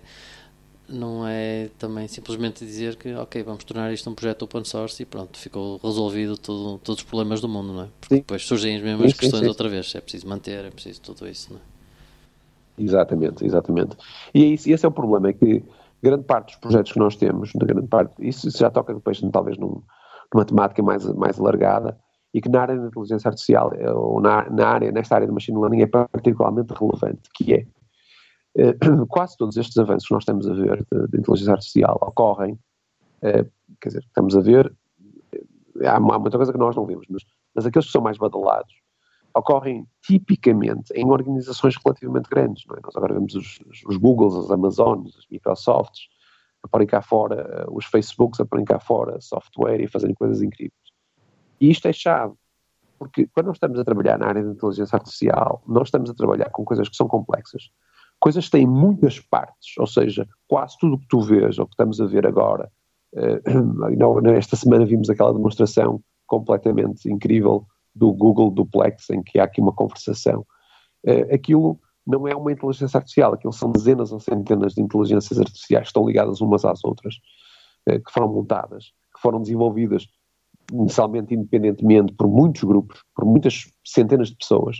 não 0.87 1.27
é 1.27 1.69
também 1.77 2.07
simplesmente 2.07 2.65
dizer 2.65 2.95
que, 2.95 3.13
ok, 3.13 3.43
vamos 3.43 3.63
tornar 3.63 3.91
isto 3.91 4.09
um 4.09 4.15
projeto 4.15 4.43
open 4.43 4.63
source 4.63 5.03
e 5.03 5.05
pronto, 5.05 5.37
ficou 5.37 5.77
resolvido 5.83 6.37
tudo, 6.37 6.77
todos 6.79 7.01
os 7.01 7.07
problemas 7.07 7.41
do 7.41 7.49
mundo, 7.49 7.73
não 7.73 7.83
é? 7.83 7.87
Porque 7.99 8.15
sim. 8.15 8.21
depois 8.21 8.45
surgem 8.45 8.77
as 8.77 8.81
mesmas 8.81 9.11
sim, 9.11 9.17
questões 9.17 9.41
sim, 9.41 9.47
outra 9.47 9.67
vez, 9.67 9.93
é 9.93 10.01
preciso 10.01 10.27
manter, 10.27 10.65
é 10.65 10.71
preciso 10.71 11.01
tudo 11.01 11.27
isso, 11.27 11.53
não 11.53 11.59
é? 11.59 11.63
Exatamente, 12.79 13.45
exatamente. 13.45 13.97
E 14.33 14.43
é 14.43 14.47
isso, 14.47 14.69
esse 14.69 14.85
é 14.85 14.87
o 14.87 14.91
problema, 14.91 15.29
é 15.29 15.33
que 15.33 15.63
grande 16.01 16.23
parte 16.23 16.47
dos 16.47 16.57
projetos 16.57 16.91
que 16.91 16.99
nós 16.99 17.15
temos, 17.15 17.51
grande 17.53 17.87
parte, 17.87 18.13
isso, 18.19 18.47
isso 18.47 18.59
já 18.59 18.69
toca 18.69 18.93
depois 18.93 19.19
talvez 19.31 19.57
num, 19.57 19.81
numa 20.33 20.45
temática 20.45 20.81
mais, 20.81 21.03
mais 21.13 21.39
alargada, 21.39 21.97
e 22.37 22.41
que 22.41 22.49
na 22.49 22.61
área 22.61 22.77
da 22.77 22.85
inteligência 22.85 23.29
artificial, 23.29 23.73
eh, 23.73 23.91
ou 23.91 24.21
na, 24.21 24.47
na 24.51 24.67
área, 24.67 24.91
nesta 24.91 25.15
área 25.15 25.25
de 25.25 25.33
machine 25.33 25.57
learning, 25.57 25.81
é 25.81 25.87
particularmente 25.87 26.71
relevante, 26.71 27.27
que 27.33 27.51
é 27.51 27.65
eh, 28.55 28.75
quase 29.09 29.35
todos 29.37 29.57
estes 29.57 29.75
avanços 29.79 30.07
que 30.07 30.13
nós 30.13 30.21
estamos 30.21 30.47
a 30.47 30.53
ver 30.53 30.85
de, 30.91 31.07
de 31.07 31.17
inteligência 31.17 31.53
artificial 31.53 31.97
ocorrem, 31.99 32.59
eh, 33.23 33.43
quer 33.81 33.89
dizer, 33.89 34.03
estamos 34.03 34.37
a 34.37 34.41
ver, 34.41 34.71
há, 35.83 35.95
há, 35.95 35.99
muita 35.99 36.37
coisa 36.37 36.51
que 36.51 36.59
nós 36.59 36.75
não 36.75 36.85
vemos, 36.85 37.07
mas, 37.09 37.23
mas 37.55 37.65
aqueles 37.65 37.87
que 37.87 37.91
são 37.91 38.03
mais 38.03 38.19
badalados 38.19 38.75
ocorrem 39.33 39.87
tipicamente 40.03 40.93
em 40.93 41.09
organizações 41.09 41.75
relativamente 41.83 42.29
grandes, 42.29 42.65
é? 42.69 42.79
Nós 42.83 42.95
agora 42.95 43.15
vemos 43.15 43.33
os, 43.33 43.59
os 43.83 43.97
Googles, 43.97 44.35
as 44.35 44.51
Amazones, 44.51 45.17
as 45.17 45.25
Microsofts, 45.27 46.07
a 46.71 46.85
cá 46.85 47.01
fora, 47.01 47.65
os 47.71 47.85
Facebooks 47.85 48.39
a 48.39 48.45
cá 48.63 48.79
fora 48.79 49.19
software 49.21 49.81
e 49.81 49.87
fazerem 49.87 50.13
coisas 50.13 50.43
incríveis. 50.43 50.86
E 51.59 51.69
isto 51.69 51.87
é 51.87 51.93
chave, 51.93 52.33
porque 52.97 53.27
quando 53.27 53.47
nós 53.47 53.57
estamos 53.57 53.79
a 53.79 53.83
trabalhar 53.83 54.17
na 54.17 54.27
área 54.27 54.43
da 54.43 54.51
inteligência 54.51 54.95
artificial, 54.95 55.61
nós 55.67 55.87
estamos 55.87 56.09
a 56.09 56.13
trabalhar 56.13 56.49
com 56.49 56.65
coisas 56.65 56.89
que 56.89 56.95
são 56.95 57.07
complexas, 57.07 57.69
coisas 58.19 58.45
que 58.45 58.51
têm 58.51 58.67
muitas 58.67 59.19
partes, 59.19 59.77
ou 59.77 59.87
seja, 59.87 60.27
quase 60.47 60.77
tudo 60.79 60.95
o 60.95 60.99
que 60.99 61.07
tu 61.07 61.21
vês, 61.21 61.59
ou 61.59 61.65
que 61.65 61.73
estamos 61.73 62.01
a 62.01 62.05
ver 62.05 62.25
agora, 62.25 62.71
uh, 63.13 64.29
esta 64.35 64.55
semana 64.55 64.85
vimos 64.85 65.09
aquela 65.09 65.33
demonstração 65.33 66.01
completamente 66.25 67.09
incrível 67.09 67.65
do 67.95 68.11
Google 68.11 68.51
Duplex, 68.51 69.09
em 69.09 69.23
que 69.23 69.39
há 69.39 69.45
aqui 69.45 69.61
uma 69.61 69.73
conversação. 69.73 70.45
Uh, 71.05 71.33
aquilo 71.33 71.79
não 72.05 72.27
é 72.27 72.35
uma 72.35 72.51
inteligência 72.51 72.97
artificial, 72.97 73.33
aquilo 73.33 73.53
são 73.53 73.71
dezenas 73.71 74.11
ou 74.11 74.19
centenas 74.19 74.73
de 74.73 74.81
inteligências 74.81 75.39
artificiais 75.39 75.83
que 75.83 75.89
estão 75.89 76.05
ligadas 76.05 76.41
umas 76.41 76.65
às 76.65 76.83
outras, 76.83 77.15
uh, 77.89 78.03
que 78.03 78.11
foram 78.11 78.31
montadas, 78.31 78.91
que 79.13 79.21
foram 79.21 79.41
desenvolvidas 79.41 80.07
inicialmente 80.71 81.33
independentemente 81.33 82.13
por 82.13 82.27
muitos 82.27 82.63
grupos, 82.63 83.03
por 83.15 83.25
muitas 83.25 83.69
centenas 83.85 84.29
de 84.29 84.35
pessoas, 84.35 84.77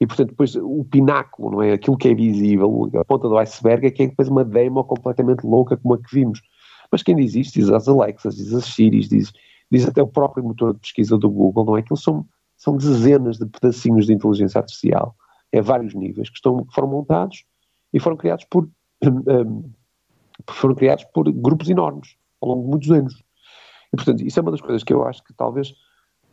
e 0.00 0.06
portanto 0.06 0.30
depois 0.30 0.56
o 0.56 0.84
pináculo, 0.84 1.50
não 1.50 1.62
é? 1.62 1.72
Aquilo 1.72 1.96
que 1.96 2.08
é 2.08 2.14
visível, 2.14 2.90
a 2.98 3.04
ponta 3.04 3.28
do 3.28 3.36
iceberg 3.38 3.86
é 3.86 3.90
que 3.90 4.02
é 4.02 4.06
depois 4.06 4.28
uma 4.28 4.44
demo 4.44 4.82
completamente 4.84 5.44
louca 5.44 5.76
como 5.76 5.94
a 5.94 5.98
que 5.98 6.14
vimos. 6.14 6.40
Mas 6.90 7.02
quem 7.02 7.14
diz 7.14 7.34
isto, 7.34 7.54
diz 7.54 7.68
as 7.68 7.86
Alexas, 7.86 8.36
diz 8.36 8.52
as 8.54 8.64
Siris, 8.64 9.08
diz, 9.08 9.32
diz 9.70 9.86
até 9.86 10.02
o 10.02 10.08
próprio 10.08 10.42
motor 10.42 10.72
de 10.72 10.80
pesquisa 10.80 11.18
do 11.18 11.30
Google, 11.30 11.64
não 11.64 11.76
é? 11.76 11.80
Aquilo 11.80 11.98
são, 11.98 12.26
são 12.56 12.76
dezenas 12.76 13.38
de 13.38 13.46
pedacinhos 13.46 14.06
de 14.06 14.14
inteligência 14.14 14.58
artificial, 14.58 15.14
é 15.52 15.60
vários 15.60 15.94
níveis, 15.94 16.30
que, 16.30 16.36
estão, 16.36 16.64
que 16.64 16.74
foram 16.74 16.88
montados 16.88 17.44
e 17.92 18.00
foram 18.00 18.16
criados 18.16 18.46
por, 18.46 18.68
um, 19.04 19.70
foram 20.48 20.74
criados 20.74 21.04
por 21.12 21.30
grupos 21.30 21.68
enormes, 21.68 22.16
ao 22.40 22.48
longo 22.48 22.62
de 22.62 22.70
muitos 22.70 22.90
anos. 22.90 23.22
E, 23.92 23.96
portanto, 23.96 24.22
isso 24.22 24.38
é 24.38 24.42
uma 24.42 24.50
das 24.50 24.60
coisas 24.60 24.82
que 24.84 24.92
eu 24.92 25.04
acho 25.06 25.22
que 25.24 25.34
talvez 25.34 25.74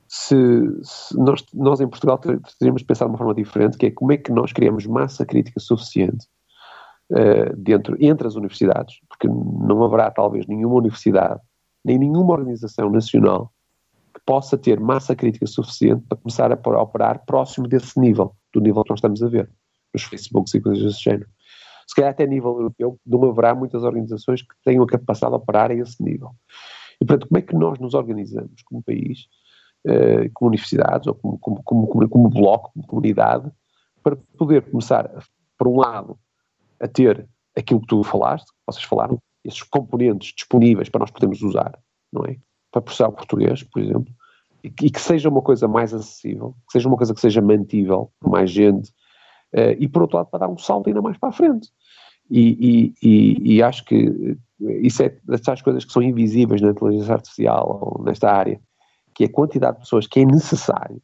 se, 0.07 0.35
se 0.83 1.17
nós, 1.17 1.43
nós 1.53 1.81
em 1.81 1.87
Portugal 1.87 2.17
teríamos 2.17 2.81
de 2.81 2.85
pensar 2.87 3.05
de 3.05 3.11
uma 3.11 3.17
forma 3.17 3.33
diferente, 3.33 3.77
que 3.77 3.87
é 3.87 3.91
como 3.91 4.11
é 4.11 4.17
que 4.17 4.31
nós 4.31 4.53
criamos 4.53 4.85
massa 4.85 5.25
crítica 5.25 5.59
suficiente 5.59 6.25
uh, 7.11 7.55
dentro, 7.57 7.97
entre 7.99 8.27
as 8.27 8.35
universidades, 8.35 8.95
porque 9.09 9.27
não 9.27 9.83
haverá 9.83 10.09
talvez 10.11 10.47
nenhuma 10.47 10.75
universidade, 10.75 11.41
nem 11.83 11.97
nenhuma 11.97 12.33
organização 12.33 12.89
nacional 12.89 13.51
que 14.13 14.21
possa 14.25 14.57
ter 14.57 14.79
massa 14.79 15.15
crítica 15.15 15.45
suficiente 15.45 16.03
para 16.07 16.17
começar 16.17 16.51
a, 16.51 16.55
a 16.55 16.81
operar 16.81 17.25
próximo 17.25 17.67
desse 17.67 17.99
nível, 17.99 18.33
do 18.53 18.61
nível 18.61 18.83
que 18.83 18.89
nós 18.89 18.99
estamos 18.99 19.21
a 19.21 19.27
ver, 19.27 19.51
nos 19.93 20.03
Facebooks 20.03 20.53
e 20.53 20.61
coisas 20.61 20.83
desse 20.83 21.03
género. 21.03 21.29
Se 21.85 21.95
calhar 21.95 22.11
até 22.11 22.25
nível 22.25 22.51
europeu 22.51 22.99
não 23.05 23.29
haverá 23.29 23.55
muitas 23.55 23.83
organizações 23.83 24.41
que 24.41 24.53
tenham 24.63 24.83
a 24.83 24.87
capacidade 24.87 25.31
de 25.31 25.41
operar 25.41 25.71
a 25.71 25.75
esse 25.75 26.03
nível. 26.03 26.31
E, 26.99 27.05
portanto, 27.05 27.27
como 27.27 27.37
é 27.37 27.41
que 27.41 27.55
nós 27.55 27.79
nos 27.79 27.93
organizamos 27.93 28.61
como 28.63 28.83
país, 28.83 29.27
uh, 29.85 30.29
como 30.33 30.49
universidades, 30.49 31.07
ou 31.07 31.15
como, 31.15 31.37
como, 31.39 31.63
como, 31.63 32.09
como, 32.09 32.29
bloco, 32.29 32.71
como 32.73 32.87
comunidade, 32.87 33.51
para 34.03 34.15
poder 34.37 34.63
começar, 34.63 35.09
por 35.57 35.67
um 35.67 35.77
lado, 35.79 36.17
a 36.79 36.87
ter 36.87 37.27
aquilo 37.55 37.81
que 37.81 37.87
tu 37.87 38.03
falaste, 38.03 38.47
que 38.47 38.57
vocês 38.65 38.85
falaram, 38.85 39.19
esses 39.43 39.63
componentes 39.63 40.33
disponíveis 40.35 40.89
para 40.89 40.99
nós 40.99 41.11
podermos 41.11 41.41
usar, 41.41 41.77
não 42.11 42.25
é? 42.25 42.37
Para 42.71 42.81
processar 42.81 43.09
o 43.09 43.13
português, 43.13 43.63
por 43.63 43.81
exemplo, 43.81 44.13
e 44.63 44.69
que, 44.69 44.87
e 44.87 44.91
que, 44.91 44.99
seja 44.99 45.29
uma 45.29 45.41
coisa 45.41 45.67
mais 45.67 45.93
acessível, 45.93 46.55
que 46.67 46.73
seja 46.73 46.87
uma 46.87 46.97
coisa 46.97 47.13
que 47.13 47.21
seja 47.21 47.41
mantível 47.41 48.11
por 48.19 48.29
mais 48.29 48.51
gente, 48.51 48.89
uh, 49.53 49.75
e 49.79 49.87
por 49.87 50.01
outro 50.01 50.17
lado, 50.17 50.29
para 50.29 50.39
dar 50.39 50.49
um 50.49 50.57
salto 50.57 50.87
ainda 50.87 51.01
mais 51.01 51.17
para 51.17 51.29
a 51.29 51.33
frente. 51.33 51.69
E, 52.29 52.93
e, 53.01 53.07
e, 53.07 53.55
e 53.55 53.63
acho 53.63 53.85
que 53.85 54.37
isso 54.59 55.03
é 55.03 55.15
das 55.23 55.61
coisas 55.61 55.85
que 55.85 55.91
são 55.91 56.01
invisíveis 56.01 56.61
na 56.61 56.69
inteligência 56.69 57.13
artificial 57.13 57.79
ou 57.97 58.03
nesta 58.03 58.31
área, 58.31 58.59
que 59.13 59.23
é 59.23 59.27
a 59.27 59.31
quantidade 59.31 59.77
de 59.77 59.83
pessoas 59.83 60.07
que 60.07 60.19
é 60.19 60.25
necessário 60.25 61.01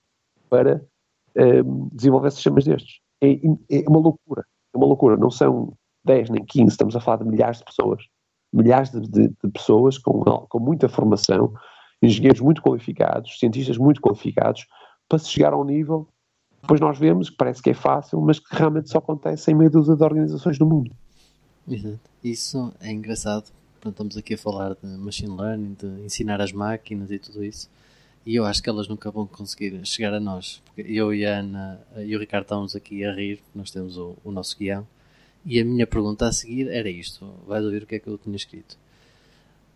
para 0.49 0.83
um, 1.65 1.89
desenvolver 1.91 2.31
sistemas 2.31 2.65
destes. 2.65 2.99
É, 3.21 3.33
é, 3.69 3.83
uma 3.87 3.99
loucura, 3.99 4.45
é 4.73 4.77
uma 4.77 4.87
loucura. 4.87 5.17
Não 5.17 5.29
são 5.29 5.73
10 6.05 6.29
nem 6.31 6.43
15, 6.43 6.71
estamos 6.71 6.95
a 6.95 6.99
falar 6.99 7.17
de 7.17 7.25
milhares 7.25 7.59
de 7.59 7.65
pessoas. 7.65 8.03
Milhares 8.51 8.91
de, 8.91 9.01
de, 9.01 9.27
de 9.29 9.51
pessoas 9.51 9.97
com, 9.97 10.23
com 10.23 10.59
muita 10.59 10.89
formação, 10.89 11.53
engenheiros 12.01 12.41
muito 12.41 12.61
qualificados, 12.61 13.39
cientistas 13.39 13.77
muito 13.77 14.01
qualificados, 14.01 14.65
para 15.07 15.19
se 15.19 15.29
chegar 15.29 15.53
ao 15.53 15.63
nível 15.63 16.07
depois 16.63 16.79
nós 16.79 16.97
vemos 16.97 17.29
que 17.29 17.35
parece 17.35 17.61
que 17.61 17.71
é 17.71 17.73
fácil, 17.73 18.21
mas 18.21 18.39
que 18.39 18.55
realmente 18.55 18.89
só 18.89 18.99
acontece 18.99 19.51
em 19.51 19.53
meia 19.53 19.69
dúzia 19.69 19.97
de 19.97 20.03
organizações 20.03 20.57
no 20.57 20.65
mundo. 20.65 20.95
Exato. 21.67 21.99
Isso 22.23 22.73
é 22.79 22.91
engraçado. 22.91 23.51
Pronto, 23.79 23.95
estamos 23.95 24.17
aqui 24.17 24.33
a 24.33 24.37
falar 24.37 24.75
de 24.75 24.87
machine 24.97 25.35
learning, 25.35 25.75
de 25.79 25.87
ensinar 26.05 26.41
as 26.41 26.51
máquinas 26.51 27.11
e 27.11 27.19
tudo 27.19 27.43
isso. 27.43 27.69
E 28.25 28.35
eu 28.35 28.45
acho 28.45 28.63
que 28.63 28.69
elas 28.69 28.87
nunca 28.87 29.11
vão 29.11 29.27
conseguir 29.27 29.85
chegar 29.85 30.13
a 30.13 30.19
nós. 30.19 30.61
Porque 30.65 30.81
eu 30.89 31.13
e 31.13 31.25
a 31.25 31.39
Ana 31.39 31.81
e 31.97 32.15
o 32.15 32.19
Ricardo 32.19 32.43
estamos 32.43 32.75
aqui 32.75 33.03
a 33.03 33.13
rir, 33.13 33.41
nós 33.53 33.71
temos 33.71 33.97
o, 33.97 34.15
o 34.23 34.31
nosso 34.31 34.57
guião. 34.57 34.87
E 35.45 35.59
a 35.59 35.65
minha 35.65 35.85
pergunta 35.85 36.25
a 36.25 36.31
seguir 36.31 36.69
era 36.69 36.89
isto. 36.89 37.25
Vais 37.45 37.65
ouvir 37.65 37.83
o 37.83 37.85
que 37.85 37.95
é 37.95 37.99
que 37.99 38.07
eu 38.07 38.17
tinha 38.17 38.35
escrito. 38.35 38.77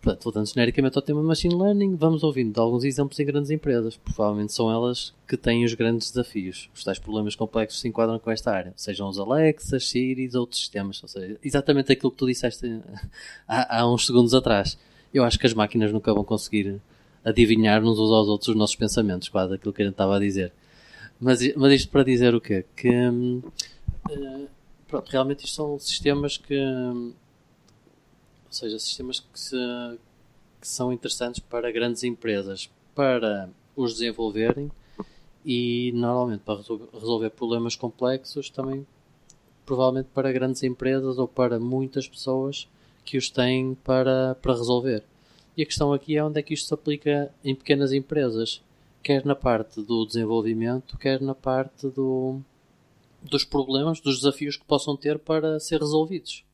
Portanto, 0.00 0.24
voltando 0.24 0.46
genericamente 0.46 0.96
ao 0.96 1.02
tema 1.02 1.22
Machine 1.22 1.54
Learning, 1.54 1.96
vamos 1.96 2.22
ouvindo 2.22 2.52
de 2.52 2.60
alguns 2.60 2.84
exemplos 2.84 3.18
em 3.18 3.26
grandes 3.26 3.50
empresas. 3.50 3.96
Provavelmente 3.96 4.52
são 4.52 4.70
elas 4.70 5.12
que 5.26 5.36
têm 5.36 5.64
os 5.64 5.74
grandes 5.74 6.10
desafios. 6.10 6.70
Os 6.72 6.84
tais 6.84 6.98
problemas 7.00 7.34
complexos 7.34 7.80
se 7.80 7.88
enquadram 7.88 8.18
com 8.18 8.30
esta 8.30 8.52
área. 8.52 8.72
Sejam 8.76 9.08
os 9.08 9.18
Alexas, 9.18 9.88
Siris, 9.88 10.34
outros 10.34 10.60
sistemas. 10.60 11.02
Ou 11.02 11.08
seja, 11.08 11.36
exatamente 11.42 11.92
aquilo 11.92 12.12
que 12.12 12.16
tu 12.16 12.26
disseste 12.26 12.80
há, 13.46 13.80
há 13.80 13.92
uns 13.92 14.06
segundos 14.06 14.34
atrás. 14.34 14.78
Eu 15.12 15.24
acho 15.24 15.38
que 15.38 15.46
as 15.46 15.54
máquinas 15.54 15.92
nunca 15.92 16.14
vão 16.14 16.22
conseguir 16.22 16.80
adivinhar-nos 17.24 17.98
uns 17.98 18.10
aos 18.10 18.28
outros 18.28 18.48
os 18.48 18.56
nossos 18.56 18.76
pensamentos, 18.76 19.28
quase 19.28 19.54
aquilo 19.54 19.72
que 19.72 19.82
a 19.82 19.84
gente 19.84 19.94
estava 19.94 20.16
a 20.16 20.20
dizer. 20.20 20.52
Mas, 21.20 21.40
mas 21.56 21.72
isto 21.72 21.90
para 21.90 22.04
dizer 22.04 22.34
o 22.34 22.40
quê? 22.40 22.64
Que, 22.76 22.88
uh, 22.88 24.48
pronto, 24.86 25.10
realmente 25.10 25.44
isto 25.44 25.56
são 25.56 25.78
sistemas 25.78 26.36
que 26.36 26.54
ou 28.48 28.52
seja, 28.52 28.78
sistemas 28.78 29.20
que, 29.20 29.38
se, 29.38 29.56
que 30.60 30.66
são 30.66 30.92
interessantes 30.92 31.40
para 31.40 31.70
grandes 31.70 32.02
empresas 32.02 32.68
para 32.94 33.48
os 33.76 33.92
desenvolverem 33.92 34.70
e 35.44 35.92
normalmente 35.94 36.40
para 36.40 36.60
resolver 36.92 37.30
problemas 37.30 37.76
complexos 37.76 38.50
também 38.50 38.84
provavelmente 39.68 40.08
para 40.14 40.32
grandes 40.32 40.62
empresas 40.62 41.18
ou 41.18 41.28
para 41.28 41.60
muitas 41.60 42.08
pessoas 42.08 42.66
que 43.04 43.18
os 43.18 43.28
têm 43.28 43.74
para, 43.84 44.34
para 44.40 44.54
resolver. 44.54 45.04
E 45.54 45.62
a 45.62 45.66
questão 45.66 45.92
aqui 45.92 46.16
é 46.16 46.24
onde 46.24 46.40
é 46.40 46.42
que 46.42 46.54
isto 46.54 46.68
se 46.68 46.72
aplica 46.72 47.30
em 47.44 47.54
pequenas 47.54 47.92
empresas, 47.92 48.62
quer 49.02 49.26
na 49.26 49.34
parte 49.34 49.82
do 49.82 50.06
desenvolvimento, 50.06 50.96
quer 50.96 51.20
na 51.20 51.34
parte 51.34 51.86
do, 51.88 52.40
dos 53.22 53.44
problemas, 53.44 54.00
dos 54.00 54.16
desafios 54.16 54.56
que 54.56 54.64
possam 54.64 54.96
ter 54.96 55.18
para 55.18 55.60
ser 55.60 55.80
resolvidos. 55.80 56.44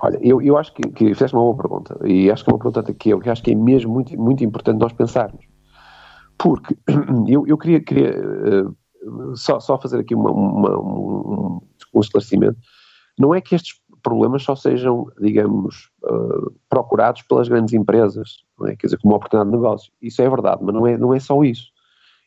Olha, 0.00 0.18
eu, 0.20 0.42
eu 0.42 0.56
acho 0.56 0.72
que, 0.74 0.82
que 0.90 1.14
fizeste 1.14 1.36
uma 1.36 1.44
boa 1.44 1.56
pergunta 1.56 1.98
e 2.06 2.30
acho 2.30 2.44
que 2.44 2.50
é 2.50 2.52
uma 2.52 2.58
pergunta 2.58 2.94
que 2.94 3.10
eu 3.10 3.20
que 3.20 3.30
acho 3.30 3.42
que 3.42 3.52
é 3.52 3.54
mesmo 3.54 3.92
muito, 3.92 4.18
muito 4.20 4.44
importante 4.44 4.78
nós 4.78 4.92
pensarmos. 4.92 5.44
Porque 6.38 6.76
eu, 7.28 7.46
eu 7.46 7.56
queria, 7.56 7.80
queria 7.80 8.14
uh, 8.20 9.36
só, 9.36 9.60
só 9.60 9.80
fazer 9.80 10.00
aqui 10.00 10.14
uma, 10.14 10.30
uma, 10.30 10.78
um, 10.78 11.60
um 11.94 12.00
esclarecimento. 12.00 12.58
Não 13.18 13.34
é 13.34 13.40
que 13.40 13.54
estes 13.54 13.80
problemas 14.02 14.42
só 14.42 14.54
sejam, 14.54 15.06
digamos, 15.18 15.90
uh, 16.04 16.52
procurados 16.68 17.22
pelas 17.22 17.48
grandes 17.48 17.72
empresas, 17.72 18.44
é? 18.66 18.76
quer 18.76 18.88
dizer, 18.88 18.98
como 18.98 19.14
oportunidade 19.14 19.50
de 19.50 19.56
negócio. 19.56 19.92
Isso 20.02 20.20
é 20.20 20.28
verdade, 20.28 20.62
mas 20.62 20.74
não 20.74 20.86
é, 20.86 20.98
não 20.98 21.14
é 21.14 21.20
só 21.20 21.42
isso. 21.42 21.72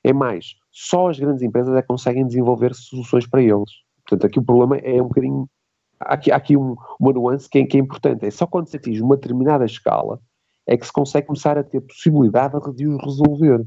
É 0.03 0.11
mais, 0.13 0.55
só 0.71 1.09
as 1.09 1.19
grandes 1.19 1.43
empresas 1.43 1.75
é 1.75 1.81
que 1.81 1.87
conseguem 1.87 2.25
desenvolver 2.25 2.73
soluções 2.73 3.27
para 3.27 3.41
eles. 3.41 3.71
Portanto, 4.07 4.25
aqui 4.25 4.39
o 4.39 4.43
problema 4.43 4.77
é 4.77 5.01
um 5.01 5.07
bocadinho 5.07 5.49
há 5.99 6.13
aqui, 6.13 6.31
há 6.31 6.35
aqui 6.35 6.57
um, 6.57 6.75
uma 6.99 7.13
nuance 7.13 7.49
que 7.49 7.59
é, 7.59 7.65
que 7.65 7.77
é, 7.77 7.79
importante. 7.79 8.25
É 8.25 8.31
só 8.31 8.45
quando 8.45 8.67
se 8.67 8.77
atinge 8.77 9.01
uma 9.01 9.15
determinada 9.15 9.65
escala 9.65 10.19
é 10.65 10.75
que 10.75 10.85
se 10.85 10.91
consegue 10.91 11.27
começar 11.27 11.57
a 11.57 11.63
ter 11.63 11.79
possibilidade 11.81 12.53
de 12.75 12.87
os 12.87 13.01
resolver. 13.01 13.65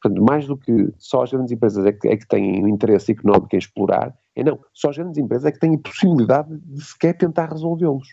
Portanto, 0.00 0.22
mais 0.22 0.46
do 0.46 0.56
que 0.56 0.92
só 0.96 1.24
as 1.24 1.30
grandes 1.30 1.52
empresas 1.52 1.84
é 1.84 1.92
que, 1.92 2.08
é 2.08 2.16
que 2.16 2.26
têm 2.26 2.68
interesse 2.68 3.12
económico 3.12 3.54
em 3.54 3.58
explorar, 3.58 4.14
é 4.34 4.44
não, 4.44 4.58
só 4.72 4.90
as 4.90 4.96
grandes 4.96 5.18
empresas 5.18 5.46
é 5.46 5.52
que 5.52 5.58
têm 5.58 5.76
possibilidade 5.76 6.56
de 6.56 6.84
sequer 6.84 7.16
tentar 7.18 7.50
resolvê-los. 7.50 8.08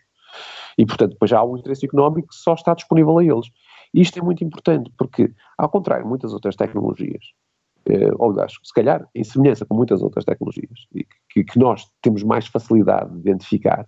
E, 0.78 0.86
portanto, 0.86 1.12
depois 1.12 1.32
há 1.32 1.44
um 1.44 1.58
interesse 1.58 1.86
económico 1.86 2.30
que 2.30 2.36
só 2.36 2.54
está 2.54 2.74
disponível 2.74 3.18
a 3.18 3.24
eles. 3.24 3.48
E 3.94 4.02
isto 4.02 4.20
é 4.20 4.22
muito 4.22 4.44
importante, 4.44 4.92
porque, 4.98 5.32
ao 5.58 5.70
contrário 5.70 6.04
de 6.04 6.10
muitas 6.10 6.34
outras 6.34 6.56
tecnologias, 6.56 7.24
eh, 7.86 8.12
ou 8.18 8.32
aliás, 8.32 8.54
se 8.62 8.74
calhar 8.74 9.08
em 9.16 9.24
semelhança 9.24 9.66
com 9.66 9.76
muitas 9.76 10.02
outras 10.02 10.26
tecnologias 10.26 10.88
que, 11.30 11.44
que, 11.44 11.60
nós 11.60 11.90
temos 12.02 12.24
mais 12.24 12.48
facilidade 12.48 13.12
de 13.14 13.20
identificar, 13.20 13.88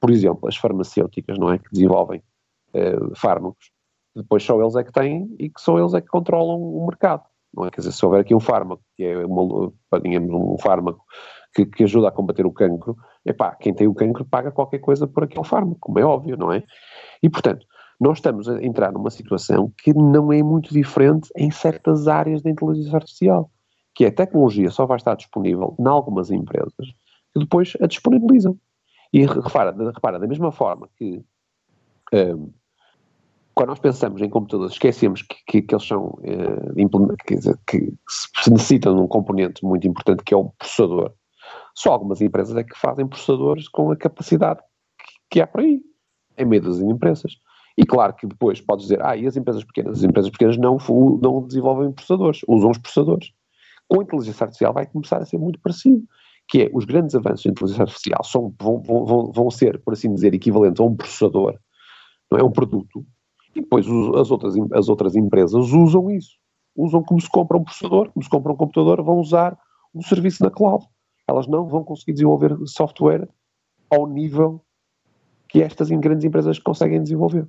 por 0.00 0.10
exemplo, 0.10 0.48
as 0.48 0.56
farmacêuticas, 0.56 1.38
não 1.38 1.52
é? 1.52 1.58
Que 1.58 1.70
desenvolvem 1.72 2.22
eh, 2.74 2.96
fármacos, 3.14 3.70
depois 4.14 4.42
só 4.42 4.60
eles 4.60 4.76
é 4.76 4.84
que 4.84 4.92
têm 4.92 5.34
e 5.38 5.48
que 5.48 5.60
só 5.60 5.78
eles 5.78 5.94
é 5.94 6.00
que 6.00 6.08
controlam 6.08 6.60
o 6.60 6.86
mercado, 6.86 7.22
não 7.54 7.66
é? 7.66 7.70
Quer 7.70 7.80
dizer, 7.80 7.92
se 7.92 8.04
houver 8.04 8.20
aqui 8.20 8.34
um 8.34 8.40
fármaco, 8.40 8.82
que 8.96 9.04
é 9.04 9.24
uma, 9.24 9.72
digamos, 10.02 10.30
um 10.30 10.58
fármaco 10.58 11.04
que, 11.54 11.64
que, 11.66 11.84
ajuda 11.84 12.08
a 12.08 12.12
combater 12.12 12.46
o 12.46 12.52
cancro, 12.52 12.96
epá, 13.24 13.54
quem 13.54 13.72
tem 13.72 13.86
o 13.86 13.94
cancro 13.94 14.24
paga 14.24 14.50
qualquer 14.50 14.78
coisa 14.78 15.06
por 15.06 15.24
aquele 15.24 15.44
fármaco, 15.44 15.78
como 15.80 15.98
é 15.98 16.04
óbvio, 16.04 16.36
não 16.36 16.52
é? 16.52 16.62
E, 17.22 17.28
portanto, 17.28 17.66
nós 18.00 18.18
estamos 18.18 18.48
a 18.48 18.62
entrar 18.62 18.92
numa 18.92 19.10
situação 19.10 19.72
que 19.76 19.92
não 19.92 20.32
é 20.32 20.42
muito 20.42 20.72
diferente 20.72 21.28
em 21.36 21.50
certas 21.50 22.06
áreas 22.06 22.42
da 22.42 22.50
inteligência 22.50 22.94
artificial, 22.94 23.50
que 23.98 24.04
é 24.04 24.08
a 24.08 24.12
tecnologia 24.12 24.70
só 24.70 24.86
vai 24.86 24.96
estar 24.96 25.16
disponível 25.16 25.74
em 25.76 25.88
algumas 25.88 26.30
empresas 26.30 26.72
que 27.32 27.40
depois 27.40 27.76
a 27.80 27.86
disponibilizam. 27.88 28.56
E 29.12 29.26
repara, 29.26 29.72
repara 29.72 30.20
da 30.20 30.26
mesma 30.28 30.52
forma 30.52 30.88
que 30.96 31.20
um, 32.14 32.52
quando 33.56 33.70
nós 33.70 33.80
pensamos 33.80 34.22
em 34.22 34.30
computadores, 34.30 34.74
esquecemos 34.74 35.22
que, 35.22 35.34
que, 35.48 35.62
que 35.62 35.74
eles 35.74 35.84
são, 35.84 36.16
uh, 36.20 37.34
dizer, 37.34 37.58
que 37.66 37.92
se 38.08 38.52
necessitam 38.52 38.94
de 38.94 39.00
um 39.00 39.08
componente 39.08 39.64
muito 39.64 39.88
importante 39.88 40.22
que 40.22 40.32
é 40.32 40.36
o 40.36 40.50
processador. 40.50 41.12
Só 41.74 41.90
algumas 41.90 42.20
empresas 42.20 42.54
é 42.54 42.62
que 42.62 42.78
fazem 42.78 43.04
processadores 43.04 43.66
com 43.66 43.90
a 43.90 43.96
capacidade 43.96 44.60
que, 44.96 45.12
que 45.28 45.40
há 45.40 45.46
por 45.48 45.62
aí, 45.62 45.82
em 46.36 46.44
meio 46.44 46.62
das 46.62 46.78
empresas. 46.78 47.32
E 47.76 47.84
claro 47.84 48.14
que 48.14 48.28
depois 48.28 48.60
podes 48.60 48.84
dizer, 48.84 49.04
ah, 49.04 49.16
e 49.16 49.26
as 49.26 49.36
empresas 49.36 49.64
pequenas? 49.64 49.98
As 49.98 50.04
empresas 50.04 50.30
pequenas 50.30 50.56
não, 50.56 50.78
não 51.20 51.44
desenvolvem 51.44 51.90
processadores, 51.90 52.42
usam 52.46 52.70
os 52.70 52.78
processadores. 52.78 53.32
Com 53.88 54.00
a 54.00 54.02
inteligência 54.02 54.44
artificial 54.44 54.72
vai 54.72 54.86
começar 54.86 55.18
a 55.18 55.24
ser 55.24 55.38
muito 55.38 55.58
parecido, 55.60 56.02
que 56.48 56.62
é 56.62 56.70
os 56.72 56.84
grandes 56.84 57.14
avanços 57.14 57.44
em 57.46 57.50
inteligência 57.50 57.82
artificial 57.82 58.24
são, 58.24 58.54
vão, 58.60 58.80
vão, 58.82 59.32
vão 59.32 59.50
ser, 59.50 59.82
por 59.82 59.92
assim 59.92 60.12
dizer, 60.12 60.34
equivalentes 60.34 60.80
a 60.80 60.84
um 60.84 60.96
processador, 60.96 61.58
não 62.30 62.38
é 62.38 62.42
um 62.42 62.50
produto, 62.50 63.04
e 63.54 63.60
depois 63.60 63.86
as 64.16 64.30
outras, 64.30 64.54
as 64.72 64.88
outras 64.88 65.16
empresas 65.16 65.72
usam 65.72 66.10
isso. 66.10 66.36
Usam 66.76 67.02
como 67.02 67.20
se 67.20 67.28
compra 67.28 67.56
um 67.56 67.64
processador, 67.64 68.10
como 68.12 68.22
se 68.22 68.30
compra 68.30 68.52
um 68.52 68.56
computador, 68.56 69.02
vão 69.02 69.18
usar 69.18 69.58
um 69.94 70.00
serviço 70.00 70.44
na 70.44 70.50
cloud. 70.50 70.86
Elas 71.26 71.46
não 71.46 71.66
vão 71.66 71.82
conseguir 71.82 72.12
desenvolver 72.12 72.56
software 72.66 73.28
ao 73.90 74.06
nível 74.06 74.64
que 75.48 75.62
estas 75.62 75.88
grandes 75.88 76.24
empresas 76.24 76.58
conseguem 76.58 77.02
desenvolver. 77.02 77.48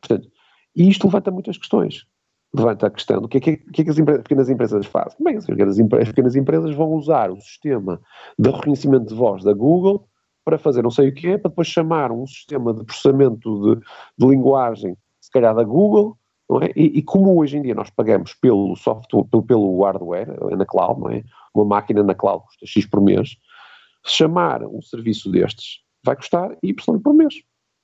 Portanto, 0.00 0.30
e 0.74 0.88
isto 0.88 1.06
levanta 1.06 1.30
muitas 1.30 1.58
questões. 1.58 2.06
Levanta 2.52 2.88
a 2.88 2.90
questão 2.90 3.20
do 3.20 3.28
que 3.28 3.38
é 3.38 3.40
que, 3.40 3.56
que, 3.56 3.82
é 3.82 3.84
que 3.84 3.90
as 3.90 3.96
pequenas 3.96 4.48
empresas 4.48 4.86
fazem. 4.86 5.16
Bem, 5.20 5.36
as 5.36 5.46
pequenas, 5.46 5.78
as 5.78 6.08
pequenas 6.08 6.36
empresas 6.36 6.74
vão 6.74 6.92
usar 6.94 7.30
o 7.30 7.40
sistema 7.40 8.00
de 8.38 8.50
reconhecimento 8.50 9.06
de 9.06 9.14
voz 9.14 9.44
da 9.44 9.52
Google 9.52 10.08
para 10.44 10.58
fazer 10.58 10.82
não 10.82 10.90
sei 10.90 11.10
o 11.10 11.14
quê, 11.14 11.38
para 11.38 11.48
depois 11.48 11.68
chamar 11.68 12.10
um 12.10 12.26
sistema 12.26 12.74
de 12.74 12.84
processamento 12.84 13.76
de, 13.76 13.80
de 14.18 14.26
linguagem, 14.26 14.96
se 15.20 15.30
calhar 15.30 15.54
da 15.54 15.62
Google, 15.62 16.16
é? 16.62 16.72
E, 16.74 16.98
e, 16.98 17.02
como 17.02 17.38
hoje 17.38 17.56
em 17.56 17.62
dia 17.62 17.74
nós 17.74 17.90
pagamos 17.90 18.34
pelo 18.34 18.74
software, 18.74 19.24
pelo, 19.46 19.84
hardware, 19.84 20.26
na 20.56 20.66
cloud, 20.66 21.00
não 21.00 21.10
é? 21.10 21.22
Uma 21.54 21.64
máquina 21.64 22.02
na 22.02 22.14
cloud 22.14 22.44
custa 22.44 22.66
X 22.66 22.86
por 22.86 23.00
mês, 23.00 23.36
chamar 24.04 24.64
um 24.64 24.82
serviço 24.82 25.30
destes 25.30 25.80
vai 26.04 26.16
custar 26.16 26.56
Y 26.62 27.00
por 27.00 27.14
mês. 27.14 27.34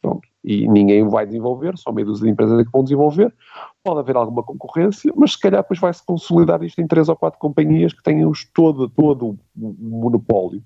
Pronto. 0.02 0.26
E 0.46 0.68
ninguém 0.68 1.08
vai 1.08 1.26
desenvolver, 1.26 1.76
só 1.76 1.90
meio 1.90 2.06
dúzia 2.06 2.24
de 2.24 2.30
empresas 2.30 2.56
é 2.60 2.64
que 2.64 2.70
vão 2.70 2.84
desenvolver. 2.84 3.34
Pode 3.82 3.98
haver 3.98 4.14
alguma 4.14 4.44
concorrência, 4.44 5.12
mas 5.16 5.32
se 5.32 5.40
calhar 5.40 5.60
depois 5.60 5.80
vai-se 5.80 6.06
consolidar 6.06 6.62
isto 6.62 6.80
em 6.80 6.86
três 6.86 7.08
ou 7.08 7.16
quatro 7.16 7.40
companhias 7.40 7.92
que 7.92 8.00
tenham 8.00 8.30
todo, 8.54 8.88
todo 8.88 9.36
o 9.56 9.76
monopólio 9.76 10.62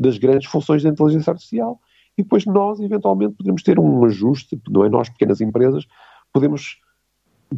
das 0.00 0.16
grandes 0.16 0.48
funções 0.48 0.82
da 0.82 0.88
inteligência 0.88 1.30
artificial. 1.30 1.78
E 2.16 2.22
depois 2.22 2.46
nós, 2.46 2.80
eventualmente, 2.80 3.34
podemos 3.34 3.62
ter 3.62 3.78
um 3.78 4.02
ajuste, 4.06 4.58
não 4.66 4.86
é? 4.86 4.88
Nós, 4.88 5.10
pequenas 5.10 5.42
empresas, 5.42 5.86
podemos 6.32 6.78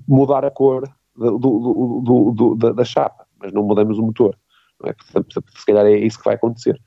mudar 0.08 0.44
a 0.44 0.50
cor 0.50 0.92
do, 1.14 1.38
do, 1.38 2.32
do 2.34 2.54
da, 2.56 2.72
da, 2.72 2.84
chapa, 2.84 3.26
mas 3.38 3.52
não 3.52 3.62
mudamos 3.62 3.96
o 3.96 4.02
motor. 4.02 4.36
Não 4.82 4.90
é? 4.90 4.92
Portanto, 4.92 5.44
se 5.56 5.66
calhar 5.66 5.86
é 5.86 5.98
isso 5.98 6.18
que 6.18 6.24
vai 6.24 6.34
acontecer. 6.34 6.80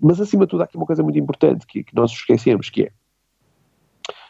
Mas, 0.00 0.20
acima 0.20 0.46
de 0.46 0.50
tudo, 0.50 0.60
há 0.60 0.64
aqui 0.64 0.76
uma 0.76 0.86
coisa 0.86 1.02
muito 1.02 1.18
importante 1.18 1.66
que, 1.66 1.82
que 1.82 1.94
nós 1.94 2.12
esquecemos, 2.12 2.70
que 2.70 2.84
é 2.84 2.92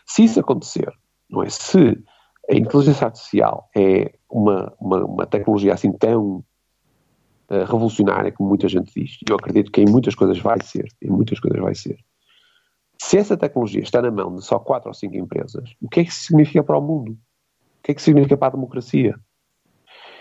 se 0.07 0.25
isso 0.25 0.41
acontecer, 0.41 0.93
não 1.29 1.43
é? 1.43 1.49
Se 1.49 2.03
a 2.51 2.55
inteligência 2.55 3.07
artificial 3.07 3.69
é 3.77 4.13
uma, 4.31 4.73
uma, 4.81 5.05
uma 5.05 5.27
tecnologia 5.27 5.75
assim 5.75 5.93
tão 5.93 6.45
uh, 7.51 7.65
revolucionária 7.65 8.33
como 8.33 8.49
muita 8.49 8.69
gente 8.69 8.93
diz, 8.95 9.19
e 9.23 9.31
eu 9.31 9.37
acredito 9.37 9.71
que 9.71 9.81
em 9.81 9.89
muitas 9.89 10.15
coisas 10.15 10.39
vai 10.39 10.61
ser, 10.63 10.87
em 11.01 11.11
muitas 11.11 11.39
coisas 11.39 11.61
vai 11.61 11.75
ser. 11.75 11.99
Se 13.01 13.19
essa 13.19 13.37
tecnologia 13.37 13.83
está 13.83 14.01
na 14.01 14.11
mão 14.11 14.37
de 14.37 14.45
só 14.45 14.59
quatro 14.59 14.89
ou 14.89 14.95
cinco 14.95 15.17
empresas, 15.17 15.75
o 15.81 15.89
que 15.89 16.01
é 16.01 16.05
que 16.05 16.11
isso 16.11 16.27
significa 16.27 16.63
para 16.63 16.79
o 16.79 16.83
mundo? 16.83 17.13
O 17.13 17.83
que 17.83 17.93
é 17.93 17.95
que 17.95 18.03
significa 18.03 18.37
para 18.37 18.49
a 18.49 18.53
democracia? 18.53 19.19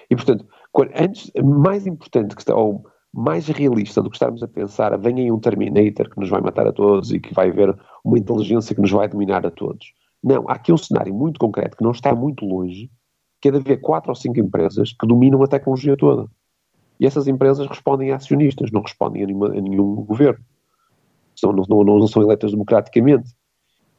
E, 0.10 0.16
portanto, 0.16 0.48
antes, 0.96 1.32
mais 1.44 1.86
importante 1.86 2.36
que 2.36 2.42
está, 2.42 2.56
ou 2.56 2.86
mais 3.14 3.48
realista 3.48 4.02
do 4.02 4.10
que 4.10 4.16
estarmos 4.16 4.42
a 4.42 4.48
pensar, 4.48 4.98
vem 4.98 5.20
aí 5.20 5.32
um 5.32 5.40
Terminator 5.40 6.10
que 6.10 6.20
nos 6.20 6.30
vai 6.30 6.42
matar 6.42 6.68
a 6.68 6.72
todos 6.72 7.12
e 7.12 7.20
que 7.20 7.34
vai 7.34 7.50
haver 7.50 7.78
uma 8.04 8.18
inteligência 8.18 8.74
que 8.74 8.82
nos 8.82 8.92
vai 8.92 9.08
dominar 9.08 9.46
a 9.46 9.52
todos. 9.52 9.94
Não, 10.24 10.48
há 10.48 10.54
aqui 10.54 10.72
um 10.72 10.78
cenário 10.78 11.14
muito 11.14 11.40
concreto 11.40 11.76
que 11.76 11.84
não 11.84 11.92
está 11.92 12.16
muito 12.16 12.46
longe, 12.46 12.90
que 13.42 13.50
é 13.50 13.52
de 13.52 13.58
haver 13.58 13.82
quatro 13.82 14.12
ou 14.12 14.16
cinco 14.16 14.40
empresas 14.40 14.94
que 14.94 15.08
dominam 15.08 15.42
a 15.44 15.48
tecnologia 15.48 15.98
toda. 15.98 16.30
E 17.00 17.06
essas 17.06 17.28
empresas 17.28 17.68
respondem 17.68 18.12
a 18.12 18.18
acionistas, 18.18 18.72
não 18.72 18.82
respondem 18.82 19.24
a, 19.24 19.26
nenhuma, 19.26 19.48
a 19.48 19.62
nenhum 19.62 19.96
governo. 19.96 20.46
São, 21.36 21.52
não, 21.52 21.64
não, 21.68 21.84
não, 21.84 22.08
são 22.08 22.22
eleitas 22.22 22.52
democraticamente. 22.52 23.34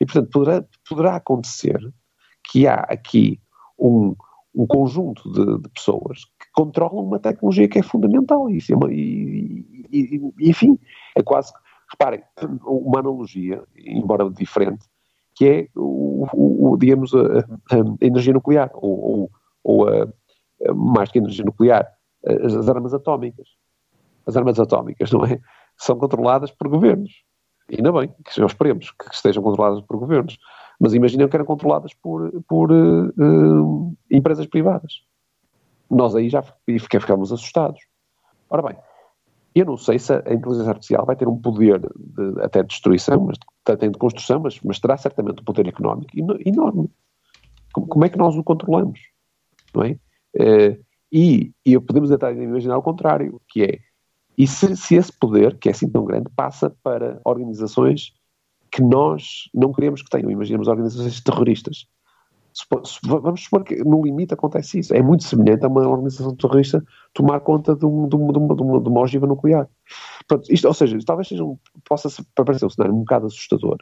E, 0.01 0.07
portanto, 0.07 0.31
poderá, 0.31 0.65
poderá 0.89 1.17
acontecer 1.17 1.81
que 2.45 2.67
há 2.67 2.77
aqui 2.77 3.41
um, 3.77 4.15
um 4.55 4.67
conjunto 4.67 5.31
de, 5.33 5.63
de, 5.63 5.69
pessoas 5.71 6.21
controlam 6.53 7.05
uma 7.05 7.19
tecnologia 7.19 7.69
que 7.69 7.79
é 7.79 7.83
fundamental. 7.83 8.51
E, 8.51 8.59
e, 8.91 9.67
e, 9.91 10.33
e, 10.39 10.51
enfim, 10.51 10.79
é 11.17 11.23
quase, 11.23 11.53
reparem, 11.91 12.23
uma 12.65 13.01
analogia, 13.01 13.63
embora 13.77 14.29
diferente, 14.31 14.87
que 15.35 15.49
é, 15.49 15.69
o, 15.75 16.27
o, 16.33 16.73
o 16.73 16.77
digamos, 16.77 17.15
a, 17.15 17.19
a, 17.19 18.05
energia 18.05 18.33
nuclear, 18.33 18.71
ou, 18.75 19.31
ou, 19.65 19.89
a, 19.89 20.09
mais 20.75 21.11
que 21.11 21.19
a 21.19 21.23
energia 21.23 21.45
nuclear, 21.45 21.87
as, 22.25 22.55
as 22.55 22.69
armas 22.69 22.95
atómicas. 22.95 23.49
As 24.27 24.37
armas 24.37 24.61
atómicas, 24.61 25.11
não 25.11 25.25
é? 25.25 25.41
São 25.77 25.99
controladas 25.99 26.51
por 26.51 26.69
governos. 26.69 27.25
Ainda 27.71 27.91
bem, 27.93 28.09
que 28.25 28.37
já 28.37 28.47
esperemos 28.47 28.91
que 28.91 29.13
estejam 29.13 29.43
controladas 29.43 29.81
por 29.83 29.97
governos. 29.97 30.39
Mas 30.79 30.95
imaginam 30.95 31.29
que 31.29 31.37
eram 31.37 31.45
controladas 31.45 31.95
por, 31.95 32.31
por 32.49 32.71
uh, 32.71 33.09
uh, 33.09 33.97
empresas 34.11 34.47
privadas. 34.47 35.03
Nós 35.91 36.15
aí 36.15 36.29
já 36.29 36.43
ficamos 36.99 37.33
assustados. 37.33 37.81
Ora 38.49 38.63
bem, 38.63 38.77
eu 39.55 39.67
não 39.67 39.77
sei 39.77 39.99
se 39.99 40.13
a 40.13 40.33
inteligência 40.33 40.71
artificial 40.71 41.05
vai 41.05 41.17
ter 41.17 41.29
um 41.29 41.39
poder 41.39 41.79
de, 41.81 42.41
até 42.43 42.63
de 42.63 42.69
destruição, 42.69 43.27
mas 43.27 43.39
tem 43.79 43.91
de 43.91 43.99
construção, 43.99 44.41
mas, 44.41 44.59
mas 44.61 44.79
terá 44.79 44.97
certamente 44.97 45.41
um 45.41 45.45
poder 45.45 45.69
económico 45.69 46.11
enorme. 46.45 46.91
Como, 47.73 47.87
como 47.87 48.05
é 48.05 48.09
que 48.09 48.19
nós 48.19 48.35
o 48.37 48.43
controlamos? 48.43 49.01
Não 49.75 49.85
é? 49.85 49.99
Uh, 50.35 50.83
e, 51.13 51.53
e 51.65 51.79
podemos 51.79 52.11
até 52.11 52.33
imaginar 52.33 52.79
o 52.79 52.83
contrário, 52.83 53.41
que 53.49 53.63
é, 53.63 53.79
e 54.37 54.47
se, 54.47 54.75
se 54.77 54.95
esse 54.95 55.13
poder, 55.13 55.59
que 55.59 55.69
é 55.69 55.73
assim 55.73 55.89
tão 55.89 56.05
grande, 56.05 56.31
passa 56.35 56.75
para 56.83 57.21
organizações 57.25 58.15
que 58.71 58.83
nós 58.83 59.51
não 59.53 59.73
queremos 59.73 60.01
que 60.01 60.09
tenham, 60.09 60.31
imaginemos 60.31 60.69
organizações 60.69 61.21
terroristas. 61.21 61.87
Vamos 63.05 63.45
supor 63.45 63.65
que 63.65 63.77
no 63.85 64.05
limite 64.05 64.35
acontece 64.35 64.81
isso. 64.81 64.95
É 64.95 65.03
muito 65.03 65.25
semelhante 65.25 65.65
a 65.65 65.69
uma 65.69 65.89
organização 65.89 66.35
terrorista 66.37 66.85
tomar 67.15 67.41
conta 67.41 67.75
de, 67.75 67.87
um, 67.87 68.09
de, 68.09 68.17
uma, 68.17 68.33
de, 68.33 68.39
uma, 68.39 68.81
de 68.81 68.89
uma 68.89 69.01
ogiva 69.01 69.27
nuclear. 69.27 69.69
Isto, 70.49 70.69
ou 70.69 70.75
seja, 70.75 70.99
talvez 71.05 71.29
seja 71.29 71.45
um, 71.45 71.59
possa 71.89 72.09
parecer 72.35 72.67
um 72.67 72.71
cenário 72.71 72.95
um 72.95 73.01
bocado 73.01 73.27
assustador, 73.27 73.79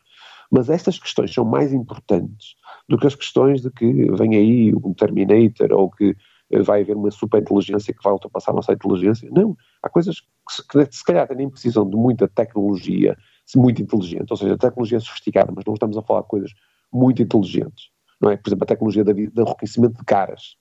mas 0.51 0.71
estas 0.71 0.99
questões 0.99 1.33
são 1.33 1.45
mais 1.45 1.73
importantes 1.73 2.55
do 2.89 2.99
que 2.99 3.07
as 3.07 3.15
questões 3.15 3.63
de 3.63 3.71
que 3.71 4.11
vem 4.13 4.37
aí 4.37 4.75
um 4.75 4.95
Terminator 4.95 5.73
ou 5.73 5.91
que 5.91 6.17
eh, 6.51 6.63
vai 6.63 6.83
haver 6.83 6.97
uma 6.97 7.11
super 7.11 7.41
inteligência 7.41 7.95
que 7.95 8.03
vai 8.03 8.13
ultrapassar 8.13 8.53
a 8.53 8.55
nossa 8.55 8.73
inteligência. 8.73 9.29
Não. 9.33 9.57
Há 9.83 9.89
coisas 9.89 10.21
que 10.21 10.85
que 10.85 10.97
se 10.97 11.05
calhar 11.05 11.29
nem 11.37 11.49
precisam 11.49 11.89
de 11.89 11.97
muita 11.97 12.27
tecnologia 12.27 13.17
muito 13.57 13.83
inteligente, 13.83 14.31
ou 14.31 14.37
seja, 14.37 14.57
tecnologia 14.57 15.01
sofisticada, 15.01 15.53
mas 15.55 15.65
não 15.65 15.75
estamos 15.75 15.97
a 15.97 16.03
falar 16.03 16.23
de 16.23 16.29
coisas 16.29 16.53
muito 16.93 17.23
inteligentes 17.23 17.90
não 18.21 18.31
é? 18.31 18.37
Por 18.37 18.49
exemplo, 18.49 18.65
a 18.65 18.67
tecnologia 18.67 19.05
do 19.05 19.45
reconhecimento 19.45 19.97
de 19.97 20.05
caras. 20.05 20.57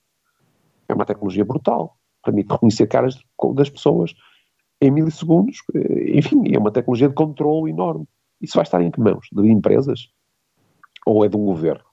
É 0.88 0.94
uma 0.94 1.04
tecnologia 1.04 1.44
brutal. 1.44 1.96
Permite 2.24 2.50
reconhecer 2.50 2.86
caras 2.86 3.18
das 3.54 3.70
pessoas 3.70 4.14
em 4.80 4.90
milissegundos. 4.90 5.58
Eh, 5.74 6.18
enfim, 6.18 6.42
é 6.52 6.58
uma 6.58 6.72
tecnologia 6.72 7.08
de 7.08 7.14
controle 7.14 7.70
enorme. 7.70 8.06
Isso 8.40 8.54
vai 8.54 8.62
estar 8.62 8.80
em 8.80 8.90
que 8.90 9.00
mãos? 9.00 9.26
De 9.32 9.48
empresas? 9.50 10.08
Ou 11.06 11.24
é 11.24 11.28
de 11.28 11.36
um 11.36 11.44
governo? 11.44 11.84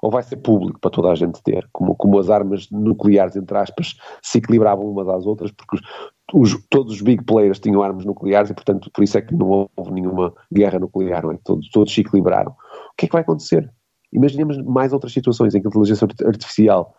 Ou 0.00 0.10
vai 0.10 0.22
ser 0.22 0.36
público 0.36 0.78
para 0.78 0.90
toda 0.90 1.10
a 1.10 1.14
gente 1.14 1.42
ter? 1.42 1.68
Como, 1.72 1.96
como 1.96 2.18
as 2.18 2.30
armas 2.30 2.70
nucleares, 2.70 3.34
entre 3.34 3.58
aspas, 3.58 3.96
se 4.22 4.38
equilibravam 4.38 4.88
umas 4.88 5.08
às 5.08 5.26
outras, 5.26 5.50
porque 5.50 5.76
os, 5.76 5.82
os, 6.54 6.66
todos 6.68 6.94
os 6.94 7.02
big 7.02 7.24
players 7.24 7.58
tinham 7.58 7.82
armas 7.82 8.04
nucleares 8.04 8.50
e, 8.50 8.54
portanto, 8.54 8.90
por 8.92 9.02
isso 9.02 9.18
é 9.18 9.22
que 9.22 9.34
não 9.34 9.68
houve 9.76 9.90
nenhuma 9.90 10.32
guerra 10.52 10.78
nuclear, 10.78 11.24
não 11.24 11.32
é? 11.32 11.38
Todos, 11.44 11.68
todos 11.70 11.92
se 11.92 12.02
equilibraram. 12.02 12.52
O 12.52 12.96
que 12.96 13.06
é 13.06 13.08
que 13.08 13.12
vai 13.12 13.22
acontecer? 13.22 13.68
Imaginemos 14.12 14.58
mais 14.58 14.92
outras 14.92 15.12
situações 15.12 15.54
em 15.54 15.60
que 15.60 15.66
a 15.66 15.70
inteligência 15.70 16.06
artificial 16.26 16.94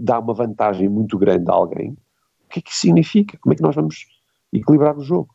dá 0.00 0.18
uma 0.18 0.34
vantagem 0.34 0.88
muito 0.88 1.18
grande 1.18 1.50
a 1.50 1.54
alguém. 1.54 1.90
O 1.90 2.48
que 2.48 2.60
é 2.60 2.62
que 2.62 2.70
isso 2.70 2.80
significa? 2.80 3.36
Como 3.38 3.52
é 3.52 3.56
que 3.56 3.62
nós 3.62 3.74
vamos 3.74 4.06
equilibrar 4.52 4.96
o 4.96 5.02
jogo? 5.02 5.34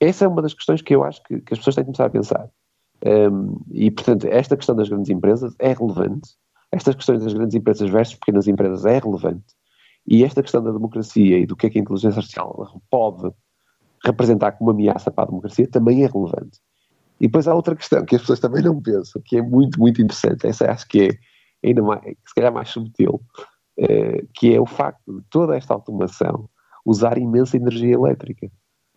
Essa 0.00 0.24
é 0.24 0.28
uma 0.28 0.42
das 0.42 0.54
questões 0.54 0.82
que 0.82 0.94
eu 0.94 1.04
acho 1.04 1.22
que, 1.22 1.40
que 1.40 1.52
as 1.52 1.58
pessoas 1.58 1.76
têm 1.76 1.84
que 1.84 1.86
começar 1.86 2.06
a 2.06 2.10
pensar. 2.10 2.50
Um, 3.04 3.60
e, 3.70 3.90
portanto, 3.90 4.26
esta 4.26 4.56
questão 4.56 4.74
das 4.74 4.88
grandes 4.88 5.10
empresas 5.10 5.54
é 5.58 5.72
relevante. 5.72 6.30
Estas 6.70 6.94
questões 6.94 7.22
das 7.22 7.34
grandes 7.34 7.54
empresas 7.54 7.90
versus 7.90 8.14
pequenas 8.14 8.48
empresas 8.48 8.84
é 8.84 8.98
relevante. 8.98 9.44
E 10.06 10.24
esta 10.24 10.42
questão 10.42 10.62
da 10.62 10.72
democracia 10.72 11.38
e 11.38 11.46
do 11.46 11.54
que 11.54 11.66
é 11.66 11.70
que 11.70 11.78
a 11.78 11.82
inteligência 11.82 12.18
artificial 12.18 12.80
pode 12.90 13.32
representar 14.04 14.52
como 14.52 14.70
ameaça 14.70 15.10
para 15.10 15.24
a 15.24 15.26
democracia 15.28 15.68
também 15.68 16.02
é 16.02 16.06
relevante. 16.06 16.60
E 17.22 17.28
depois 17.28 17.46
há 17.46 17.54
outra 17.54 17.76
questão 17.76 18.04
que 18.04 18.16
as 18.16 18.22
pessoas 18.22 18.40
também 18.40 18.64
não 18.64 18.82
pensam, 18.82 19.22
que 19.24 19.36
é 19.36 19.42
muito, 19.42 19.78
muito 19.78 20.02
interessante, 20.02 20.44
essa 20.44 20.68
acho 20.68 20.88
que 20.88 21.04
é 21.04 21.68
ainda 21.68 21.80
mais, 21.80 22.02
se 22.02 22.34
calhar 22.34 22.52
mais 22.52 22.68
subtil, 22.68 23.22
uh, 23.78 24.28
que 24.34 24.52
é 24.52 24.60
o 24.60 24.66
facto 24.66 25.20
de 25.20 25.22
toda 25.30 25.56
esta 25.56 25.72
automação 25.72 26.50
usar 26.84 27.16
imensa 27.18 27.56
energia 27.56 27.94
elétrica. 27.94 28.50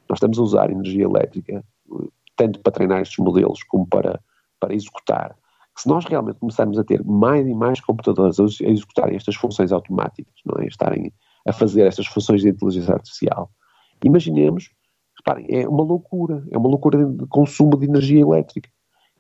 Nós 0.09 0.17
estamos 0.17 0.39
a 0.39 0.41
usar 0.41 0.71
energia 0.71 1.03
elétrica, 1.03 1.63
tanto 2.35 2.59
para 2.61 2.71
treinar 2.71 3.01
estes 3.01 3.19
modelos 3.19 3.61
como 3.61 3.85
para, 3.85 4.19
para 4.59 4.73
executar. 4.73 5.35
Se 5.77 5.87
nós 5.87 6.03
realmente 6.05 6.39
começarmos 6.39 6.79
a 6.79 6.83
ter 6.83 7.03
mais 7.03 7.45
e 7.45 7.53
mais 7.53 7.79
computadores 7.79 8.39
a 8.39 8.43
executarem 8.67 9.15
estas 9.15 9.35
funções 9.35 9.71
automáticas, 9.71 10.33
não 10.43 10.63
é? 10.63 10.65
estarem 10.65 11.13
a 11.47 11.53
fazer 11.53 11.85
estas 11.85 12.07
funções 12.07 12.41
de 12.41 12.49
inteligência 12.49 12.95
artificial, 12.95 13.51
imaginemos 14.03 14.71
É 15.47 15.67
uma 15.67 15.83
loucura, 15.83 16.45
é 16.51 16.57
uma 16.57 16.69
loucura 16.69 17.03
de 17.03 17.25
consumo 17.27 17.77
de 17.77 17.85
energia 17.85 18.21
elétrica. 18.21 18.69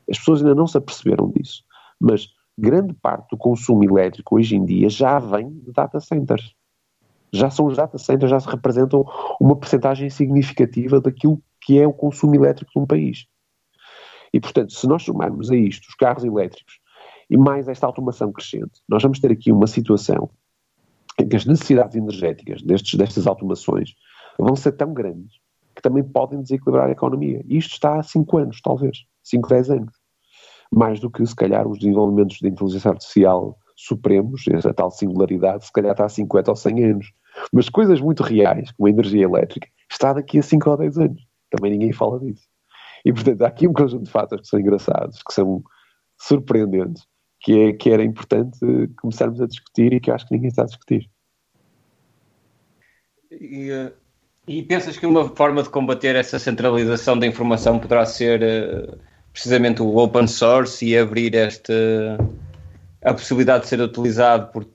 As 0.09 0.19
pessoas 0.19 0.41
ainda 0.41 0.53
não 0.53 0.67
se 0.67 0.77
aperceberam 0.77 1.31
disso, 1.31 1.63
mas 1.99 2.27
grande 2.57 2.93
parte 2.93 3.29
do 3.31 3.37
consumo 3.37 3.83
elétrico 3.83 4.35
hoje 4.35 4.55
em 4.55 4.63
dia 4.63 4.87
já 4.87 5.17
vem 5.17 5.49
de 5.49 5.71
data 5.71 5.99
centers. 5.99 6.53
Já 7.33 7.49
são 7.49 7.65
os 7.65 7.75
data 7.75 7.97
centers, 7.97 8.29
já 8.29 8.39
se 8.39 8.47
representam 8.47 9.03
uma 9.41 9.55
percentagem 9.55 10.09
significativa 10.09 11.01
daquilo 11.01 11.41
que 11.59 11.79
é 11.79 11.87
o 11.87 11.91
consumo 11.91 12.35
elétrico 12.35 12.71
de 12.73 12.79
um 12.79 12.85
país. 12.85 13.25
E, 14.31 14.39
portanto, 14.39 14.73
se 14.73 14.87
nós 14.87 15.03
somarmos 15.03 15.49
a 15.49 15.55
isto 15.55 15.87
os 15.87 15.95
carros 15.95 16.23
elétricos 16.23 16.79
e 17.29 17.37
mais 17.37 17.67
esta 17.67 17.87
automação 17.87 18.31
crescente, 18.31 18.79
nós 18.87 19.01
vamos 19.01 19.19
ter 19.19 19.31
aqui 19.31 19.51
uma 19.51 19.65
situação 19.65 20.29
em 21.19 21.27
que 21.27 21.35
as 21.35 21.45
necessidades 21.45 21.95
energéticas 21.95 22.61
destes, 22.61 22.93
destas 22.95 23.25
automações 23.25 23.95
vão 24.37 24.55
ser 24.55 24.73
tão 24.73 24.93
grandes 24.93 25.39
também 25.85 26.03
podem 26.03 26.41
desequilibrar 26.41 26.89
a 26.89 26.93
economia. 26.93 27.43
E 27.47 27.57
isto 27.57 27.73
está 27.73 27.99
há 27.99 28.03
5 28.03 28.37
anos, 28.39 28.59
talvez, 28.59 29.05
5, 29.23 29.47
10 29.47 29.69
anos. 29.69 29.93
Mais 30.71 30.99
do 30.99 31.11
que, 31.11 31.23
se 31.23 31.35
calhar, 31.35 31.67
os 31.67 31.77
desenvolvimentos 31.77 32.37
de 32.37 32.47
inteligência 32.47 32.89
artificial 32.89 33.55
supremos, 33.75 34.43
essa 34.47 34.73
tal 34.73 34.89
singularidade, 34.89 35.65
se 35.65 35.71
calhar 35.71 35.91
está 35.91 36.05
há 36.05 36.09
50 36.09 36.49
ou 36.49 36.55
100 36.55 36.83
anos. 36.85 37.13
Mas 37.53 37.69
coisas 37.69 38.01
muito 38.01 38.23
reais, 38.23 38.71
como 38.71 38.87
a 38.87 38.89
energia 38.89 39.25
elétrica, 39.25 39.67
está 39.91 40.11
daqui 40.11 40.39
a 40.39 40.41
5 40.41 40.67
ou 40.71 40.77
10 40.77 40.97
anos. 40.97 41.27
Também 41.51 41.71
ninguém 41.71 41.93
fala 41.93 42.19
disso. 42.19 42.47
E, 43.05 43.13
portanto, 43.13 43.43
há 43.43 43.47
aqui 43.47 43.67
um 43.67 43.73
conjunto 43.73 44.05
de 44.05 44.11
fatos 44.11 44.41
que 44.41 44.47
são 44.47 44.59
engraçados, 44.59 45.21
que 45.21 45.33
são 45.33 45.63
surpreendentes, 46.19 47.05
que, 47.41 47.59
é, 47.59 47.73
que 47.73 47.91
era 47.91 48.03
importante 48.03 48.57
começarmos 48.99 49.39
a 49.39 49.45
discutir 49.45 49.93
e 49.93 49.99
que 49.99 50.09
eu 50.09 50.15
acho 50.15 50.27
que 50.27 50.33
ninguém 50.33 50.49
está 50.49 50.63
a 50.63 50.65
discutir. 50.65 51.07
E, 53.29 53.69
uh, 53.71 54.04
e 54.47 54.61
pensas 54.61 54.97
que 54.97 55.05
uma 55.05 55.27
forma 55.35 55.63
de 55.63 55.69
combater 55.69 56.15
essa 56.15 56.37
centralização 56.37 57.17
da 57.17 57.25
informação 57.25 57.79
poderá 57.79 58.05
ser 58.05 58.41
uh, 58.43 58.97
precisamente 59.33 59.81
o 59.81 59.97
open 59.97 60.27
source 60.27 60.85
e 60.85 60.97
abrir 60.97 61.35
esta 61.35 61.73
a 63.03 63.13
possibilidade 63.13 63.63
de 63.63 63.69
ser 63.69 63.81
utilizado 63.81 64.51
por 64.51 64.67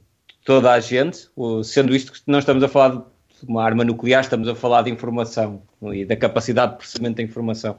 toda 0.44 0.70
a 0.70 0.78
gente, 0.78 1.28
sendo 1.64 1.94
isto 1.94 2.12
que 2.12 2.20
não 2.26 2.38
estamos 2.38 2.62
a 2.62 2.68
falar 2.68 2.96
de 2.96 3.02
uma 3.48 3.64
arma 3.64 3.84
nuclear, 3.84 4.20
estamos 4.20 4.48
a 4.48 4.54
falar 4.54 4.82
de 4.82 4.90
informação 4.90 5.62
e 5.92 6.04
da 6.04 6.16
capacidade 6.16 6.72
de 6.72 6.78
processamento 6.78 7.16
da 7.16 7.22
informação. 7.22 7.76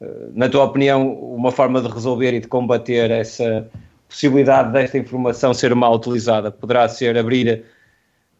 Uh, 0.00 0.32
na 0.34 0.48
tua 0.48 0.64
opinião, 0.64 1.12
uma 1.12 1.50
forma 1.50 1.80
de 1.80 1.88
resolver 1.88 2.34
e 2.34 2.40
de 2.40 2.48
combater 2.48 3.10
essa 3.10 3.68
possibilidade 4.08 4.72
desta 4.72 4.98
informação 4.98 5.52
ser 5.52 5.74
mal 5.74 5.94
utilizada 5.94 6.50
poderá 6.50 6.88
ser 6.88 7.16
abrir 7.18 7.64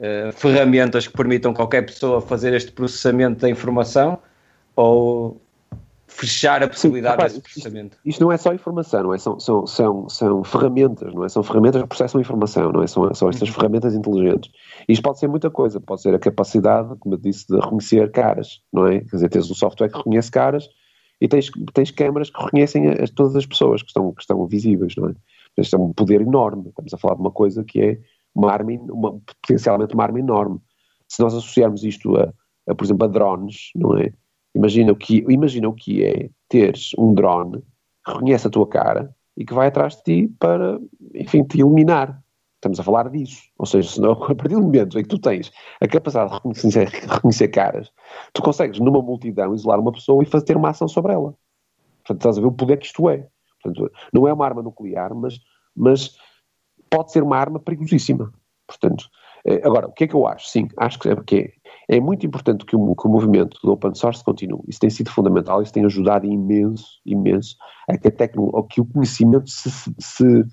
uh, 0.00 0.32
ferramentas 0.32 1.06
que 1.06 1.16
permitam 1.16 1.52
qualquer 1.52 1.82
pessoa 1.82 2.20
fazer 2.20 2.54
este 2.54 2.72
processamento 2.72 3.40
da 3.40 3.48
informação 3.48 4.18
ou 4.74 5.40
fechar 6.08 6.62
a 6.62 6.68
possibilidade 6.68 7.12
Sim, 7.12 7.16
rapaz, 7.16 7.32
desse 7.32 7.42
processamento. 7.42 7.96
Isto, 7.96 8.08
isto, 8.08 8.24
não 8.24 8.32
é 8.32 8.36
só 8.36 8.52
informação, 8.52 9.02
não 9.02 9.14
é? 9.14 9.18
São, 9.18 9.38
são, 9.38 9.66
são, 9.66 10.08
são 10.08 10.42
ferramentas, 10.42 11.14
não 11.14 11.24
é? 11.24 11.28
São 11.28 11.42
ferramentas 11.42 11.82
que 11.82 11.88
processam 11.88 12.20
informação, 12.20 12.72
não 12.72 12.82
é? 12.82 12.86
São, 12.86 13.14
são 13.14 13.28
estas 13.28 13.48
uhum. 13.48 13.54
ferramentas 13.54 13.94
inteligentes. 13.94 14.50
Isto 14.88 15.02
pode 15.02 15.18
ser 15.18 15.28
muita 15.28 15.50
coisa, 15.50 15.78
pode 15.80 16.00
ser 16.00 16.14
a 16.14 16.18
capacidade, 16.18 16.96
como 16.98 17.14
eu 17.14 17.18
disse, 17.18 17.46
de 17.46 17.56
reconhecer 17.56 18.10
caras, 18.10 18.62
não 18.72 18.86
é? 18.86 19.00
Quer 19.00 19.16
dizer, 19.16 19.28
tens 19.28 19.50
um 19.50 19.54
software 19.54 19.90
que 19.90 19.98
reconhece 19.98 20.30
caras 20.30 20.68
e 21.20 21.28
tens, 21.28 21.50
tens 21.74 21.90
câmaras 21.90 22.30
que 22.30 22.42
reconhecem 22.42 22.88
as, 22.88 23.10
todas 23.10 23.36
as 23.36 23.44
pessoas 23.44 23.82
que 23.82 23.88
estão, 23.88 24.12
que 24.12 24.22
estão 24.22 24.44
visíveis, 24.46 24.96
não 24.96 25.10
é? 25.10 25.14
Isto 25.58 25.76
é 25.76 25.78
um 25.78 25.92
poder 25.92 26.20
enorme, 26.20 26.68
estamos 26.68 26.94
a 26.94 26.96
falar 26.96 27.16
de 27.16 27.20
uma 27.20 27.32
coisa 27.32 27.64
que 27.64 27.80
é 27.80 27.98
uma 28.34 28.52
arma, 28.52 28.72
uma, 28.90 29.20
potencialmente 29.42 29.94
uma 29.94 30.04
arma 30.04 30.20
enorme. 30.20 30.60
Se 31.08 31.22
nós 31.22 31.34
associarmos 31.34 31.84
isto 31.84 32.16
a, 32.16 32.32
a, 32.68 32.74
por 32.74 32.84
exemplo, 32.84 33.04
a 33.04 33.08
drones, 33.08 33.70
não 33.74 33.96
é? 33.96 34.12
Imagina 34.54 34.92
o 34.92 34.96
que, 34.96 35.24
imagina 35.28 35.68
o 35.68 35.74
que 35.74 36.04
é 36.04 36.30
teres 36.48 36.92
um 36.98 37.14
drone 37.14 37.62
que 38.04 38.12
reconhece 38.12 38.46
a 38.46 38.50
tua 38.50 38.66
cara, 38.66 39.14
e 39.38 39.44
que 39.44 39.54
vai 39.54 39.68
atrás 39.68 39.96
de 39.96 40.02
ti 40.02 40.34
para, 40.40 40.80
enfim, 41.14 41.44
te 41.44 41.60
eliminar. 41.60 42.20
Estamos 42.56 42.80
a 42.80 42.82
falar 42.82 43.08
disso. 43.08 43.40
Ou 43.56 43.64
seja, 43.64 43.88
senão, 43.88 44.12
a 44.24 44.34
partir 44.34 44.56
do 44.56 44.62
momento 44.62 44.98
em 44.98 45.02
que 45.04 45.08
tu 45.08 45.18
tens 45.18 45.52
a 45.80 45.86
capacidade 45.86 46.30
de 46.30 46.34
reconhecer, 46.34 46.88
reconhecer 46.88 47.48
caras, 47.48 47.92
tu 48.32 48.42
consegues, 48.42 48.80
numa 48.80 49.00
multidão, 49.00 49.54
isolar 49.54 49.78
uma 49.78 49.92
pessoa 49.92 50.24
e 50.24 50.26
fazer 50.26 50.56
uma 50.56 50.70
ação 50.70 50.88
sobre 50.88 51.12
ela. 51.12 51.34
Portanto, 52.04 52.18
estás 52.18 52.36
a 52.36 52.40
ver 52.40 52.48
o 52.48 52.52
poder 52.52 52.78
que 52.78 52.86
isto 52.86 53.08
é. 53.08 53.28
Portanto, 53.62 53.92
não 54.12 54.26
é 54.26 54.32
uma 54.32 54.44
arma 54.44 54.60
nuclear, 54.60 55.14
mas, 55.14 55.38
mas 55.74 56.16
pode 56.90 57.12
ser 57.12 57.22
uma 57.22 57.36
arma 57.36 57.58
perigosíssima. 57.58 58.32
Portanto, 58.66 59.08
eh, 59.44 59.60
agora, 59.64 59.86
o 59.88 59.92
que 59.92 60.04
é 60.04 60.06
que 60.06 60.14
eu 60.14 60.26
acho? 60.26 60.48
Sim, 60.48 60.68
acho 60.76 60.98
que 60.98 61.08
é, 61.38 61.96
é 61.96 62.00
muito 62.00 62.26
importante 62.26 62.64
que 62.64 62.76
o, 62.76 62.94
que 62.94 63.06
o, 63.06 63.10
movimento 63.10 63.58
do 63.62 63.72
open 63.72 63.94
source 63.94 64.22
continue. 64.22 64.60
Isso 64.68 64.80
tem 64.80 64.90
sido 64.90 65.10
fundamental, 65.10 65.62
isso 65.62 65.72
tem 65.72 65.84
ajudado 65.84 66.26
imenso, 66.26 67.00
imenso, 67.06 67.56
a 67.88 67.96
que, 67.96 68.08
a 68.08 68.10
tecno, 68.10 68.50
que 68.64 68.80
o 68.80 68.84
conhecimento 68.84 69.48
se, 69.48 69.70
se, 69.70 69.94
se, 69.98 70.44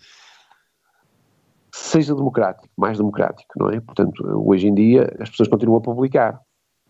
seja 1.74 2.16
democrático, 2.16 2.70
mais 2.78 2.98
democrático, 2.98 3.52
não 3.58 3.70
é? 3.70 3.80
Portanto, 3.82 4.24
hoje 4.48 4.68
em 4.68 4.74
dia 4.74 5.14
as 5.20 5.30
pessoas 5.30 5.50
continuam 5.50 5.80
a 5.80 5.82
publicar, 5.82 6.40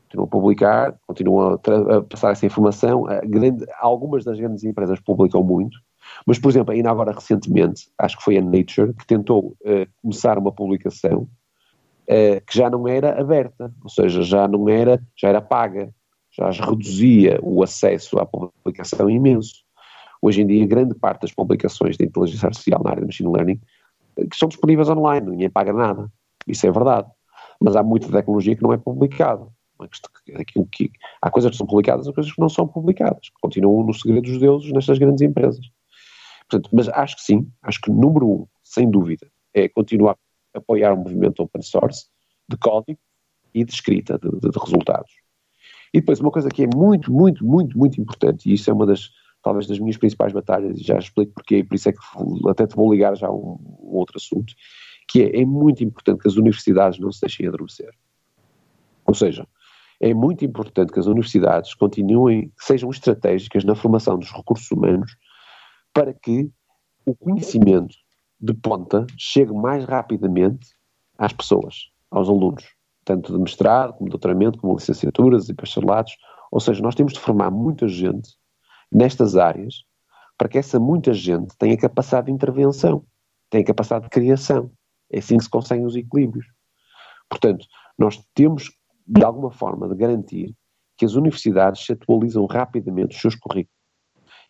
continuam 0.04 0.28
a 0.28 0.30
publicar, 0.30 1.00
continuam 1.08 1.48
a, 1.50 1.98
a 1.98 2.02
passar 2.04 2.32
essa 2.32 2.46
informação. 2.46 3.06
Grande, 3.26 3.66
algumas 3.80 4.24
das 4.24 4.39
grandes 4.39 4.64
empresas 4.64 5.00
publicam 5.00 5.43
muito, 5.43 5.78
mas, 6.26 6.39
por 6.39 6.49
exemplo, 6.49 6.74
ainda 6.74 6.89
agora 6.89 7.12
recentemente, 7.12 7.89
acho 7.97 8.18
que 8.18 8.24
foi 8.24 8.38
a 8.38 8.41
Nature 8.41 8.93
que 8.93 9.06
tentou 9.06 9.56
uh, 9.62 9.88
começar 10.01 10.38
uma 10.38 10.51
publicação 10.51 11.24
uh, 12.03 12.45
que 12.45 12.58
já 12.58 12.70
não 12.70 12.88
era 12.88 13.20
aberta, 13.20 13.74
ou 13.84 13.89
seja, 13.89 14.22
já 14.22 14.47
não 14.47 14.68
era, 14.70 15.01
já 15.16 15.30
era 15.30 15.41
paga, 15.41 15.93
já 16.32 16.49
reduzia 16.49 17.39
o 17.41 17.64
acesso 17.64 18.20
à 18.20 18.26
publicação 18.26 19.10
imenso. 19.10 19.64
Hoje 20.22 20.41
em 20.41 20.47
dia, 20.47 20.66
grande 20.66 20.95
parte 20.95 21.22
das 21.22 21.32
publicações 21.32 21.97
de 21.97 22.06
inteligência 22.06 22.47
artificial 22.47 22.82
na 22.84 22.91
área 22.91 23.01
de 23.01 23.08
machine 23.08 23.32
learning 23.32 23.60
uh, 24.18 24.28
que 24.28 24.36
são 24.36 24.49
disponíveis 24.49 24.89
online, 24.89 25.30
ninguém 25.30 25.49
paga 25.49 25.74
nada. 25.74 26.12
Isso 26.47 26.66
é 26.68 26.72
verdade. 26.72 27.10
Mas 27.60 27.76
há 27.76 27.84
muita 27.84 28.12
tecnologia 28.12 28.56
que 28.56 28.64
não 28.64 28.74
é 28.74 28.78
publicada. 28.78 29.47
Há 31.22 31.30
coisas 31.30 31.51
que 31.51 31.58
são 31.58 31.68
publicadas, 31.68 32.08
há 32.08 32.14
coisas 32.14 32.32
que 32.32 32.39
não 32.39 32.49
são 32.49 32.68
publicadas, 32.68 33.30
que 33.30 33.36
continuam 33.41 33.86
no 33.86 33.93
segredo 33.93 34.24
dos 34.24 34.39
deuses 34.39 34.72
nestas 34.72 34.97
grandes 34.97 35.22
empresas. 35.22 35.66
Portanto, 36.50 36.70
mas 36.74 36.88
acho 36.89 37.16
que 37.16 37.24
sim, 37.24 37.48
acho 37.62 37.82
que 37.82 37.91
número 37.91 38.28
um, 38.28 38.48
sem 38.64 38.89
dúvida, 38.89 39.28
é 39.54 39.68
continuar 39.68 40.16
a 40.54 40.60
apoiar 40.60 40.93
o 40.93 40.98
movimento 40.98 41.41
open 41.41 41.62
source 41.62 42.08
de 42.48 42.58
código 42.58 43.00
e 43.54 43.64
de 43.64 43.74
escrita 43.74 44.20
de, 44.20 44.30
de, 44.30 44.50
de 44.50 44.60
resultados. 44.60 45.12
E 45.93 46.00
depois 46.00 46.20
uma 46.20 46.32
coisa 46.32 46.50
que 46.50 46.64
é 46.64 46.68
muito, 46.68 47.12
muito, 47.12 47.46
muito, 47.46 47.78
muito 47.78 48.00
importante, 48.00 48.50
e 48.50 48.54
isso 48.54 48.70
é 48.70 48.74
uma 48.74 48.86
das, 48.86 49.10
talvez 49.41 49.66
das 49.66 49.80
minhas 49.80 49.98
principais 49.98 50.34
batalhas, 50.34 50.78
e 50.78 50.84
já 50.84 50.98
explico 50.98 51.34
porquê, 51.34 51.64
por 51.64 51.76
isso 51.76 51.89
é 51.89 51.93
que 51.93 52.00
até 52.50 52.68
te 52.68 52.76
vou 52.76 52.91
ligar 52.91 53.16
já 53.16 53.28
a 53.28 53.34
um, 53.34 53.58
um 53.82 53.96
outro 53.96 54.18
assunto, 54.18 54.54
que 55.08 55.24
é, 55.24 55.41
é 55.41 55.46
muito 55.46 55.84
importante 55.84 56.22
que 56.22 56.28
as 56.28 56.36
universidades 56.36 57.00
não 57.00 57.12
se 57.12 57.22
deixem 57.22 57.48
adormecer. 57.48 57.93
Ou 59.06 59.14
seja, 59.14 59.48
é 60.02 60.14
muito 60.14 60.43
importante 60.43 60.91
que 60.91 61.00
as 61.00 61.06
universidades 61.06 61.74
continuem, 61.74 62.52
sejam 62.60 62.89
estratégicas 62.89 63.64
na 63.64 63.76
formação 63.76 64.20
dos 64.20 64.32
recursos 64.32 64.70
humanos 64.72 65.16
para 65.96 66.14
que 66.14 66.52
o 67.06 67.16
conhecimento 67.16 67.96
de 68.38 68.54
ponta 68.54 69.08
chegue 69.18 69.54
mais 69.54 69.86
rapidamente 69.86 70.68
às 71.18 71.32
pessoas, 71.32 71.89
aos 72.12 72.28
alunos, 72.28 72.66
tanto 73.06 73.32
de 73.32 73.39
mestrado, 73.39 73.93
como 73.93 74.06
de 74.06 74.12
doutoramento, 74.12 74.60
como 74.60 74.76
licenciaturas 74.76 75.48
e 75.48 75.54
bacharelados. 75.54 76.12
Ou 76.52 76.60
seja, 76.60 76.84
nós 76.84 76.96
temos 76.96 77.14
de 77.14 77.20
formar 77.22 77.50
muita 77.50 77.88
gente 77.88 78.30
nestas 78.91 79.38
áreas 79.38 79.86
para 80.38 80.50
que 80.50 80.58
essa 80.58 80.78
muita 80.82 81.14
gente 81.14 81.56
tenha 81.58 81.78
capacidade 81.78 82.26
de 82.26 82.34
intervenção, 82.34 83.06
tenha 83.50 83.64
capacidade 83.64 84.04
de 84.04 84.10
criação. 84.10 84.70
É 85.10 85.20
assim 85.20 85.38
que 85.38 85.46
se 85.46 85.50
conseguem 85.50 85.86
os 85.86 85.96
equilíbrios. 85.96 86.46
Portanto, 87.30 87.66
nós 87.98 88.22
temos, 88.34 88.70
de 89.08 89.24
alguma 89.24 89.50
forma, 89.50 89.88
de 89.88 89.96
garantir 89.96 90.54
que 90.98 91.06
as 91.06 91.14
universidades 91.14 91.86
se 91.86 91.93
atualizam 91.93 92.46
rapidamente 92.48 93.16
os 93.16 93.22
seus 93.22 93.36
currículos 93.36 93.74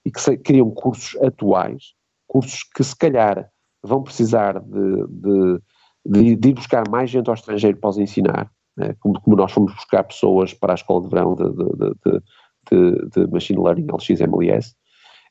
e 0.05 0.11
que 0.11 0.37
criam 0.37 0.69
cursos 0.69 1.19
atuais, 1.21 1.93
cursos 2.27 2.63
que 2.63 2.83
se 2.83 2.95
calhar 2.95 3.49
vão 3.83 4.03
precisar 4.03 4.59
de, 4.59 5.07
de, 5.07 5.61
de, 6.05 6.35
de 6.35 6.49
ir 6.49 6.53
buscar 6.53 6.87
mais 6.89 7.09
gente 7.09 7.27
ao 7.27 7.33
estrangeiro 7.33 7.77
para 7.77 7.89
os 7.89 7.97
ensinar, 7.97 8.51
né? 8.77 8.95
como, 8.99 9.19
como, 9.21 9.35
nós 9.35 9.51
fomos 9.51 9.73
buscar 9.73 10.03
pessoas 10.03 10.53
para 10.53 10.73
a 10.73 10.75
escola 10.75 11.01
de 11.01 11.09
verão 11.09 11.35
de, 11.35 13.27
Machine 13.31 13.61
Learning 13.61 13.87
LXMLS, 13.91 14.75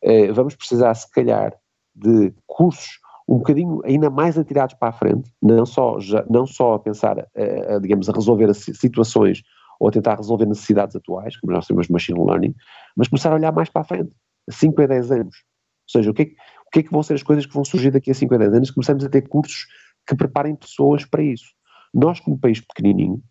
eh, 0.02 0.30
vamos 0.32 0.54
precisar 0.54 0.94
se 0.94 1.10
calhar 1.10 1.52
de 1.94 2.32
cursos 2.46 3.00
um 3.26 3.38
bocadinho 3.38 3.80
ainda 3.84 4.10
mais 4.10 4.38
atirados 4.38 4.74
para 4.74 4.88
a 4.88 4.92
frente, 4.92 5.32
não 5.42 5.64
só, 5.64 5.98
já, 5.98 6.24
não 6.28 6.46
só 6.46 6.74
a 6.74 6.78
pensar, 6.78 7.18
a, 7.18 7.74
a, 7.74 7.78
digamos, 7.78 8.08
a 8.08 8.12
resolver 8.12 8.52
situações 8.54 9.42
ou 9.80 9.88
a 9.88 9.90
tentar 9.90 10.16
resolver 10.16 10.46
necessidades 10.46 10.94
atuais, 10.94 11.36
como 11.38 11.52
nós 11.52 11.66
temos 11.66 11.88
Machine 11.88 12.22
Learning, 12.22 12.54
mas 12.96 13.08
começar 13.08 13.32
a 13.32 13.36
olhar 13.36 13.52
mais 13.52 13.68
para 13.68 13.82
a 13.82 13.84
frente. 13.84 14.14
5 14.50 14.82
a 14.82 14.86
10 14.86 15.10
anos. 15.12 15.36
Ou 15.36 16.00
seja, 16.00 16.10
o 16.10 16.14
que, 16.14 16.22
é 16.22 16.24
que, 16.26 16.32
o 16.32 16.70
que 16.72 16.78
é 16.80 16.82
que 16.82 16.90
vão 16.90 17.02
ser 17.02 17.14
as 17.14 17.22
coisas 17.22 17.46
que 17.46 17.54
vão 17.54 17.64
surgir 17.64 17.90
daqui 17.90 18.10
a 18.10 18.14
5 18.14 18.34
a 18.34 18.38
10 18.38 18.54
anos? 18.54 18.70
Começamos 18.70 19.04
a 19.04 19.08
ter 19.08 19.28
cursos 19.28 19.66
que 20.06 20.16
preparem 20.16 20.54
pessoas 20.54 21.04
para 21.04 21.22
isso. 21.22 21.46
Nós, 21.92 22.20
como 22.20 22.38
país 22.38 22.60
pequenininho, 22.60 23.22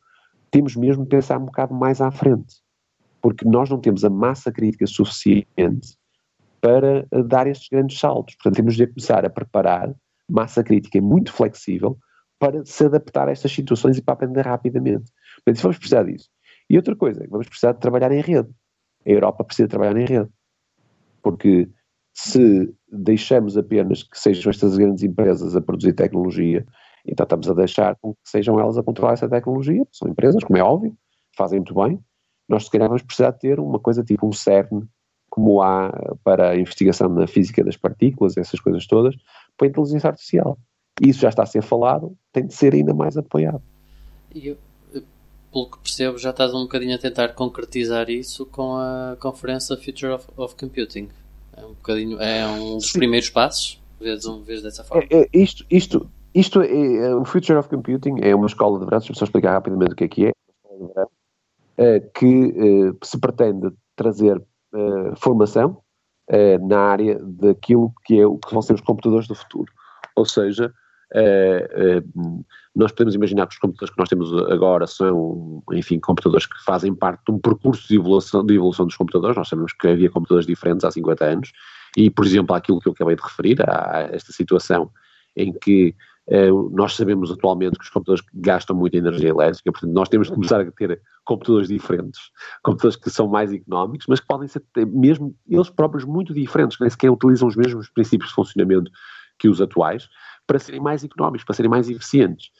temos 0.49 0.75
mesmo 0.75 1.03
de 1.03 1.09
pensar 1.09 1.37
um 1.37 1.45
bocado 1.45 1.73
mais 1.73 1.99
à 1.99 2.11
frente, 2.11 2.55
porque 3.21 3.43
nós 3.47 3.69
não 3.69 3.79
temos 3.79 4.05
a 4.05 4.09
massa 4.09 4.51
crítica 4.51 4.85
suficiente 4.85 5.97
para 6.61 7.05
eh, 7.11 7.23
dar 7.23 7.47
estes 7.47 7.67
grandes 7.69 7.99
saltos. 7.99 8.35
Portanto, 8.35 8.55
temos 8.55 8.75
de 8.75 8.87
começar 8.87 9.25
a 9.25 9.29
preparar 9.29 9.93
massa 10.29 10.63
crítica 10.63 11.01
muito 11.01 11.33
flexível 11.33 11.97
para 12.39 12.63
se 12.65 12.85
adaptar 12.85 13.27
a 13.27 13.31
estas 13.31 13.51
situações 13.51 13.97
e 13.97 14.01
para 14.01 14.13
aprender 14.13 14.45
rapidamente. 14.45 15.11
Portanto, 15.43 15.61
vamos 15.61 15.77
precisar 15.77 16.03
disso. 16.03 16.29
E 16.69 16.77
outra 16.77 16.95
coisa, 16.95 17.25
vamos 17.29 17.47
precisar 17.47 17.73
de 17.73 17.79
trabalhar 17.79 18.11
em 18.11 18.21
rede. 18.21 18.49
A 19.05 19.09
Europa 19.09 19.43
precisa 19.43 19.67
trabalhar 19.67 19.97
em 19.97 20.05
rede 20.05 20.29
porque 21.23 21.69
se 22.13 22.71
deixamos 22.91 23.57
apenas 23.57 24.03
que 24.03 24.19
sejam 24.19 24.51
estas 24.51 24.77
grandes 24.77 25.03
empresas 25.03 25.55
a 25.55 25.61
produzir 25.61 25.93
tecnologia, 25.93 26.65
então 27.05 27.23
estamos 27.23 27.49
a 27.49 27.53
deixar 27.53 27.95
que 27.95 28.13
sejam 28.23 28.59
elas 28.59 28.77
a 28.77 28.83
controlar 28.83 29.13
essa 29.13 29.27
tecnologia, 29.27 29.83
são 29.91 30.07
empresas, 30.07 30.43
como 30.43 30.57
é 30.59 30.63
óbvio, 30.63 30.95
fazem 31.35 31.59
muito 31.59 31.73
bem, 31.73 31.99
nós 32.47 32.65
se 32.65 32.71
calhar 32.71 32.87
vamos 32.87 33.01
precisar 33.01 33.31
ter 33.31 33.59
uma 33.59 33.79
coisa 33.79 34.03
tipo 34.03 34.27
um 34.27 34.31
CERN, 34.31 34.83
como 35.29 35.63
há 35.63 35.91
para 36.23 36.51
a 36.51 36.55
investigação 36.55 37.09
na 37.09 37.25
física 37.25 37.63
das 37.63 37.75
partículas, 37.75 38.37
essas 38.37 38.59
coisas 38.59 38.85
todas, 38.85 39.15
para 39.57 39.67
a 39.67 39.69
inteligência 39.69 40.09
artificial. 40.09 40.59
Isso 41.01 41.21
já 41.21 41.29
está 41.29 41.41
a 41.41 41.47
ser 41.47 41.63
falado, 41.63 42.15
tem 42.31 42.45
de 42.45 42.53
ser 42.53 42.75
ainda 42.75 42.93
mais 42.93 43.17
apoiado. 43.17 43.63
Eu, 44.35 44.55
pelo 45.53 45.69
que 45.69 45.77
percebo, 45.77 46.17
já 46.17 46.31
estás 46.31 46.53
um 46.53 46.63
bocadinho 46.63 46.95
a 46.95 46.97
tentar 46.97 47.29
concretizar 47.29 48.09
isso 48.09 48.45
com 48.47 48.75
a 48.75 49.15
conferência 49.19 49.77
Future 49.77 50.13
of, 50.13 50.27
of 50.35 50.55
Computing. 50.55 51.09
É 51.55 51.63
um 51.63 51.69
bocadinho, 51.69 52.19
é 52.19 52.45
um 52.47 52.77
dos 52.77 52.91
Sim. 52.91 52.97
primeiros 52.99 53.29
passos, 53.29 53.79
vês, 54.01 54.25
um, 54.25 54.41
vês 54.41 54.63
dessa 54.63 54.83
forma. 54.83 55.07
É, 55.11 55.21
é, 55.21 55.29
isto, 55.31 55.63
isto, 55.69 56.09
isto 56.33 56.61
é, 56.61 56.95
é, 56.95 57.15
o 57.15 57.23
Future 57.23 57.59
of 57.59 57.69
Computing 57.69 58.15
é 58.21 58.33
uma 58.35 58.47
escola 58.47 58.79
de 58.79 58.85
verão, 58.85 58.97
deixa-me 58.97 59.17
só 59.17 59.25
explicar 59.25 59.51
rapidamente 59.51 59.93
o 59.93 59.95
que 59.95 60.03
é 60.03 60.07
que 60.07 60.25
é, 60.25 60.31
é 61.77 61.99
que 61.99 62.53
é, 62.57 63.05
se 63.05 63.19
pretende 63.19 63.71
trazer 63.95 64.41
formação 65.17 65.77
na 66.61 66.79
área 66.79 67.19
daquilo 67.21 67.93
que, 68.03 68.19
é, 68.19 68.23
que 68.23 68.51
vão 68.51 68.61
ser 68.63 68.73
os 68.73 68.81
computadores 68.81 69.27
do 69.27 69.35
futuro. 69.35 69.71
Ou 70.15 70.25
seja, 70.25 70.73
nós 72.75 72.91
podemos 72.91 73.13
imaginar 73.13 73.47
que 73.47 73.53
os 73.53 73.59
computadores 73.59 73.93
que 73.93 73.99
nós 73.99 74.09
temos 74.09 74.33
agora 74.51 74.87
são, 74.87 75.63
enfim, 75.71 75.99
computadores 75.99 76.45
que 76.45 76.63
fazem 76.63 76.93
parte 76.93 77.23
de 77.27 77.31
um 77.31 77.39
percurso 77.39 77.87
de 77.87 77.95
evolução, 77.95 78.45
de 78.45 78.55
evolução 78.55 78.85
dos 78.85 78.97
computadores. 78.97 79.37
Nós 79.37 79.47
sabemos 79.47 79.73
que 79.73 79.87
havia 79.87 80.09
computadores 80.09 80.47
diferentes 80.47 80.83
há 80.83 80.91
50 80.91 81.25
anos. 81.25 81.51
E, 81.95 82.09
por 82.09 82.25
exemplo, 82.25 82.55
aquilo 82.55 82.79
que 82.79 82.87
eu 82.87 82.93
acabei 82.93 83.15
de 83.15 83.21
referir, 83.21 83.57
a 83.61 84.09
esta 84.11 84.31
situação 84.33 84.89
em 85.35 85.53
que 85.53 85.95
eh, 86.27 86.49
nós 86.71 86.95
sabemos 86.95 87.31
atualmente 87.31 87.77
que 87.77 87.83
os 87.83 87.89
computadores 87.89 88.23
gastam 88.33 88.75
muita 88.75 88.97
energia 88.97 89.29
elétrica, 89.29 89.71
portanto 89.71 89.91
nós 89.91 90.07
temos 90.07 90.27
de 90.27 90.33
começar 90.33 90.61
a 90.61 90.71
ter 90.71 91.01
computadores 91.25 91.67
diferentes, 91.67 92.19
computadores 92.63 92.95
que 92.95 93.09
são 93.09 93.27
mais 93.27 93.51
económicos, 93.51 94.07
mas 94.07 94.19
que 94.21 94.27
podem 94.27 94.47
ser 94.47 94.63
mesmo 94.87 95.35
eles 95.49 95.69
próprios 95.69 96.05
muito 96.05 96.33
diferentes, 96.33 96.77
que 96.77 96.83
nem 96.83 96.89
sequer 96.89 97.11
utilizam 97.11 97.47
os 97.47 97.55
mesmos 97.55 97.89
princípios 97.89 98.29
de 98.29 98.35
funcionamento 98.35 98.89
que 99.37 99.49
os 99.49 99.59
atuais, 99.59 100.07
para 100.45 100.59
serem 100.59 100.81
mais 100.81 101.03
económicos, 101.03 101.45
para 101.45 101.55
serem 101.55 101.69
mais 101.69 101.89
eficientes. 101.89 102.51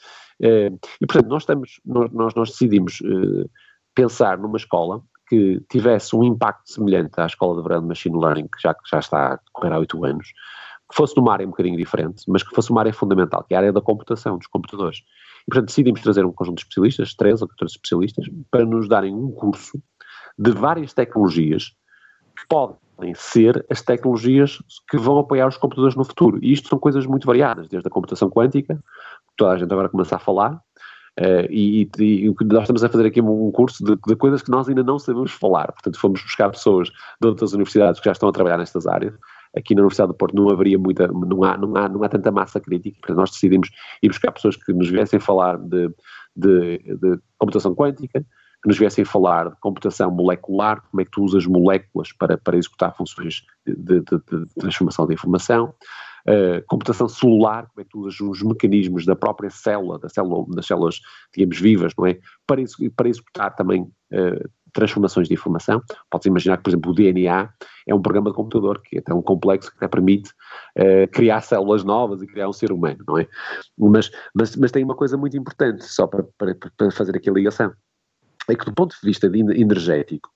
Eh, 0.42 0.72
e, 1.02 1.06
portanto, 1.06 1.28
nós, 1.28 1.44
estamos, 1.44 1.80
nós, 1.86 2.34
nós 2.34 2.50
decidimos 2.50 3.00
eh, 3.04 3.50
pensar 3.94 4.38
numa 4.38 4.58
escola 4.58 5.02
que 5.28 5.62
tivesse 5.70 6.16
um 6.16 6.24
impacto 6.24 6.72
semelhante 6.72 7.20
à 7.20 7.26
escola 7.26 7.58
de 7.58 7.68
verão 7.68 7.82
de 7.82 7.88
Machine 7.88 8.20
Learning, 8.20 8.48
que 8.48 8.62
já, 8.62 8.76
já 8.90 9.00
está 9.00 9.34
a 9.34 9.36
decorrer 9.36 9.74
há 9.74 9.80
oito 9.80 10.04
anos, 10.04 10.28
que 10.90 10.96
fosse 10.96 11.16
numa 11.18 11.34
área 11.34 11.46
um 11.46 11.50
bocadinho 11.50 11.78
diferente, 11.78 12.24
mas 12.28 12.44
que 12.44 12.54
fosse 12.54 12.72
uma 12.72 12.82
área 12.82 12.94
fundamental, 12.94 13.44
que 13.44 13.54
é 13.54 13.58
a 13.58 13.60
área 13.62 13.74
da 13.74 13.82
computação, 13.82 14.38
dos 14.38 14.48
computadores. 14.48 15.00
E, 15.00 15.46
portanto, 15.50 15.68
decidimos 15.68 16.02
trazer 16.02 16.26
um 16.26 16.32
conjunto 16.32 16.58
de 16.58 16.64
especialistas, 16.64 17.16
13 17.16 17.44
ou 17.44 17.50
14 17.50 17.74
especialistas, 17.74 18.26
para 18.52 18.66
nos 18.66 18.88
darem 18.88 19.14
um 19.14 19.32
curso 19.32 19.82
de 20.38 20.52
várias 20.52 20.94
tecnologias 20.94 21.70
que 21.70 21.76
podem 22.48 23.14
ser 23.16 23.66
as 23.70 23.82
tecnologias 23.82 24.62
que 24.90 24.98
vão 24.98 25.18
apoiar 25.18 25.48
os 25.48 25.58
computadores 25.58 25.96
no 25.96 26.04
futuro. 26.04 26.40
E 26.42 26.54
isto 26.54 26.70
são 26.70 26.80
coisas 26.80 27.06
muito 27.06 27.26
variadas, 27.26 27.68
desde 27.68 27.88
a 27.88 27.92
computação 27.92 28.30
quântica, 28.30 28.76
que 28.76 29.34
toda 29.38 29.52
a 29.52 29.58
gente 29.58 29.72
agora 29.72 29.90
começa 29.90 30.16
a 30.16 30.20
falar, 30.20 30.62
Uh, 31.20 31.46
e, 31.48 32.28
o 32.28 32.34
que 32.34 32.44
nós 32.44 32.64
estamos 32.64 32.84
a 32.84 32.90
fazer 32.90 33.06
aqui 33.06 33.20
é 33.20 33.24
um 33.24 33.52
curso 33.52 33.84
de, 33.86 33.96
de, 33.96 34.16
coisas 34.16 34.42
que 34.42 34.50
nós 34.50 34.68
ainda 34.68 34.82
não 34.84 34.98
sabemos 34.98 35.32
falar. 35.32 35.72
Portanto, 35.72 36.00
fomos 36.00 36.24
buscar 36.24 36.50
pessoas 36.50 36.90
de 37.22 37.28
outras 37.28 37.54
universidades 37.54 38.00
que 38.00 38.06
já 38.06 38.14
estão 38.14 38.30
a 38.30 38.32
trabalhar 38.32 38.58
nestas 38.58 38.88
áreas. 38.88 39.14
Aqui 39.56 39.76
na 39.76 39.82
Universidade 39.82 40.12
do 40.12 40.16
Porto 40.16 40.36
não 40.36 40.50
haveria 40.50 40.80
muita, 40.80 41.08
não 41.08 41.44
há, 41.44 41.56
não 41.56 41.76
há, 41.76 41.88
não 41.88 42.04
há 42.04 42.10
tanta 42.10 42.32
massa 42.32 42.60
crítica, 42.60 42.98
portanto 43.00 43.18
nós 43.18 43.30
decidimos 43.30 43.70
ir 44.02 44.08
buscar 44.08 44.32
pessoas 44.32 44.56
que 44.56 44.74
nos 44.74 44.90
viessem 44.90 45.20
falar 45.20 45.60
de, 45.60 45.90
de, 46.36 46.80
de 46.80 47.20
computação 47.38 47.76
quântica, 47.76 48.26
que 48.64 48.70
nos 48.70 48.80
viessem 48.80 49.04
falar 49.04 49.50
de 49.50 49.56
computação 49.60 50.10
molecular, 50.10 50.82
como 50.90 51.02
é 51.02 51.06
que 51.06 51.12
tu 51.12 51.22
usas 51.22 51.46
moléculas 51.46 52.14
para, 52.14 52.38
para 52.38 52.58
executar 52.58 52.96
funções 52.96 53.44
de, 53.68 54.00
de 54.00 54.46
transformação 54.58 55.06
de 55.06 55.14
informação, 55.14 55.76
uh, 56.28 56.66
computação 56.66 57.10
celular, 57.10 57.68
como 57.68 57.82
é 57.82 57.84
que 57.84 57.90
tu 57.90 58.00
usas 58.00 58.20
os 58.22 58.42
mecanismos 58.42 59.06
da 59.06 59.18
própria 59.18 59.50
célula, 59.50 60.00
da 60.00 60.08
célula 60.08 60.46
das 60.56 60.66
células, 60.66 61.02
digamos, 61.36 61.60
vivas, 61.60 61.92
não 61.98 62.08
é? 62.08 62.18
Para, 62.48 62.64
para 62.96 63.10
executar 63.10 63.54
também 63.54 63.82
uh, 63.82 64.50
transformações 64.72 65.28
de 65.28 65.34
informação. 65.34 65.82
Podes 66.10 66.26
imaginar 66.26 66.56
que, 66.56 66.64
por 66.64 66.70
exemplo, 66.70 66.92
o 66.92 66.96
DNA 66.96 67.50
é 67.86 67.94
um 67.94 68.02
programa 68.02 68.30
de 68.30 68.36
computador 68.38 68.82
que 68.82 68.98
é 68.98 69.02
tão 69.02 69.22
complexo 69.22 69.72
que 69.72 69.78
até 69.78 69.90
permite 69.90 70.32
uh, 70.80 71.06
criar 71.12 71.42
células 71.42 71.84
novas 71.84 72.22
e 72.22 72.28
criar 72.28 72.48
um 72.48 72.54
ser 72.54 72.72
humano, 72.72 73.04
não 73.06 73.18
é? 73.18 73.28
Mas, 73.78 74.10
mas, 74.34 74.56
mas 74.56 74.72
tem 74.72 74.86
uma 74.86 74.96
coisa 74.96 75.18
muito 75.18 75.36
importante, 75.36 75.84
só 75.84 76.08
para, 76.08 76.24
para, 76.38 76.56
para 76.78 76.92
fazer 76.92 77.18
aqui 77.18 77.30
a 77.30 77.34
ligação, 77.34 77.74
é 78.50 78.56
que 78.56 78.66
do 78.66 78.74
ponto 78.74 78.96
de 78.96 79.06
vista 79.08 79.30
de 79.30 79.40
energético, 79.40 80.30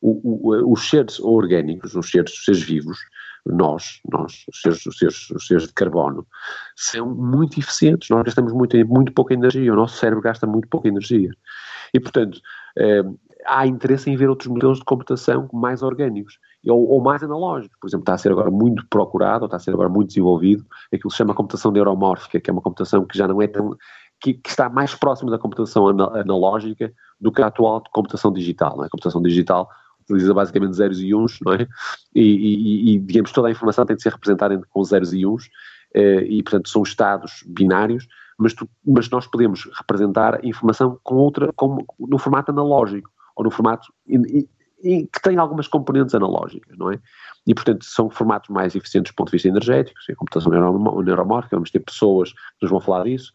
o, 0.00 0.52
o, 0.52 0.72
os 0.72 0.88
seres 0.88 1.18
orgânicos, 1.20 1.94
os 1.94 2.10
seres, 2.10 2.32
os 2.32 2.44
seres 2.44 2.62
vivos, 2.62 2.98
nós, 3.46 4.00
nós 4.10 4.44
os, 4.48 4.60
seres, 4.60 4.86
os, 4.86 4.98
seres, 4.98 5.30
os 5.30 5.46
seres 5.46 5.66
de 5.66 5.72
carbono, 5.72 6.26
são 6.76 7.14
muito 7.14 7.58
eficientes. 7.58 8.08
Nós 8.10 8.22
gastamos 8.22 8.52
muito, 8.52 8.76
muito 8.86 9.12
pouca 9.12 9.34
energia, 9.34 9.72
o 9.72 9.76
nosso 9.76 9.96
cérebro 9.96 10.22
gasta 10.22 10.46
muito 10.46 10.68
pouca 10.68 10.88
energia. 10.88 11.30
E, 11.92 11.98
portanto, 11.98 12.38
eh, 12.76 13.02
há 13.46 13.66
interesse 13.66 14.10
em 14.10 14.16
ver 14.16 14.28
outros 14.28 14.48
modelos 14.48 14.78
de 14.78 14.84
computação 14.84 15.48
mais 15.52 15.82
orgânicos 15.82 16.38
ou, 16.66 16.88
ou, 16.88 17.00
mais 17.00 17.22
analógicos. 17.22 17.76
Por 17.80 17.88
exemplo, 17.88 18.02
está 18.02 18.14
a 18.14 18.18
ser 18.18 18.32
agora 18.32 18.50
muito 18.50 18.86
procurado, 18.88 19.44
ou 19.44 19.46
está 19.46 19.56
a 19.56 19.60
ser 19.60 19.72
agora 19.72 19.88
muito 19.88 20.08
desenvolvido, 20.08 20.66
aquilo 20.86 21.08
que 21.08 21.10
se 21.10 21.16
chama 21.16 21.34
computação 21.34 21.70
neuromórfica, 21.70 22.40
que 22.40 22.50
é 22.50 22.52
uma 22.52 22.62
computação 22.62 23.04
que 23.06 23.16
já 23.16 23.26
não 23.26 23.40
é 23.40 23.46
tão. 23.46 23.76
que, 24.20 24.34
que 24.34 24.50
está 24.50 24.68
mais 24.68 24.94
próxima 24.94 25.30
da 25.30 25.38
computação 25.38 25.88
analógica 25.88 26.92
do 27.20 27.32
que 27.32 27.42
a 27.42 27.46
atual 27.46 27.82
computação 27.92 28.32
digital. 28.32 28.82
É? 28.82 28.86
A 28.86 28.90
computação 28.90 29.20
digital 29.22 29.68
utiliza 30.02 30.32
basicamente 30.32 30.76
zeros 30.76 31.00
e 31.00 31.14
uns, 31.14 31.38
não 31.44 31.52
é? 31.52 31.66
E, 32.14 32.22
e, 32.22 32.94
e, 32.94 32.98
digamos, 32.98 33.30
toda 33.32 33.48
a 33.48 33.50
informação 33.50 33.84
tem 33.84 33.96
de 33.96 34.02
ser 34.02 34.12
representada 34.12 34.58
com 34.70 34.84
zeros 34.84 35.12
e 35.12 35.26
uns, 35.26 35.48
eh, 35.94 36.22
e 36.22 36.42
portanto 36.42 36.68
são 36.68 36.82
estados 36.82 37.44
binários, 37.46 38.06
mas, 38.38 38.54
tu, 38.54 38.68
mas 38.86 39.10
nós 39.10 39.26
podemos 39.26 39.68
representar 39.76 40.36
a 40.36 40.46
informação 40.46 40.98
com 41.02 41.16
outra, 41.16 41.52
com, 41.54 41.84
no 41.98 42.18
formato 42.18 42.50
analógico, 42.50 43.10
ou 43.36 43.44
no 43.44 43.50
formato 43.50 43.92
e, 44.06 44.48
e, 44.82 45.06
que 45.06 45.20
tem 45.22 45.36
algumas 45.38 45.68
componentes 45.68 46.14
analógicas, 46.14 46.76
não 46.78 46.92
é? 46.92 46.98
E, 47.46 47.54
portanto, 47.54 47.84
são 47.84 48.08
formatos 48.08 48.48
mais 48.48 48.74
eficientes 48.74 49.12
do 49.12 49.16
ponto 49.16 49.28
de 49.28 49.32
vista 49.32 49.48
energético, 49.48 49.98
a 50.08 50.14
computação 50.14 50.52
neuromórfica, 51.02 51.56
vamos 51.56 51.70
ter 51.70 51.80
pessoas 51.80 52.32
que 52.32 52.62
nos 52.62 52.70
vão 52.70 52.80
falar 52.80 53.04
disso. 53.04 53.32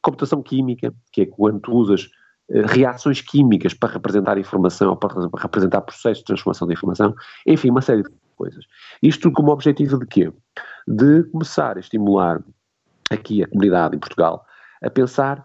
Computação 0.00 0.42
química, 0.42 0.94
que 1.12 1.22
é 1.22 1.26
quando 1.26 1.60
tu 1.60 1.72
usas 1.72 2.08
reações 2.50 3.20
químicas 3.20 3.74
para 3.74 3.92
representar 3.92 4.38
informação, 4.38 4.96
para 4.96 5.14
representar 5.36 5.82
processos 5.82 6.18
de 6.18 6.24
transformação 6.24 6.66
de 6.66 6.74
informação, 6.74 7.14
enfim, 7.46 7.70
uma 7.70 7.82
série 7.82 8.02
de 8.02 8.10
coisas. 8.36 8.64
Isto 9.02 9.30
como 9.32 9.50
objetivo 9.50 9.98
de 9.98 10.06
quê? 10.06 10.32
De 10.86 11.24
começar 11.24 11.76
a 11.76 11.80
estimular 11.80 12.42
aqui 13.10 13.42
a 13.42 13.48
comunidade 13.48 13.96
em 13.96 13.98
Portugal 13.98 14.44
a 14.82 14.88
pensar 14.88 15.44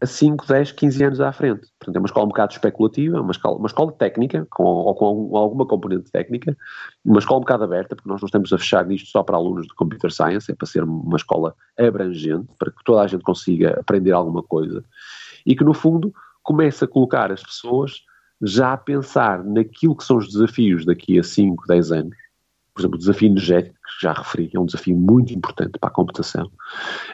a 0.00 0.06
5, 0.06 0.46
10, 0.46 0.72
15 0.72 1.04
anos 1.04 1.20
à 1.20 1.32
frente. 1.32 1.68
Portanto, 1.78 1.96
é 1.96 1.98
uma 1.98 2.06
escola 2.06 2.26
um 2.26 2.28
bocado 2.28 2.52
especulativa, 2.52 3.20
uma 3.20 3.30
escola, 3.30 3.56
uma 3.56 3.66
escola 3.66 3.92
técnica, 3.92 4.46
com, 4.50 4.64
ou 4.64 4.94
com 4.94 5.36
alguma 5.36 5.66
componente 5.66 6.10
técnica, 6.10 6.56
uma 7.04 7.20
escola 7.20 7.38
um 7.38 7.40
bocado 7.40 7.64
aberta, 7.64 7.94
porque 7.94 8.08
nós 8.08 8.20
não 8.20 8.26
estamos 8.26 8.52
a 8.52 8.58
fechar 8.58 8.84
nisto 8.84 9.08
só 9.08 9.22
para 9.22 9.36
alunos 9.36 9.66
de 9.66 9.74
Computer 9.74 10.12
Science, 10.12 10.50
é 10.50 10.54
para 10.54 10.66
ser 10.66 10.82
uma 10.82 11.16
escola 11.16 11.54
abrangente, 11.78 12.48
para 12.58 12.70
que 12.70 12.84
toda 12.84 13.02
a 13.02 13.06
gente 13.06 13.22
consiga 13.22 13.80
aprender 13.80 14.12
alguma 14.12 14.42
coisa, 14.42 14.84
e 15.46 15.54
que, 15.54 15.64
no 15.64 15.72
fundo, 15.72 16.12
comece 16.44 16.84
a 16.84 16.88
colocar 16.88 17.32
as 17.32 17.42
pessoas 17.42 18.02
já 18.40 18.74
a 18.74 18.76
pensar 18.76 19.42
naquilo 19.42 19.96
que 19.96 20.04
são 20.04 20.18
os 20.18 20.28
desafios 20.28 20.84
daqui 20.84 21.18
a 21.18 21.22
5, 21.22 21.66
10 21.66 21.92
anos. 21.92 22.16
Por 22.74 22.80
exemplo, 22.80 22.96
o 22.96 22.98
desafio 22.98 23.28
energético, 23.28 23.74
que 23.74 24.04
já 24.04 24.12
referi, 24.12 24.50
é 24.52 24.58
um 24.58 24.66
desafio 24.66 24.96
muito 24.96 25.32
importante 25.32 25.78
para 25.78 25.88
a 25.88 25.92
computação. 25.92 26.50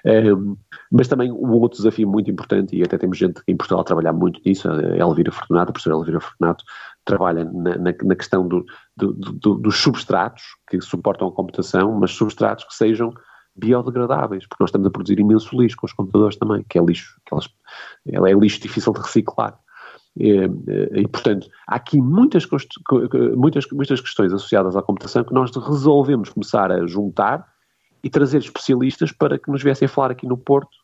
Um, 0.04 0.56
mas 0.90 1.06
também 1.06 1.30
um 1.30 1.52
outro 1.52 1.76
desafio 1.76 2.08
muito 2.08 2.30
importante, 2.30 2.74
e 2.74 2.82
até 2.82 2.96
temos 2.96 3.18
gente 3.18 3.42
em 3.46 3.54
Portugal 3.54 3.82
a 3.82 3.84
trabalhar 3.84 4.14
muito 4.14 4.40
nisso, 4.44 4.70
a 4.70 4.96
Elvira 4.96 5.30
Fortunato, 5.30 5.68
a 5.68 5.72
professora 5.72 5.96
Elvira 5.96 6.20
Fortunato, 6.20 6.64
trabalha 7.04 7.44
na, 7.44 7.76
na, 7.76 7.94
na 8.02 8.16
questão 8.16 8.48
do, 8.48 8.64
do, 8.96 9.12
do, 9.12 9.54
dos 9.54 9.76
substratos 9.76 10.42
que 10.68 10.80
suportam 10.80 11.28
a 11.28 11.32
computação, 11.32 11.92
mas 11.92 12.12
substratos 12.12 12.64
que 12.64 12.74
sejam 12.74 13.12
biodegradáveis, 13.60 14.46
porque 14.46 14.62
nós 14.62 14.70
estamos 14.70 14.86
a 14.86 14.90
produzir 14.90 15.20
imenso 15.20 15.60
lixo 15.60 15.76
com 15.76 15.86
os 15.86 15.92
computadores 15.92 16.36
também, 16.36 16.64
que 16.68 16.78
é 16.78 16.82
lixo, 16.82 17.20
que 17.24 17.34
elas, 17.34 17.48
é 18.06 18.32
lixo 18.34 18.60
difícil 18.60 18.92
de 18.92 19.00
reciclar. 19.00 19.58
E, 20.16 20.50
e, 20.92 21.08
portanto, 21.08 21.48
há 21.66 21.76
aqui 21.76 22.00
muitas, 22.00 22.46
muitas, 23.36 23.66
muitas 23.70 24.00
questões 24.00 24.32
associadas 24.32 24.76
à 24.76 24.82
computação 24.82 25.22
que 25.22 25.32
nós 25.32 25.54
resolvemos 25.54 26.30
começar 26.30 26.72
a 26.72 26.86
juntar 26.86 27.46
e 28.02 28.10
trazer 28.10 28.38
especialistas 28.38 29.12
para 29.12 29.38
que 29.38 29.50
nos 29.50 29.62
viessem 29.62 29.86
a 29.86 29.88
falar 29.88 30.10
aqui 30.10 30.26
no 30.26 30.36
Porto, 30.36 30.74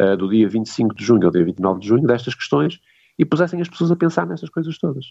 uh, 0.00 0.16
do 0.16 0.28
dia 0.28 0.48
25 0.48 0.94
de 0.94 1.04
junho 1.04 1.26
ao 1.26 1.30
dia 1.30 1.44
29 1.44 1.80
de 1.80 1.88
junho, 1.88 2.06
destas 2.06 2.34
questões 2.34 2.80
e 3.18 3.24
pusessem 3.24 3.60
as 3.60 3.68
pessoas 3.68 3.92
a 3.92 3.96
pensar 3.96 4.26
nestas 4.26 4.50
coisas 4.50 4.76
todas. 4.78 5.06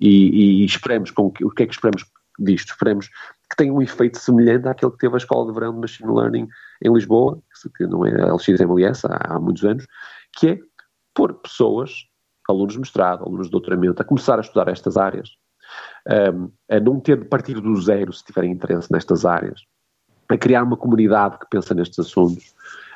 E, 0.00 0.64
e 0.64 0.66
com, 1.14 1.26
o 1.26 1.50
que 1.50 1.62
é 1.62 1.66
que 1.66 1.74
esperemos 1.74 2.04
disto? 2.38 2.70
Esperemos 2.70 3.08
que 3.52 3.56
tenha 3.56 3.72
um 3.72 3.82
efeito 3.82 4.18
semelhante 4.18 4.66
àquele 4.66 4.92
que 4.92 4.98
teve 4.98 5.14
a 5.14 5.18
Escola 5.18 5.46
de 5.46 5.52
Verão 5.52 5.74
de 5.74 5.80
Machine 5.80 6.10
Learning 6.10 6.48
em 6.82 6.92
Lisboa, 6.92 7.38
que 7.76 7.86
não 7.86 8.06
é 8.06 8.22
a 8.22 8.34
LXMLS 8.34 9.04
há, 9.04 9.34
há 9.34 9.38
muitos 9.38 9.64
anos, 9.64 9.86
que 10.38 10.48
é 10.48 10.58
pôr 11.14 11.34
pessoas, 11.34 12.06
alunos 12.48 12.74
de 12.74 12.80
mestrado, 12.80 13.24
alunos 13.24 13.46
de 13.46 13.52
doutoramento, 13.52 14.00
a 14.00 14.04
começar 14.04 14.38
a 14.38 14.40
estudar 14.40 14.68
estas 14.68 14.96
áreas, 14.96 15.30
um, 16.34 16.50
a 16.70 16.80
não 16.80 16.98
ter 16.98 17.18
de 17.18 17.26
partir 17.26 17.60
do 17.60 17.80
zero 17.80 18.12
se 18.12 18.24
tiverem 18.24 18.52
interesse 18.52 18.90
nestas 18.90 19.24
áreas, 19.24 19.60
a 20.28 20.36
criar 20.38 20.62
uma 20.62 20.76
comunidade 20.76 21.38
que 21.38 21.46
pensa 21.50 21.74
nestes 21.74 21.98
assuntos. 21.98 22.54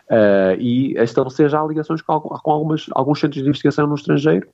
Uh, 0.09 0.55
e 0.61 0.97
a 0.97 1.03
estabelecer 1.03 1.51
já 1.51 1.65
ligações 1.65 2.01
com, 2.01 2.21
com 2.21 2.51
algumas, 2.53 2.87
alguns 2.93 3.19
centros 3.19 3.43
de 3.43 3.49
investigação 3.49 3.89
no 3.89 3.97
estrangeiro 3.97 4.49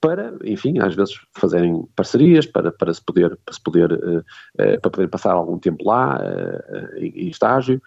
para, 0.00 0.34
enfim, 0.44 0.78
às 0.78 0.94
vezes 0.94 1.20
fazerem 1.34 1.86
parcerias 1.94 2.46
para, 2.46 2.72
para 2.72 2.92
se 2.92 3.04
poder, 3.04 3.38
para, 3.44 3.54
se 3.54 3.60
poder, 3.62 3.92
uh, 3.92 4.18
uh, 4.18 4.80
para 4.80 4.90
poder 4.90 5.08
passar 5.08 5.32
algum 5.32 5.58
tempo 5.58 5.84
lá 5.84 6.18
uh, 6.18 6.96
em, 6.96 7.28
estágio 7.28 7.80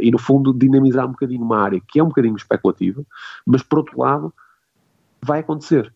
e, 0.00 0.10
no 0.10 0.18
fundo, 0.18 0.52
dinamizar 0.52 1.06
um 1.06 1.12
bocadinho 1.12 1.40
uma 1.40 1.60
área 1.60 1.80
que 1.86 2.00
é 2.00 2.02
um 2.02 2.08
bocadinho 2.08 2.34
especulativa, 2.34 3.00
mas, 3.46 3.62
por 3.62 3.78
outro 3.78 4.00
lado, 4.00 4.34
vai 5.22 5.38
acontecer. 5.38 5.94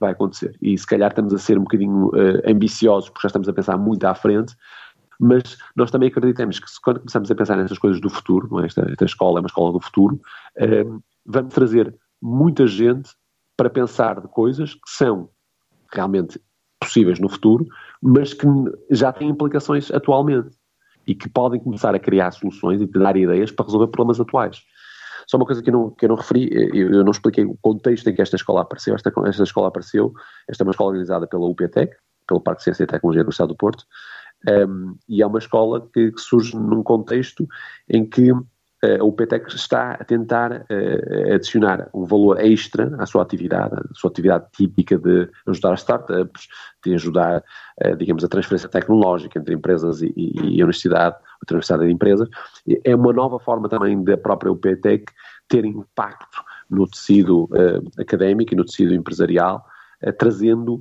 Vai 0.00 0.10
acontecer. 0.10 0.58
E 0.60 0.76
se 0.76 0.84
calhar 0.84 1.10
estamos 1.10 1.32
a 1.32 1.38
ser 1.38 1.56
um 1.56 1.62
bocadinho 1.62 2.10
ambiciosos, 2.44 3.08
porque 3.08 3.22
já 3.22 3.28
estamos 3.28 3.48
a 3.48 3.52
pensar 3.52 3.78
muito 3.78 4.04
à 4.04 4.16
frente, 4.16 4.56
mas 5.20 5.56
nós 5.76 5.92
também 5.92 6.08
acreditamos 6.08 6.58
que 6.58 6.68
se, 6.68 6.80
quando 6.80 6.98
começamos 6.98 7.30
a 7.30 7.34
pensar 7.36 7.56
nessas 7.56 7.78
coisas 7.78 8.00
do 8.00 8.10
futuro, 8.10 8.60
é? 8.60 8.66
esta, 8.66 8.82
esta 8.90 9.04
escola 9.04 9.38
é 9.38 9.42
uma 9.42 9.46
escola 9.46 9.72
do 9.72 9.80
futuro, 9.80 10.20
vamos 11.24 11.54
trazer 11.54 11.94
muita 12.20 12.66
gente 12.66 13.12
para 13.60 13.68
pensar 13.68 14.22
de 14.22 14.28
coisas 14.28 14.72
que 14.72 14.88
são 14.88 15.28
realmente 15.92 16.40
possíveis 16.80 17.20
no 17.20 17.28
futuro, 17.28 17.66
mas 18.00 18.32
que 18.32 18.46
já 18.90 19.12
têm 19.12 19.28
implicações 19.28 19.90
atualmente 19.90 20.48
e 21.06 21.14
que 21.14 21.28
podem 21.28 21.60
começar 21.60 21.94
a 21.94 21.98
criar 21.98 22.30
soluções 22.30 22.80
e 22.80 22.86
dar 22.86 23.18
ideias 23.18 23.52
para 23.52 23.66
resolver 23.66 23.88
problemas 23.88 24.18
atuais. 24.18 24.62
Só 25.26 25.36
uma 25.36 25.44
coisa 25.44 25.62
que 25.62 25.68
eu 25.68 25.74
não, 25.74 25.90
que 25.90 26.06
eu 26.06 26.08
não 26.08 26.16
referi, 26.16 26.48
eu, 26.50 26.90
eu 26.90 27.04
não 27.04 27.10
expliquei 27.10 27.44
o 27.44 27.54
contexto 27.60 28.08
em 28.08 28.14
que 28.14 28.22
esta 28.22 28.36
escola 28.36 28.62
apareceu. 28.62 28.94
Esta, 28.94 29.12
esta 29.26 29.42
escola 29.42 29.68
apareceu, 29.68 30.10
esta 30.48 30.62
é 30.62 30.64
uma 30.64 30.70
escola 30.70 30.92
organizada 30.92 31.26
pela 31.26 31.46
UPTEC, 31.46 31.94
pelo 32.26 32.40
Parque 32.40 32.60
de 32.60 32.64
Ciência 32.64 32.84
e 32.84 32.86
Tecnologia 32.86 33.24
do 33.24 33.30
Estado 33.30 33.48
do 33.48 33.56
Porto, 33.56 33.84
um, 34.48 34.96
e 35.06 35.20
é 35.20 35.26
uma 35.26 35.38
escola 35.38 35.86
que, 35.92 36.12
que 36.12 36.20
surge 36.22 36.56
num 36.56 36.82
contexto 36.82 37.46
em 37.90 38.08
que 38.08 38.32
uh, 38.84 39.04
o 39.04 39.12
PTEC 39.12 39.48
está 39.54 39.92
a 39.92 40.04
tentar 40.04 40.52
uh, 40.52 41.34
adicionar 41.34 41.88
um 41.92 42.04
valor 42.04 42.40
extra 42.40 42.94
à 42.98 43.06
sua 43.06 43.22
atividade, 43.22 43.74
à 43.74 43.94
sua 43.94 44.10
atividade 44.10 44.46
típica 44.52 44.98
de 44.98 45.28
ajudar 45.46 45.72
as 45.72 45.80
startups, 45.80 46.48
de 46.84 46.94
ajudar, 46.94 47.42
uh, 47.84 47.96
digamos, 47.96 48.24
a 48.24 48.28
transferência 48.28 48.68
tecnológica 48.68 49.38
entre 49.38 49.54
empresas 49.54 50.02
e, 50.02 50.12
e, 50.16 50.56
e 50.56 50.60
a 50.60 50.64
universidade, 50.64 51.16
a 51.42 51.46
transferência 51.46 51.86
de 51.86 51.92
empresas. 51.92 52.28
É 52.84 52.94
uma 52.94 53.12
nova 53.12 53.38
forma 53.38 53.68
também 53.68 54.02
da 54.02 54.16
própria 54.16 54.52
UPTEC 54.52 55.04
ter 55.48 55.64
impacto 55.64 56.42
no 56.68 56.86
tecido 56.86 57.48
académico 57.98 58.54
e 58.54 58.56
no 58.56 58.64
tecido 58.64 58.94
empresarial, 58.94 59.66
trazendo, 60.16 60.80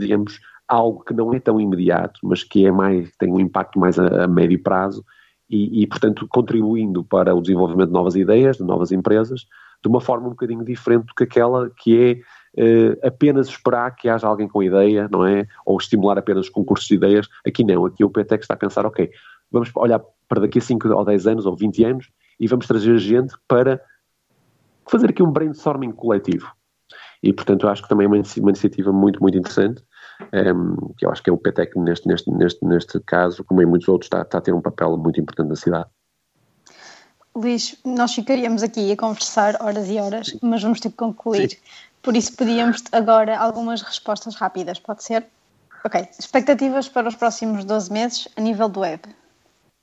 digamos, 0.00 0.40
algo 0.66 1.04
que 1.04 1.14
não 1.14 1.32
é 1.32 1.38
tão 1.38 1.60
imediato, 1.60 2.18
mas 2.24 2.42
que 2.42 2.66
é 2.66 2.72
mais, 2.72 3.08
tem 3.16 3.32
um 3.32 3.38
impacto 3.38 3.78
mais 3.78 3.96
a, 3.96 4.24
a 4.24 4.26
médio 4.26 4.60
prazo 4.60 5.04
e, 5.50 5.82
e, 5.82 5.86
portanto, 5.86 6.28
contribuindo 6.28 7.02
para 7.02 7.34
o 7.34 7.42
desenvolvimento 7.42 7.88
de 7.88 7.94
novas 7.94 8.14
ideias, 8.14 8.56
de 8.56 8.62
novas 8.62 8.92
empresas, 8.92 9.46
de 9.82 9.88
uma 9.88 10.00
forma 10.00 10.28
um 10.28 10.30
bocadinho 10.30 10.64
diferente 10.64 11.06
do 11.06 11.14
que 11.14 11.24
aquela 11.24 11.68
que 11.70 12.24
é 12.56 12.92
uh, 12.92 13.06
apenas 13.06 13.48
esperar 13.48 13.94
que 13.96 14.08
haja 14.08 14.28
alguém 14.28 14.46
com 14.46 14.62
ideia, 14.62 15.08
não 15.10 15.26
é? 15.26 15.46
Ou 15.66 15.76
estimular 15.76 16.16
apenas 16.16 16.48
concursos 16.48 16.86
de 16.86 16.94
ideias. 16.94 17.26
Aqui 17.44 17.64
não, 17.64 17.84
aqui 17.84 18.04
o 18.04 18.10
PTEC 18.10 18.44
está 18.44 18.54
a 18.54 18.56
pensar, 18.56 18.86
ok, 18.86 19.10
vamos 19.50 19.70
olhar 19.74 20.00
para 20.28 20.42
daqui 20.42 20.58
a 20.58 20.62
5 20.62 20.88
ou 20.88 21.04
10 21.04 21.26
anos 21.26 21.46
ou 21.46 21.56
20 21.56 21.84
anos 21.84 22.10
e 22.38 22.46
vamos 22.46 22.68
trazer 22.68 22.96
gente 22.98 23.34
para 23.48 23.80
fazer 24.88 25.10
aqui 25.10 25.22
um 25.22 25.32
brainstorming 25.32 25.90
coletivo. 25.90 26.46
E, 27.22 27.32
portanto, 27.32 27.66
acho 27.68 27.82
que 27.82 27.88
também 27.88 28.04
é 28.04 28.08
uma, 28.08 28.16
uma 28.16 28.50
iniciativa 28.50 28.92
muito, 28.92 29.20
muito 29.20 29.36
interessante, 29.36 29.82
um, 30.32 30.36
ehm, 30.36 30.76
que 30.96 31.06
eu 31.06 31.10
acho 31.10 31.22
que 31.22 31.30
é 31.30 31.32
o 31.32 31.36
PTEC 31.36 31.78
neste, 31.78 32.06
neste, 32.06 32.30
neste, 32.30 32.64
neste 32.64 33.00
caso, 33.00 33.44
como 33.44 33.62
em 33.62 33.66
muitos 33.66 33.88
outros, 33.88 34.06
está, 34.06 34.22
está 34.22 34.38
a 34.38 34.40
ter 34.40 34.52
um 34.52 34.60
papel 34.60 34.96
muito 34.96 35.20
importante 35.20 35.48
na 35.48 35.56
cidade. 35.56 35.86
Luís, 37.34 37.76
nós 37.84 38.12
ficaríamos 38.12 38.62
aqui 38.62 38.90
a 38.90 38.96
conversar 38.96 39.56
horas 39.60 39.88
e 39.88 39.98
horas, 39.98 40.36
mas 40.42 40.62
vamos 40.62 40.80
ter 40.80 40.90
que 40.90 40.96
concluir. 40.96 41.50
Sim. 41.50 41.56
Por 42.02 42.16
isso 42.16 42.34
pedíamos 42.34 42.82
agora 42.92 43.38
algumas 43.38 43.82
respostas 43.82 44.34
rápidas, 44.34 44.78
pode 44.78 45.04
ser? 45.04 45.26
Ok. 45.84 46.08
Expectativas 46.18 46.88
para 46.88 47.08
os 47.08 47.14
próximos 47.14 47.64
12 47.64 47.92
meses 47.92 48.28
a 48.36 48.40
nível 48.40 48.68
do 48.68 48.80
web? 48.80 49.02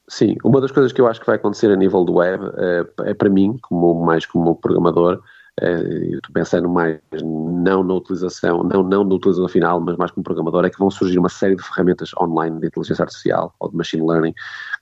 Sim, 0.10 0.36
uma 0.44 0.62
das 0.62 0.72
coisas 0.72 0.94
que 0.94 1.02
eu 1.02 1.08
acho 1.08 1.20
que 1.20 1.26
vai 1.26 1.36
acontecer 1.36 1.72
a 1.72 1.76
nível 1.76 2.04
do 2.06 2.14
web 2.14 2.44
é, 2.58 3.10
é 3.10 3.14
para 3.14 3.30
mim, 3.30 3.58
como 3.62 3.94
mais 4.06 4.26
como 4.26 4.56
programador, 4.56 5.22
eu 5.62 6.18
estou 6.18 6.32
pensando 6.34 6.70
mais 6.70 7.00
não 7.24 7.84
na 7.84 7.96
utilização, 7.96 8.64
não, 8.64 8.84
não 8.84 9.04
na 9.04 9.16
utilização 9.16 9.48
final, 9.48 9.80
mas 9.80 9.98
mais 9.98 10.12
como 10.12 10.24
programador, 10.24 10.66
é 10.66 10.70
que 10.70 10.78
vão 10.78 10.92
surgir 10.92 11.18
uma 11.18 11.30
série 11.30 11.56
de 11.56 11.64
ferramentas 11.64 12.12
online 12.20 12.60
de 12.60 12.68
inteligência 12.68 13.04
artificial 13.04 13.54
ou 13.60 13.70
de 13.70 13.76
machine 13.76 14.06
learning 14.06 14.34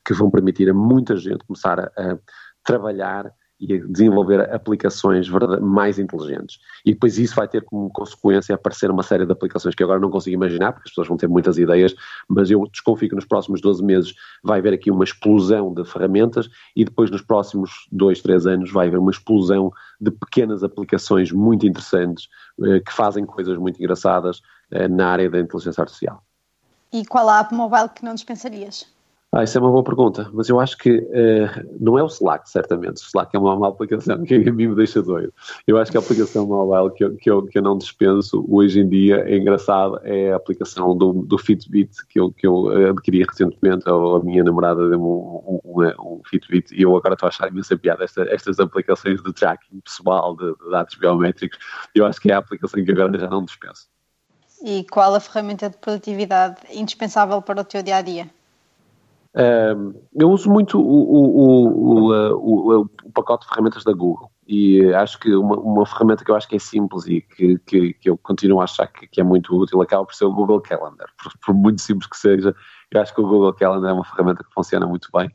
que 0.05 0.13
vão 0.13 0.29
permitir 0.29 0.69
a 0.69 0.73
muita 0.73 1.15
gente 1.15 1.45
começar 1.45 1.79
a, 1.79 1.91
a 1.97 2.17
trabalhar 2.63 3.31
e 3.59 3.79
desenvolver 3.79 4.53
aplicações 4.53 5.29
mais 5.61 5.97
inteligentes. 5.97 6.59
E 6.85 6.93
depois 6.93 7.17
isso 7.17 7.35
vai 7.35 7.47
ter 7.47 7.63
como 7.63 7.89
consequência 7.89 8.53
aparecer 8.53 8.91
uma 8.91 9.03
série 9.03 9.25
de 9.25 9.31
aplicações 9.31 9.73
que 9.73 9.83
agora 9.83 9.99
não 9.99 10.09
consigo 10.09 10.35
imaginar, 10.35 10.73
porque 10.73 10.87
as 10.87 10.91
pessoas 10.91 11.07
vão 11.07 11.17
ter 11.17 11.27
muitas 11.27 11.57
ideias, 11.57 11.95
mas 12.27 12.51
eu 12.51 12.67
desconfio 12.69 13.09
que 13.09 13.15
nos 13.15 13.25
próximos 13.25 13.61
12 13.61 13.83
meses 13.83 14.13
vai 14.43 14.59
haver 14.59 14.73
aqui 14.73 14.91
uma 14.91 15.03
explosão 15.03 15.73
de 15.73 15.85
ferramentas 15.85 16.49
e 16.75 16.83
depois 16.83 17.09
nos 17.09 17.21
próximos 17.21 17.87
2, 17.91 18.21
3 18.21 18.45
anos 18.45 18.71
vai 18.71 18.87
haver 18.87 18.99
uma 18.99 19.11
explosão 19.11 19.71
de 19.99 20.11
pequenas 20.11 20.63
aplicações 20.63 21.31
muito 21.31 21.65
interessantes 21.65 22.27
eh, 22.63 22.79
que 22.79 22.91
fazem 22.91 23.25
coisas 23.25 23.57
muito 23.57 23.79
engraçadas 23.81 24.41
eh, 24.71 24.87
na 24.87 25.09
área 25.09 25.29
da 25.29 25.39
inteligência 25.39 25.81
artificial. 25.81 26.23
E 26.91 27.05
qual 27.05 27.29
a 27.29 27.39
app 27.39 27.53
mobile 27.53 27.89
que 27.89 28.03
não 28.05 28.13
dispensarias? 28.13 28.87
Ah, 29.37 29.43
isso 29.43 29.57
é 29.57 29.61
uma 29.61 29.69
boa 29.69 29.83
pergunta, 29.83 30.29
mas 30.31 30.47
eu 30.47 30.61
acho 30.61 30.77
que 30.77 30.97
uh, 30.97 31.77
não 31.77 31.99
é 31.99 32.03
o 32.03 32.05
Slack, 32.05 32.49
certamente. 32.49 33.03
O 33.03 33.05
Slack 33.05 33.35
é 33.35 33.39
uma, 33.39 33.53
uma 33.53 33.67
aplicação 33.67 34.23
que 34.23 34.33
a 34.33 34.39
mim 34.53 34.67
me 34.67 34.75
deixa 34.75 35.01
doido. 35.01 35.33
Eu 35.67 35.77
acho 35.77 35.91
que 35.91 35.97
a 35.97 35.99
aplicação 35.99 36.47
mobile 36.47 36.95
que 36.95 37.03
eu, 37.03 37.15
que 37.17 37.29
eu, 37.29 37.45
que 37.45 37.57
eu 37.57 37.61
não 37.61 37.77
dispenso 37.77 38.45
hoje 38.47 38.79
em 38.79 38.87
dia 38.87 39.25
é 39.27 39.35
engraçado, 39.35 39.99
é 40.03 40.31
a 40.31 40.37
aplicação 40.37 40.95
do, 40.97 41.11
do 41.11 41.37
Fitbit 41.37 41.91
que 42.07 42.17
eu, 42.17 42.31
que 42.31 42.47
eu 42.47 42.69
adquiri 42.91 43.25
recentemente. 43.25 43.83
A, 43.89 44.19
minha 44.23 44.41
namorada 44.41 44.87
deu-me 44.87 45.03
um, 45.03 45.59
um, 45.65 45.83
um, 45.83 46.21
Fitbit 46.29 46.73
e 46.73 46.83
eu 46.83 46.95
agora 46.95 47.15
estou 47.15 47.27
a 47.27 47.29
achar 47.29 47.49
imensa 47.49 47.77
piada 47.77 48.05
esta, 48.05 48.23
estas 48.33 48.57
aplicações 48.57 49.21
de 49.21 49.33
tracking 49.33 49.81
pessoal, 49.81 50.33
de, 50.37 50.45
de 50.45 50.71
dados 50.71 50.95
biométricos. 50.95 51.59
Eu 51.93 52.05
acho 52.05 52.21
que 52.21 52.31
é 52.31 52.35
a 52.35 52.37
aplicação 52.37 52.81
que 52.81 52.89
agora 52.89 53.19
já 53.19 53.29
não 53.29 53.43
dispenso. 53.43 53.89
E 54.63 54.85
qual 54.89 55.13
a 55.13 55.19
ferramenta 55.19 55.69
de 55.69 55.75
produtividade 55.75 56.55
indispensável 56.71 57.41
para 57.41 57.59
o 57.59 57.65
teu 57.65 57.83
dia 57.83 57.97
a 57.97 58.01
dia? 58.01 58.29
Eu 60.13 60.29
uso 60.29 60.49
muito 60.49 60.79
o, 60.79 60.83
o, 60.83 62.09
o, 62.33 62.81
o, 62.81 63.11
pacote 63.11 63.45
de 63.45 63.49
ferramentas 63.49 63.83
da 63.83 63.91
Google 63.91 64.31
e 64.47 64.93
acho 64.93 65.19
que 65.19 65.33
uma, 65.35 65.57
uma, 65.57 65.85
ferramenta 65.85 66.23
que 66.23 66.31
eu 66.31 66.35
acho 66.35 66.47
que 66.47 66.55
é 66.55 66.59
simples 66.59 67.05
e 67.05 67.19
que, 67.21 67.59
que, 67.59 67.93
que 67.93 68.09
eu 68.09 68.17
continuo 68.17 68.61
a 68.61 68.63
achar 68.63 68.87
que, 68.87 69.07
que, 69.07 69.19
é 69.19 69.23
muito 69.23 69.53
útil 69.53 69.81
acaba 69.81 70.05
por 70.05 70.13
ser 70.13 70.23
o 70.23 70.33
Google 70.33 70.61
Calendar. 70.61 71.07
Por, 71.21 71.33
por, 71.45 71.53
muito 71.53 71.81
simples 71.81 72.07
que 72.07 72.15
seja, 72.15 72.55
eu 72.91 73.01
acho 73.01 73.13
que 73.13 73.19
o 73.19 73.27
Google 73.27 73.53
Calendar 73.53 73.91
é 73.91 73.93
uma 73.93 74.05
ferramenta 74.05 74.43
que 74.43 74.53
funciona 74.53 74.85
muito 74.85 75.09
bem 75.13 75.29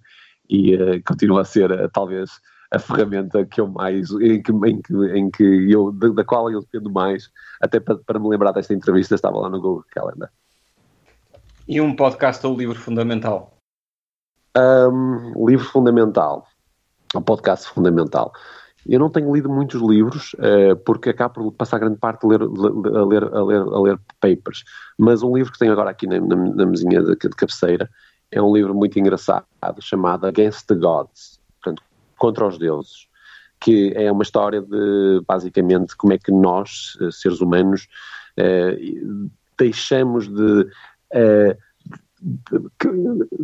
e 0.48 0.74
uh, 0.76 1.02
continua 1.06 1.42
a 1.42 1.44
ser 1.44 1.70
uh, 1.70 1.90
talvez 1.92 2.40
a 2.72 2.78
ferramenta 2.78 3.44
que 3.44 3.60
eu 3.60 3.66
mais, 3.66 4.10
em 4.12 4.40
que, 4.42 4.52
em 4.52 4.80
que, 4.80 4.94
em 5.14 5.30
que 5.30 5.72
eu, 5.72 5.92
da, 5.92 6.24
qual 6.24 6.50
eu 6.50 6.60
dependo 6.60 6.90
mais, 6.90 7.28
até 7.60 7.80
para, 7.80 7.96
para 7.96 8.18
me 8.18 8.28
lembrar 8.28 8.52
desta 8.52 8.72
entrevista, 8.72 9.14
estava 9.14 9.38
lá 9.38 9.50
no 9.50 9.60
Google 9.60 9.84
Calendar. 9.90 10.30
E 11.68 11.80
um 11.80 11.94
podcast 11.94 12.46
ou 12.46 12.56
livro 12.56 12.76
fundamental? 12.76 13.59
Um, 14.56 15.46
livro 15.46 15.64
fundamental, 15.64 16.46
um 17.14 17.22
podcast 17.22 17.68
fundamental. 17.68 18.32
Eu 18.86 18.98
não 18.98 19.10
tenho 19.10 19.32
lido 19.32 19.48
muitos 19.48 19.80
livros, 19.80 20.32
uh, 20.34 20.74
porque 20.84 21.10
acabo 21.10 21.34
por 21.34 21.52
passar 21.52 21.78
grande 21.78 21.98
parte 21.98 22.24
a 22.24 22.28
ler, 22.28 22.42
a, 22.42 23.04
ler, 23.04 23.24
a, 23.24 23.42
ler, 23.44 23.60
a 23.60 23.80
ler 23.80 24.00
papers, 24.20 24.64
mas 24.98 25.22
um 25.22 25.36
livro 25.36 25.52
que 25.52 25.58
tenho 25.58 25.72
agora 25.72 25.90
aqui 25.90 26.06
na, 26.06 26.18
na, 26.18 26.36
na 26.36 26.66
mesinha 26.66 27.00
de, 27.02 27.14
de 27.14 27.28
cabeceira 27.30 27.88
é 28.32 28.40
um 28.40 28.52
livro 28.54 28.74
muito 28.74 28.98
engraçado, 28.98 29.44
chamado 29.80 30.26
Against 30.26 30.66
the 30.66 30.74
Gods, 30.74 31.40
portanto, 31.60 31.82
contra 32.16 32.46
os 32.46 32.58
deuses, 32.58 33.08
que 33.60 33.92
é 33.94 34.10
uma 34.10 34.22
história 34.22 34.62
de, 34.62 35.22
basicamente, 35.26 35.96
como 35.96 36.12
é 36.12 36.18
que 36.18 36.32
nós, 36.32 36.96
eh, 37.00 37.10
seres 37.10 37.40
humanos, 37.40 37.88
uh, 38.38 39.30
deixamos 39.58 40.28
de... 40.28 40.62
Uh, 41.12 41.69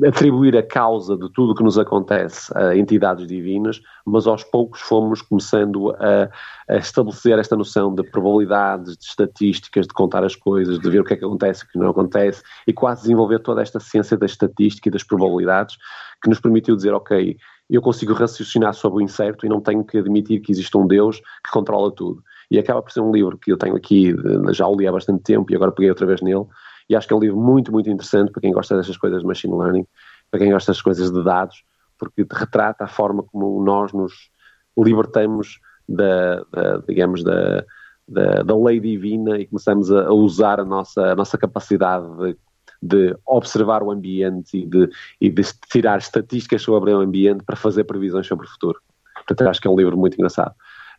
atribuir 0.06 0.56
a 0.56 0.62
causa 0.62 1.16
de 1.16 1.30
tudo 1.32 1.52
o 1.52 1.54
que 1.54 1.62
nos 1.62 1.78
acontece 1.78 2.52
a 2.56 2.76
entidades 2.76 3.26
divinas, 3.26 3.80
mas 4.04 4.26
aos 4.26 4.44
poucos 4.44 4.80
fomos 4.80 5.22
começando 5.22 5.90
a, 5.92 6.28
a, 6.68 6.76
estabelecer 6.76 7.38
esta 7.38 7.56
noção 7.56 7.94
de 7.94 8.02
probabilidades, 8.02 8.96
de 8.96 9.04
estatísticas, 9.04 9.86
de 9.86 9.94
contar 9.94 10.24
as 10.24 10.36
coisas, 10.36 10.78
de 10.78 10.90
ver 10.90 11.00
o 11.00 11.04
que 11.04 11.14
é 11.14 11.16
que 11.16 11.24
acontece 11.24 11.64
e 11.64 11.66
o 11.66 11.68
que 11.70 11.78
não 11.78 11.90
acontece, 11.90 12.42
e 12.66 12.72
quase 12.72 13.02
desenvolver 13.02 13.38
toda 13.38 13.62
esta 13.62 13.80
ciência 13.80 14.16
da 14.16 14.26
estatística 14.26 14.88
e 14.88 14.92
das 14.92 15.02
probabilidades 15.02 15.76
que 16.22 16.28
nos 16.28 16.40
permitiu 16.40 16.76
dizer, 16.76 16.92
ok, 16.92 17.36
eu 17.68 17.80
consigo 17.82 18.12
raciocinar 18.12 18.74
sobre 18.74 18.98
o 18.98 19.04
incerto 19.04 19.46
e 19.46 19.48
não 19.48 19.60
tenho 19.60 19.84
que 19.84 19.98
admitir 19.98 20.40
que 20.40 20.52
existe 20.52 20.76
um 20.76 20.86
Deus 20.86 21.20
que 21.44 21.50
controla 21.50 21.90
tudo. 21.90 22.22
E 22.50 22.58
acaba 22.58 22.80
por 22.80 22.92
ser 22.92 23.00
um 23.00 23.10
livro 23.10 23.36
que 23.38 23.50
eu 23.50 23.56
tenho 23.56 23.74
aqui, 23.74 24.14
já 24.52 24.68
o 24.68 24.76
li 24.76 24.86
há 24.86 24.92
bastante 24.92 25.22
tempo 25.22 25.50
e 25.50 25.56
agora 25.56 25.72
peguei 25.72 25.90
outra 25.90 26.06
vez 26.06 26.20
nele, 26.20 26.46
e 26.88 26.94
acho 26.94 27.06
que 27.06 27.12
é 27.12 27.16
um 27.16 27.20
livro 27.20 27.36
muito, 27.36 27.72
muito 27.72 27.90
interessante 27.90 28.30
para 28.30 28.40
quem 28.40 28.52
gosta 28.52 28.76
destas 28.76 28.96
coisas 28.96 29.20
de 29.20 29.26
machine 29.26 29.56
learning, 29.56 29.86
para 30.30 30.40
quem 30.40 30.52
gosta 30.52 30.72
das 30.72 30.82
coisas 30.82 31.10
de 31.10 31.24
dados, 31.24 31.64
porque 31.98 32.26
retrata 32.30 32.84
a 32.84 32.88
forma 32.88 33.22
como 33.22 33.62
nós 33.62 33.92
nos 33.92 34.30
libertamos 34.76 35.58
da, 35.88 36.36
da 36.52 36.78
digamos, 36.86 37.24
da, 37.24 37.64
da, 38.06 38.42
da, 38.42 38.56
lei 38.56 38.80
divina 38.80 39.38
e 39.38 39.46
começamos 39.46 39.90
a, 39.90 40.12
usar 40.12 40.60
a 40.60 40.64
nossa, 40.64 41.12
a 41.12 41.14
nossa 41.14 41.38
capacidade 41.38 42.06
de, 42.18 42.36
de 42.82 43.16
observar 43.24 43.82
o 43.82 43.90
ambiente 43.90 44.58
e 44.58 44.66
de, 44.66 44.90
e 45.20 45.30
de 45.30 45.42
tirar 45.70 45.98
estatísticas 45.98 46.62
sobre 46.62 46.92
o 46.92 47.00
ambiente 47.00 47.42
para 47.44 47.56
fazer 47.56 47.84
previsões 47.84 48.26
sobre 48.26 48.46
o 48.46 48.50
futuro. 48.50 48.80
Portanto, 49.26 49.48
acho 49.48 49.60
que 49.60 49.68
é 49.68 49.70
um 49.70 49.76
livro 49.76 49.96
muito 49.96 50.14
engraçado. 50.14 50.54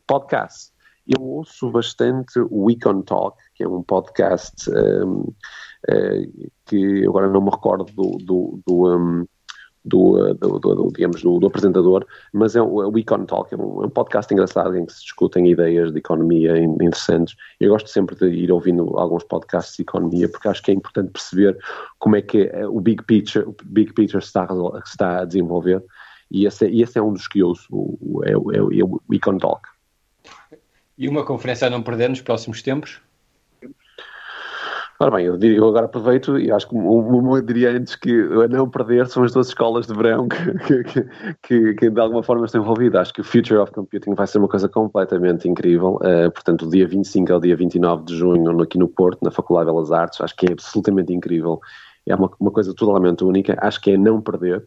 Podcast. 0.06 0.72
Eu 1.08 1.24
ouço 1.24 1.72
bastante 1.72 2.38
o 2.50 2.70
Econ 2.70 3.02
Talk, 3.02 3.38
que 3.56 3.64
é 3.64 3.68
um 3.68 3.82
podcast 3.82 4.70
um, 4.70 5.34
que 6.66 7.06
agora 7.06 7.30
não 7.30 7.42
me 7.42 7.50
recordo 7.50 7.86
do, 7.94 8.18
do, 8.18 8.60
do, 8.66 8.96
um, 8.96 9.26
do, 9.84 10.34
do, 10.34 10.60
do, 10.60 10.92
digamos, 10.94 11.22
do, 11.22 11.40
do, 11.40 11.48
apresentador, 11.48 12.06
mas 12.34 12.56
é 12.56 12.62
o, 12.62 12.90
o 12.90 12.98
Econ 12.98 13.26
Talk, 13.26 13.54
é 13.54 13.58
um, 13.58 13.84
é 13.84 13.86
um, 13.86 13.90
podcast 13.90 14.34
engraçado 14.34 14.76
em 14.76 14.86
que 14.86 14.94
se 14.94 15.02
discutem 15.02 15.50
ideias 15.50 15.92
de 15.92 16.00
economia 16.00 16.58
interessantes. 16.60 17.36
Eu 17.60 17.72
gosto 17.72 17.90
sempre 17.90 18.16
de 18.16 18.26
ir 18.26 18.52
ouvindo 18.52 18.98
alguns 18.98 19.24
podcasts 19.24 19.76
de 19.78 19.84
economia 19.84 20.28
porque 20.30 20.48
acho 20.48 20.62
que 20.62 20.72
é 20.72 20.74
importante 20.74 21.12
perceber 21.12 21.58
como 22.00 22.16
é 22.16 22.22
que 22.22 22.44
é, 22.44 22.68
o 22.68 22.82
big 22.82 23.04
picture, 23.04 23.46
o 23.46 23.56
big 23.64 23.94
picture 23.94 24.24
está, 24.24 24.48
está 24.86 25.22
a 25.22 25.26
desenvolver 25.26 25.84
e 26.30 26.46
esse, 26.46 26.66
é, 26.66 26.76
esse 26.76 27.00
é 27.00 27.02
um 27.02 27.14
dos 27.14 27.28
que 27.28 27.42
ouço, 27.42 27.68
o, 27.72 28.22
é, 28.26 28.32
é, 28.32 28.80
é 28.80 28.84
o 28.84 29.02
Econ 29.12 29.38
Talk. 29.38 29.68
E 30.98 31.08
uma 31.08 31.24
conferência 31.24 31.68
a 31.68 31.70
não 31.70 31.84
perder 31.84 32.10
nos 32.10 32.22
próximos 32.22 32.62
tempos? 32.62 33.00
Ora 35.00 35.12
bem, 35.12 35.28
eu, 35.28 35.38
diria, 35.38 35.58
eu 35.58 35.68
agora 35.68 35.86
aproveito 35.86 36.40
e 36.40 36.52
acho 36.52 36.68
que 36.68 36.76
o 36.76 37.42
diria 37.42 37.72
antes 37.72 37.96
que 37.96 38.20
a 38.44 38.48
não 38.48 38.68
perder 38.68 39.06
são 39.08 39.24
as 39.24 39.32
duas 39.32 39.50
escolas 39.50 39.86
de 39.86 39.94
verão 39.94 40.28
que, 40.28 40.84
que, 40.84 41.04
que, 41.44 41.74
que, 41.76 41.90
de 41.92 42.02
alguma 42.02 42.24
forma 42.24 42.46
estão 42.46 42.62
envolvidas. 42.62 43.02
Acho 43.02 43.14
que 43.14 43.22
o 43.22 43.24
Future 43.24 43.60
of 43.60 43.72
Computing 43.72 44.16
vai 44.16 44.26
ser 44.26 44.40
uma 44.40 44.48
coisa 44.48 44.68
completamente 44.68 45.48
incrível. 45.48 45.98
Uh, 45.98 46.32
portanto, 46.32 46.66
o 46.66 46.70
dia 46.70 46.88
25 46.88 47.32
ao 47.32 47.40
dia 47.40 47.56
29 47.56 48.06
de 48.06 48.18
junho, 48.18 48.60
aqui 48.60 48.80
no 48.80 48.88
Porto, 48.88 49.24
na 49.24 49.30
Faculdade 49.30 49.68
de 49.68 49.74
Belas 49.74 49.92
Artes, 49.92 50.20
acho 50.20 50.36
que 50.36 50.48
é 50.48 50.54
absolutamente 50.54 51.14
incrível. 51.14 51.62
É 52.08 52.16
uma, 52.16 52.32
uma 52.40 52.50
coisa 52.50 52.74
totalmente 52.74 53.24
única. 53.24 53.56
Acho 53.62 53.80
que 53.80 53.92
é 53.92 53.98
não 53.98 54.20
perder. 54.20 54.66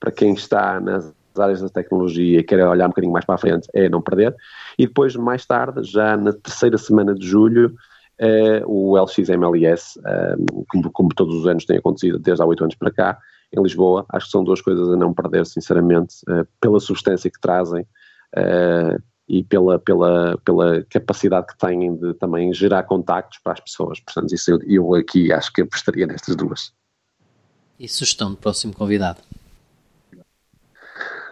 Para 0.00 0.10
quem 0.10 0.32
está 0.32 0.80
nas 0.80 1.12
áreas 1.38 1.60
da 1.60 1.68
tecnologia 1.68 2.40
e 2.40 2.42
quer 2.42 2.66
olhar 2.66 2.86
um 2.86 2.88
bocadinho 2.88 3.12
mais 3.12 3.26
para 3.26 3.34
a 3.34 3.38
frente, 3.38 3.68
é 3.74 3.86
não 3.86 4.00
perder. 4.00 4.34
E 4.78 4.86
depois, 4.86 5.14
mais 5.14 5.44
tarde, 5.44 5.82
já 5.82 6.16
na 6.16 6.32
terceira 6.32 6.78
semana 6.78 7.14
de 7.14 7.26
julho, 7.26 7.74
uh, 8.20 8.66
o 8.66 8.96
LXMLS, 8.96 9.98
um, 9.98 10.64
como, 10.68 10.90
como, 10.90 11.08
todos 11.14 11.34
os 11.34 11.46
anos 11.46 11.64
tem 11.64 11.78
acontecido 11.78 12.18
desde 12.18 12.42
há 12.42 12.46
oito 12.46 12.62
anos 12.62 12.74
para 12.74 12.90
cá, 12.90 13.18
em 13.52 13.62
Lisboa. 13.62 14.04
Acho 14.10 14.26
que 14.26 14.32
são 14.32 14.44
duas 14.44 14.60
coisas 14.60 14.88
a 14.88 14.96
não 14.96 15.14
perder, 15.14 15.46
sinceramente, 15.46 16.16
uh, 16.28 16.46
pela 16.60 16.80
substância 16.80 17.30
que 17.30 17.40
trazem 17.40 17.82
uh, 17.82 19.02
e 19.28 19.44
pela, 19.44 19.78
pela, 19.78 20.38
pela 20.44 20.82
capacidade 20.84 21.46
que 21.48 21.58
têm 21.58 21.96
de 21.96 22.14
também 22.14 22.52
gerar 22.52 22.82
contactos 22.84 23.38
para 23.38 23.52
as 23.52 23.60
pessoas. 23.60 24.00
Portanto, 24.00 24.34
isso 24.34 24.50
eu, 24.50 24.58
eu 24.62 24.94
aqui 24.94 25.32
acho 25.32 25.52
que 25.52 25.62
apostaria 25.62 26.06
nestas 26.06 26.34
duas. 26.34 26.72
E 27.78 27.86
sugestão 27.88 28.30
do 28.30 28.36
próximo 28.36 28.74
convidado? 28.74 29.20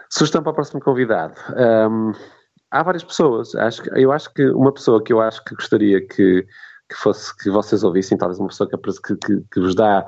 Sugestão 0.09 0.41
para 0.41 0.51
o 0.51 0.55
próximo 0.55 0.79
convidado. 0.79 1.33
Um, 1.51 2.13
há 2.71 2.83
várias 2.83 3.03
pessoas. 3.03 3.53
Acho, 3.55 3.83
eu 3.95 4.11
acho 4.11 4.33
que 4.33 4.47
uma 4.51 4.71
pessoa 4.71 5.03
que 5.03 5.11
eu 5.11 5.19
acho 5.19 5.43
que 5.43 5.55
gostaria 5.55 6.05
que, 6.05 6.45
que 6.89 6.95
fosse 6.95 7.35
que 7.37 7.49
vocês 7.49 7.83
ouvissem, 7.83 8.17
talvez 8.17 8.39
uma 8.39 8.47
pessoa 8.47 8.69
que, 8.69 8.77
que, 8.77 9.41
que 9.51 9.59
vos 9.59 9.75
dá 9.75 10.07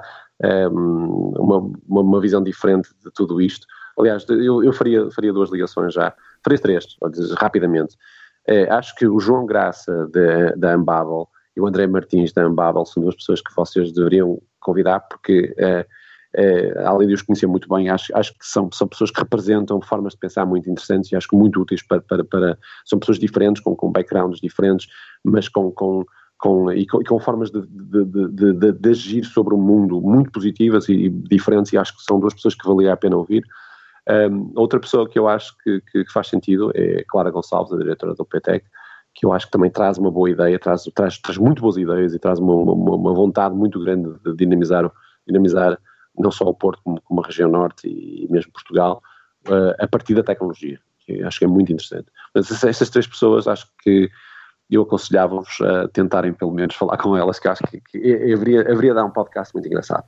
um, 0.71 1.33
uma, 1.37 1.71
uma, 1.87 2.21
visão 2.21 2.41
diferente 2.41 2.89
de 3.03 3.11
tudo 3.11 3.41
isto. 3.41 3.67
Aliás, 3.97 4.25
eu, 4.29 4.63
eu 4.63 4.71
faria, 4.71 5.09
faria 5.11 5.33
duas 5.33 5.51
ligações 5.51 5.93
já, 5.93 6.13
três, 6.41 6.61
três, 6.61 6.85
rapidamente. 7.37 7.97
É, 8.47 8.69
acho 8.69 8.95
que 8.95 9.05
o 9.05 9.19
João 9.19 9.45
Graça 9.45 10.09
da 10.55 10.73
Ambabel 10.73 11.27
e 11.55 11.61
o 11.61 11.67
André 11.67 11.85
Martins 11.87 12.31
da 12.31 12.43
Ambabel 12.43 12.85
são 12.85 13.03
duas 13.03 13.15
pessoas 13.15 13.41
que 13.41 13.53
vocês 13.53 13.91
deveriam 13.91 14.41
convidar, 14.61 15.01
porque 15.01 15.53
é, 15.57 15.85
é, 16.33 16.83
além 16.85 17.07
de 17.07 17.15
os 17.15 17.21
conhecer 17.21 17.47
muito 17.47 17.67
bem, 17.67 17.89
acho, 17.89 18.15
acho 18.15 18.31
que 18.33 18.45
são, 18.45 18.71
são 18.71 18.87
pessoas 18.87 19.11
que 19.11 19.19
representam 19.19 19.81
formas 19.81 20.13
de 20.13 20.19
pensar 20.19 20.45
muito 20.45 20.69
interessantes 20.69 21.11
e 21.11 21.15
acho 21.15 21.27
que 21.27 21.35
muito 21.35 21.59
úteis 21.59 21.81
para, 21.81 22.01
para, 22.01 22.23
para 22.23 22.57
são 22.85 22.99
pessoas 22.99 23.19
diferentes, 23.19 23.61
com, 23.61 23.75
com 23.75 23.91
backgrounds 23.91 24.39
diferentes, 24.39 24.87
mas 25.23 25.49
com, 25.49 25.71
com 25.71 26.05
com, 26.39 26.71
e, 26.71 26.87
com, 26.87 27.01
e 27.01 27.05
com 27.05 27.19
formas 27.19 27.51
de, 27.51 27.61
de, 27.61 28.53
de, 28.53 28.71
de, 28.71 28.89
agir 28.89 29.25
sobre 29.25 29.53
o 29.53 29.57
mundo 29.57 30.01
muito 30.01 30.31
positivas 30.31 30.87
e, 30.87 31.09
diferentes, 31.09 31.73
e 31.73 31.77
acho 31.77 31.95
que 31.95 32.03
são 32.03 32.19
duas 32.19 32.33
pessoas 32.33 32.55
que 32.55 32.65
valia 32.65 32.93
a 32.93 32.97
pena 32.97 33.17
ouvir. 33.17 33.43
Um, 34.09 34.51
outra 34.55 34.79
pessoa 34.79 35.07
que 35.07 35.19
eu 35.19 35.27
acho 35.27 35.55
que, 35.63 35.81
que, 35.81 36.05
que, 36.05 36.11
faz 36.11 36.27
sentido 36.27 36.71
é 36.73 37.03
Clara 37.07 37.29
Gonçalves, 37.29 37.73
a 37.73 37.77
diretora 37.77 38.15
do 38.15 38.25
PETEC, 38.25 38.65
que 39.13 39.25
eu 39.25 39.33
acho 39.33 39.47
que 39.47 39.51
também 39.51 39.69
traz 39.69 39.97
uma 39.97 40.09
boa 40.09 40.29
ideia, 40.29 40.57
traz, 40.57 40.83
traz, 40.95 41.19
traz 41.19 41.37
muito 41.37 41.61
boas 41.61 41.75
ideias 41.75 42.13
e 42.13 42.19
traz 42.19 42.39
uma, 42.39 42.53
uma, 42.53 42.95
uma 42.95 43.13
vontade 43.13 43.53
muito 43.53 43.77
grande 43.79 44.17
de 44.23 44.33
dinamizar, 44.33 44.89
dinamizar 45.27 45.77
não 46.17 46.31
só 46.31 46.45
o 46.45 46.53
Porto 46.53 46.81
como, 46.83 47.01
como 47.01 47.21
a 47.21 47.25
região 47.25 47.49
norte 47.49 47.87
e, 47.87 48.27
mesmo 48.31 48.53
Portugal, 48.53 49.01
uh, 49.47 49.75
a 49.77 49.87
partir 49.87 50.15
da 50.15 50.23
tecnologia, 50.23 50.79
que 51.05 51.21
acho 51.21 51.37
que 51.37 51.45
é 51.45 51.47
muito 51.49 51.71
interessante. 51.73 52.07
Mas 52.33 52.49
essas 52.63 52.89
três 52.89 53.05
pessoas 53.05 53.45
acho 53.45 53.67
que 53.83 54.09
eu 54.75 54.83
aconselhava-vos 54.83 55.61
a 55.61 55.87
tentarem 55.87 56.33
pelo 56.33 56.51
menos 56.51 56.75
falar 56.75 56.97
com 56.97 57.17
elas, 57.17 57.39
que 57.39 57.47
acho 57.47 57.63
que, 57.63 57.81
que 57.81 58.33
haveria, 58.33 58.61
haveria 58.61 58.93
dar 58.93 59.05
um 59.05 59.11
podcast 59.11 59.53
muito 59.53 59.67
engraçado. 59.67 60.03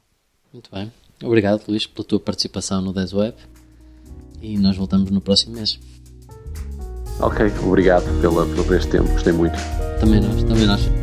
Muito 0.54 0.70
bem. 0.72 0.92
Obrigado, 1.24 1.64
Luís, 1.68 1.86
pela 1.86 2.08
tua 2.08 2.20
participação 2.20 2.82
no 2.82 2.94
10 2.94 3.14
Web 3.14 3.38
e 4.42 4.58
nós 4.58 4.76
voltamos 4.76 5.10
no 5.12 5.22
próximo 5.22 5.56
mês. 5.56 5.80
Ok, 7.20 7.52
obrigado 7.64 8.06
pela, 8.20 8.46
pelo 8.46 8.76
este 8.76 8.90
tempo, 8.90 9.12
gostei 9.12 9.34
muito. 9.34 9.56
Também 10.00 10.20
nós, 10.20 10.44
também 10.44 10.66
nós. 10.66 11.01